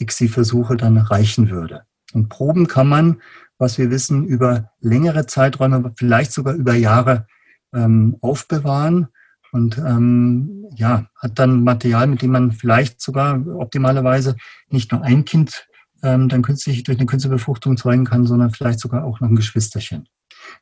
ICSI-Versuche 0.00 0.76
dann 0.76 0.96
reichen 0.96 1.50
würde. 1.50 1.82
Und 2.14 2.28
Proben 2.28 2.66
kann 2.66 2.88
man, 2.88 3.20
was 3.58 3.78
wir 3.78 3.90
wissen, 3.90 4.24
über 4.24 4.70
längere 4.80 5.26
Zeiträume, 5.26 5.92
vielleicht 5.96 6.32
sogar 6.32 6.54
über 6.54 6.74
Jahre 6.74 7.26
ähm, 7.74 8.16
aufbewahren 8.20 9.08
und 9.52 9.78
ähm, 9.78 10.66
ja, 10.74 11.06
hat 11.16 11.38
dann 11.38 11.64
Material, 11.64 12.06
mit 12.06 12.22
dem 12.22 12.30
man 12.30 12.52
vielleicht 12.52 13.00
sogar 13.00 13.44
optimalerweise 13.46 14.36
nicht 14.70 14.92
nur 14.92 15.02
ein 15.02 15.24
Kind 15.24 15.66
ähm, 16.02 16.28
dann 16.28 16.42
künstlich 16.42 16.82
durch 16.84 16.98
eine 16.98 17.06
künstliche 17.06 17.34
Befruchtung 17.34 17.76
zeugen 17.76 18.04
kann, 18.04 18.26
sondern 18.26 18.50
vielleicht 18.50 18.80
sogar 18.80 19.04
auch 19.04 19.20
noch 19.20 19.28
ein 19.28 19.36
Geschwisterchen. 19.36 20.08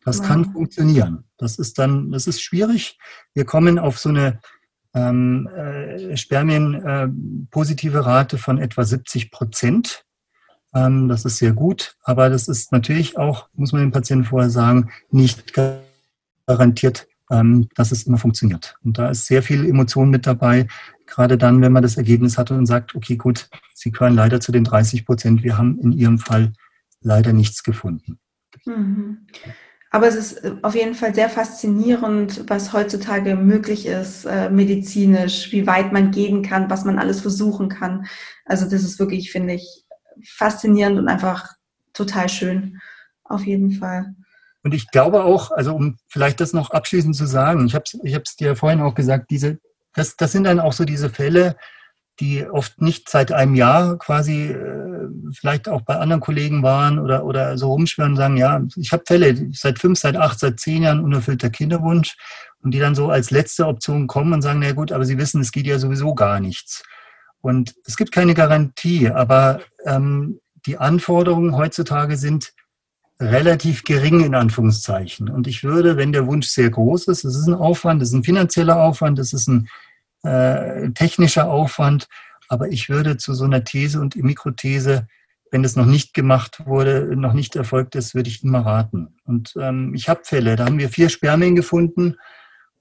Das 0.05 0.18
wow. 0.20 0.26
kann 0.26 0.52
funktionieren. 0.52 1.24
Das 1.36 1.59
ist 1.59 1.78
dann, 1.78 2.10
das 2.10 2.26
ist 2.26 2.40
schwierig. 2.40 2.98
Wir 3.34 3.44
kommen 3.44 3.78
auf 3.78 3.98
so 3.98 4.09
eine 4.09 4.40
ähm, 4.94 5.48
äh, 5.48 6.16
Spermien-positive 6.16 7.98
äh, 7.98 8.01
Rate 8.01 8.38
von 8.38 8.59
etwa 8.59 8.84
70 8.84 9.30
Prozent. 9.30 10.05
Ähm, 10.74 11.09
das 11.09 11.24
ist 11.24 11.38
sehr 11.38 11.52
gut, 11.52 11.97
aber 12.02 12.30
das 12.30 12.48
ist 12.48 12.72
natürlich 12.72 13.18
auch, 13.18 13.48
muss 13.55 13.72
man 13.72 13.82
dem 13.82 13.93
Patienten 13.93 14.24
vorher 14.24 14.51
sagen, 14.51 14.90
nicht 15.10 15.52
garantiert, 16.47 17.06
ähm, 17.30 17.68
dass 17.74 17.93
es 17.93 18.05
immer 18.05 18.18
funktioniert. 18.18 18.76
Und 18.84 18.98
da 18.98 19.10
ist 19.10 19.26
sehr 19.26 19.43
viel 19.43 19.66
Emotion 19.66 20.10
mit 20.10 20.26
dabei, 20.26 20.66
gerade 21.06 21.38
dann, 21.38 21.60
wenn 21.60 21.72
man 21.72 21.82
das 21.82 21.97
Ergebnis 21.97 22.38
hat 22.38 22.51
und 22.51 22.66
sagt, 22.66 22.94
okay, 22.94 23.16
gut, 23.16 23.48
Sie 23.74 23.93
gehören 23.93 24.14
leider 24.14 24.40
zu 24.40 24.52
den 24.52 24.64
30 24.64 25.05
Prozent, 25.05 25.43
wir 25.43 25.59
haben 25.59 25.78
in 25.78 25.93
Ihrem 25.93 26.18
Fall 26.18 26.52
leider 27.01 27.32
nichts 27.32 27.62
gefunden. 27.62 28.18
Mhm. 28.66 29.26
Aber 29.90 30.09
es 30.09 30.14
ist 30.14 30.44
äh, 30.44 30.56
auf 30.62 30.74
jeden 30.74 30.94
Fall 30.94 31.14
sehr 31.14 31.30
faszinierend, 31.30 32.48
was 32.48 32.72
heutzutage 32.72 33.36
möglich 33.36 33.86
ist, 33.86 34.24
äh, 34.24 34.51
medizinisch, 34.51 35.52
wie 35.52 35.66
weit 35.66 35.93
man 35.93 36.10
gehen 36.10 36.43
kann, 36.43 36.68
was 36.68 36.84
man 36.84 36.98
alles 36.98 37.20
versuchen 37.20 37.68
kann. 37.68 38.06
Also 38.44 38.64
das 38.64 38.82
ist 38.82 38.98
wirklich, 38.98 39.30
finde 39.30 39.55
ich, 39.55 39.84
faszinierend 40.24 40.98
und 40.98 41.09
einfach 41.09 41.55
total 41.93 42.28
schön. 42.28 42.80
Auf 43.24 43.47
jeden 43.47 43.72
Fall. 43.72 44.14
Und 44.62 44.74
ich 44.74 44.90
glaube 44.90 45.24
auch, 45.24 45.51
also 45.51 45.74
um 45.74 45.97
vielleicht 46.09 46.40
das 46.40 46.52
noch 46.52 46.70
abschließend 46.70 47.14
zu 47.14 47.26
sagen, 47.26 47.66
ich 47.66 47.74
habe 47.74 47.84
es 47.86 47.98
ich 48.02 48.36
dir 48.36 48.56
vorhin 48.56 48.80
auch 48.80 48.94
gesagt, 48.94 49.30
diese, 49.30 49.59
das, 49.94 50.16
das 50.16 50.32
sind 50.32 50.44
dann 50.44 50.60
auch 50.60 50.72
so 50.72 50.84
diese 50.84 51.09
Fälle, 51.09 51.56
die 52.20 52.47
oft 52.48 52.80
nicht 52.80 53.09
seit 53.09 53.32
einem 53.32 53.55
Jahr 53.55 53.98
quasi 53.98 54.47
äh, 54.47 55.09
vielleicht 55.32 55.68
auch 55.68 55.82
bei 55.82 55.97
anderen 55.97 56.20
Kollegen 56.20 56.62
waren 56.62 56.98
oder, 56.98 57.24
oder 57.24 57.59
so 57.59 57.72
rumschwören 57.72 58.12
und 58.12 58.16
sagen, 58.16 58.36
ja, 58.36 58.62
ich 58.76 58.93
habe 58.93 59.05
Fälle 59.06 59.48
seit 59.52 59.78
fünf, 59.78 59.98
seit 59.98 60.16
acht, 60.16 60.38
seit 60.38 60.59
zehn 60.60 60.82
Jahren 60.82 61.05
unerfüllter 61.05 61.51
Kinderwunsch 61.51 62.16
und 62.62 62.72
die 62.72 62.78
dann 62.78 62.94
so 62.94 63.10
als 63.10 63.30
letzte 63.30 63.66
Option 63.66 64.06
kommen 64.06 64.32
und 64.32 64.43
sagen, 64.43 64.60
na 64.60 64.72
gut, 64.72 64.93
aber 64.93 65.05
sie 65.05 65.18
wissen, 65.18 65.40
es 65.40 65.52
geht 65.52 65.66
ja 65.66 65.78
sowieso 65.78 66.14
gar 66.14 66.40
nichts. 66.40 66.82
Und 67.40 67.74
es 67.84 67.97
gibt 67.97 68.12
keine 68.12 68.34
Garantie, 68.34 69.09
aber 69.09 69.60
ähm, 69.84 70.40
die 70.66 70.78
Anforderungen 70.78 71.56
heutzutage 71.56 72.16
sind 72.16 72.52
relativ 73.20 73.84
gering 73.84 74.20
in 74.24 74.34
Anführungszeichen. 74.34 75.30
Und 75.30 75.47
ich 75.47 75.64
würde, 75.64 75.97
wenn 75.97 76.12
der 76.12 76.26
Wunsch 76.26 76.48
sehr 76.48 76.68
groß 76.70 77.09
ist, 77.09 77.24
es 77.24 77.36
ist 77.36 77.47
ein 77.47 77.55
Aufwand, 77.55 78.02
es 78.02 78.09
ist 78.09 78.14
ein 78.14 78.24
finanzieller 78.24 78.80
Aufwand, 78.82 79.18
es 79.18 79.32
ist 79.32 79.48
ein 79.48 79.68
äh, 80.22 80.90
technischer 80.90 81.51
Aufwand. 81.51 82.09
Aber 82.48 82.68
ich 82.68 82.88
würde 82.88 83.16
zu 83.16 83.34
so 83.34 83.44
einer 83.44 83.64
These 83.64 84.01
und 84.01 84.16
Mikrothese, 84.16 85.06
wenn 85.51 85.64
es 85.64 85.76
noch 85.76 85.86
nicht 85.86 86.14
gemacht 86.14 86.66
wurde, 86.66 87.16
noch 87.16 87.32
nicht 87.32 87.56
erfolgt 87.56 87.94
ist, 87.94 88.14
würde 88.14 88.28
ich 88.28 88.43
immer 88.43 88.64
raten. 88.64 89.16
Und 89.24 89.55
ähm, 89.60 89.94
ich 89.94 90.09
habe 90.09 90.20
Fälle, 90.24 90.56
da 90.56 90.66
haben 90.66 90.78
wir 90.78 90.88
vier 90.88 91.09
Spermien 91.09 91.56
gefunden 91.56 92.16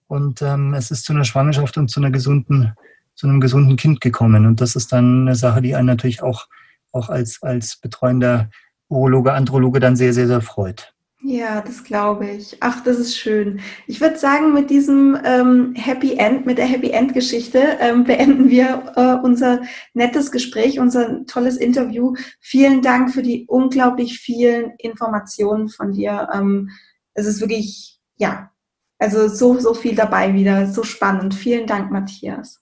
und 0.07 0.41
ähm, 0.41 0.73
es 0.73 0.91
ist 0.91 1.05
zu 1.05 1.13
einer 1.13 1.25
Schwangerschaft 1.25 1.77
und 1.77 1.89
zu 1.89 1.99
einer 1.99 2.11
gesunden, 2.11 2.73
zu 3.15 3.27
einem 3.27 3.39
gesunden 3.39 3.75
Kind 3.77 4.01
gekommen. 4.01 4.45
Und 4.45 4.61
das 4.61 4.75
ist 4.75 4.91
dann 4.91 5.21
eine 5.21 5.35
Sache, 5.35 5.61
die 5.61 5.75
einen 5.75 5.87
natürlich 5.87 6.21
auch, 6.21 6.47
auch 6.91 7.09
als, 7.09 7.41
als 7.41 7.77
betreuender 7.77 8.49
Urologe, 8.87 9.33
Androloge 9.33 9.79
dann 9.79 9.95
sehr, 9.95 10.13
sehr, 10.13 10.27
sehr 10.27 10.41
freut. 10.41 10.94
Ja, 11.27 11.61
das 11.61 11.83
glaube 11.83 12.29
ich. 12.29 12.57
Ach, 12.59 12.83
das 12.83 12.99
ist 12.99 13.17
schön. 13.17 13.59
Ich 13.87 13.99
würde 13.99 14.15
sagen, 14.15 14.53
mit 14.53 14.69
diesem 14.69 15.17
ähm, 15.25 15.73
Happy 15.73 16.17
End, 16.17 16.45
mit 16.45 16.59
der 16.59 16.67
Happy 16.67 16.91
End 16.91 17.15
Geschichte 17.15 17.77
ähm, 17.79 18.03
beenden 18.03 18.47
wir 18.47 18.93
äh, 18.95 19.25
unser 19.25 19.63
nettes 19.95 20.31
Gespräch, 20.31 20.79
unser 20.79 21.25
tolles 21.25 21.57
Interview. 21.57 22.13
Vielen 22.39 22.83
Dank 22.83 23.11
für 23.11 23.23
die 23.23 23.45
unglaublich 23.47 24.19
vielen 24.19 24.73
Informationen 24.77 25.67
von 25.69 25.93
dir. 25.93 26.29
Ähm, 26.31 26.69
es 27.15 27.25
ist 27.25 27.41
wirklich, 27.41 27.99
ja, 28.17 28.51
also 28.99 29.27
so, 29.27 29.59
so 29.59 29.73
viel 29.73 29.95
dabei 29.95 30.35
wieder, 30.35 30.67
so 30.67 30.83
spannend. 30.83 31.33
Vielen 31.33 31.65
Dank, 31.65 31.91
Matthias. 31.91 32.61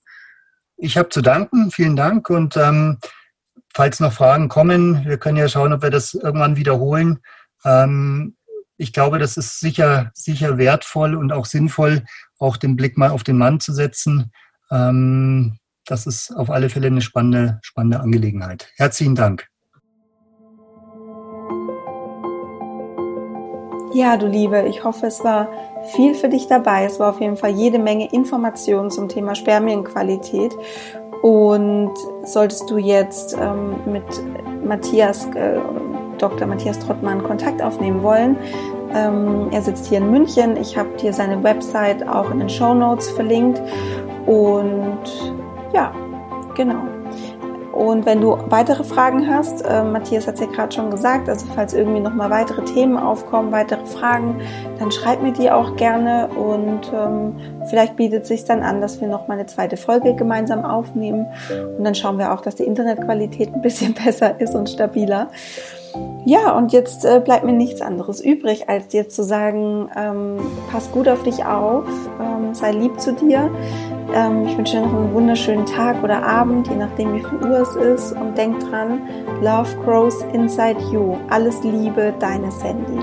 Ich 0.78 0.96
habe 0.96 1.10
zu 1.10 1.20
danken. 1.20 1.70
Vielen 1.70 1.96
Dank. 1.96 2.30
Und 2.30 2.56
ähm, 2.56 2.96
falls 3.74 4.00
noch 4.00 4.14
Fragen 4.14 4.48
kommen, 4.48 5.04
wir 5.04 5.18
können 5.18 5.36
ja 5.36 5.48
schauen, 5.48 5.74
ob 5.74 5.82
wir 5.82 5.90
das 5.90 6.14
irgendwann 6.14 6.56
wiederholen. 6.56 7.18
Ähm, 7.66 8.36
ich 8.76 8.92
glaube, 8.92 9.18
das 9.18 9.36
ist 9.36 9.60
sicher, 9.60 10.10
sicher 10.14 10.58
wertvoll 10.58 11.14
und 11.14 11.32
auch 11.32 11.46
sinnvoll, 11.46 12.04
auch 12.38 12.56
den 12.56 12.76
Blick 12.76 12.98
mal 12.98 13.10
auf 13.10 13.24
den 13.24 13.38
Mann 13.38 13.60
zu 13.60 13.72
setzen. 13.72 14.32
Ähm, 14.70 15.58
das 15.86 16.06
ist 16.06 16.32
auf 16.34 16.50
alle 16.50 16.70
Fälle 16.70 16.86
eine 16.86 17.02
spannende, 17.02 17.60
spannende 17.62 18.00
Angelegenheit. 18.00 18.68
Herzlichen 18.76 19.14
Dank. 19.14 19.46
Ja, 23.92 24.16
du 24.16 24.26
Liebe, 24.26 24.62
ich 24.62 24.82
hoffe, 24.82 25.06
es 25.06 25.22
war 25.22 25.48
viel 25.94 26.16
für 26.16 26.28
dich 26.28 26.48
dabei. 26.48 26.84
Es 26.84 26.98
war 26.98 27.10
auf 27.10 27.20
jeden 27.20 27.36
Fall 27.36 27.50
jede 27.50 27.78
Menge 27.78 28.12
Informationen 28.12 28.90
zum 28.90 29.08
Thema 29.08 29.36
Spermienqualität. 29.36 30.52
Und 31.22 31.94
solltest 32.24 32.68
du 32.68 32.76
jetzt 32.76 33.36
ähm, 33.40 33.76
mit 33.86 34.04
Matthias 34.64 35.26
äh, 35.36 35.60
Dr. 36.24 36.46
Matthias 36.46 36.78
Trottmann 36.78 37.22
Kontakt 37.22 37.60
aufnehmen 37.60 38.02
wollen. 38.02 38.36
Ähm, 38.94 39.48
er 39.50 39.60
sitzt 39.60 39.86
hier 39.86 39.98
in 39.98 40.10
München. 40.10 40.56
Ich 40.56 40.76
habe 40.76 40.88
dir 40.96 41.12
seine 41.12 41.42
Website 41.42 42.08
auch 42.08 42.30
in 42.30 42.38
den 42.38 42.48
Show 42.48 42.72
Notes 42.72 43.10
verlinkt. 43.10 43.60
Und 44.24 45.34
ja, 45.74 45.92
genau. 46.56 46.82
Und 47.74 48.06
wenn 48.06 48.20
du 48.20 48.38
weitere 48.48 48.84
Fragen 48.84 49.28
hast, 49.28 49.62
äh, 49.62 49.82
Matthias 49.82 50.28
hat 50.28 50.36
es 50.36 50.40
ja 50.40 50.46
gerade 50.46 50.72
schon 50.72 50.90
gesagt, 50.90 51.28
also 51.28 51.44
falls 51.54 51.74
irgendwie 51.74 51.98
nochmal 51.98 52.30
weitere 52.30 52.64
Themen 52.64 52.96
aufkommen, 52.96 53.50
weitere 53.50 53.84
Fragen, 53.84 54.40
dann 54.78 54.92
schreib 54.92 55.22
mir 55.22 55.32
die 55.32 55.50
auch 55.50 55.74
gerne 55.74 56.28
und 56.28 56.92
ähm, 56.94 57.36
vielleicht 57.68 57.96
bietet 57.96 58.22
es 58.22 58.28
sich 58.28 58.44
dann 58.44 58.62
an, 58.62 58.80
dass 58.80 59.00
wir 59.00 59.08
nochmal 59.08 59.38
eine 59.38 59.46
zweite 59.46 59.76
Folge 59.76 60.14
gemeinsam 60.14 60.64
aufnehmen 60.64 61.26
und 61.76 61.82
dann 61.82 61.96
schauen 61.96 62.16
wir 62.16 62.32
auch, 62.32 62.42
dass 62.42 62.54
die 62.54 62.62
Internetqualität 62.62 63.52
ein 63.52 63.60
bisschen 63.60 63.92
besser 64.04 64.40
ist 64.40 64.54
und 64.54 64.70
stabiler. 64.70 65.28
Ja, 66.24 66.56
und 66.56 66.72
jetzt 66.72 67.04
äh, 67.04 67.20
bleibt 67.22 67.44
mir 67.44 67.52
nichts 67.52 67.80
anderes 67.80 68.20
übrig, 68.20 68.68
als 68.68 68.88
dir 68.88 69.08
zu 69.08 69.22
sagen, 69.22 69.90
ähm, 69.94 70.38
pass 70.72 70.90
gut 70.90 71.06
auf 71.08 71.22
dich 71.22 71.44
auf, 71.44 71.84
ähm, 72.20 72.54
sei 72.54 72.72
lieb 72.72 72.98
zu 72.98 73.12
dir. 73.12 73.50
Ähm, 74.14 74.46
ich 74.46 74.56
wünsche 74.56 74.76
dir 74.76 74.86
noch 74.86 74.94
einen 74.94 75.12
wunderschönen 75.12 75.66
Tag 75.66 76.02
oder 76.02 76.22
Abend, 76.22 76.68
je 76.68 76.76
nachdem 76.76 77.14
wie 77.14 77.20
viel 77.20 77.48
Uhr 77.48 77.60
es 77.60 77.76
ist. 77.76 78.12
Und 78.12 78.38
denk 78.38 78.58
dran, 78.70 79.02
Love 79.42 79.76
grows 79.84 80.24
inside 80.32 80.80
you. 80.90 81.16
Alles 81.28 81.62
Liebe, 81.62 82.14
deine 82.18 82.50
Sandy. 82.50 82.98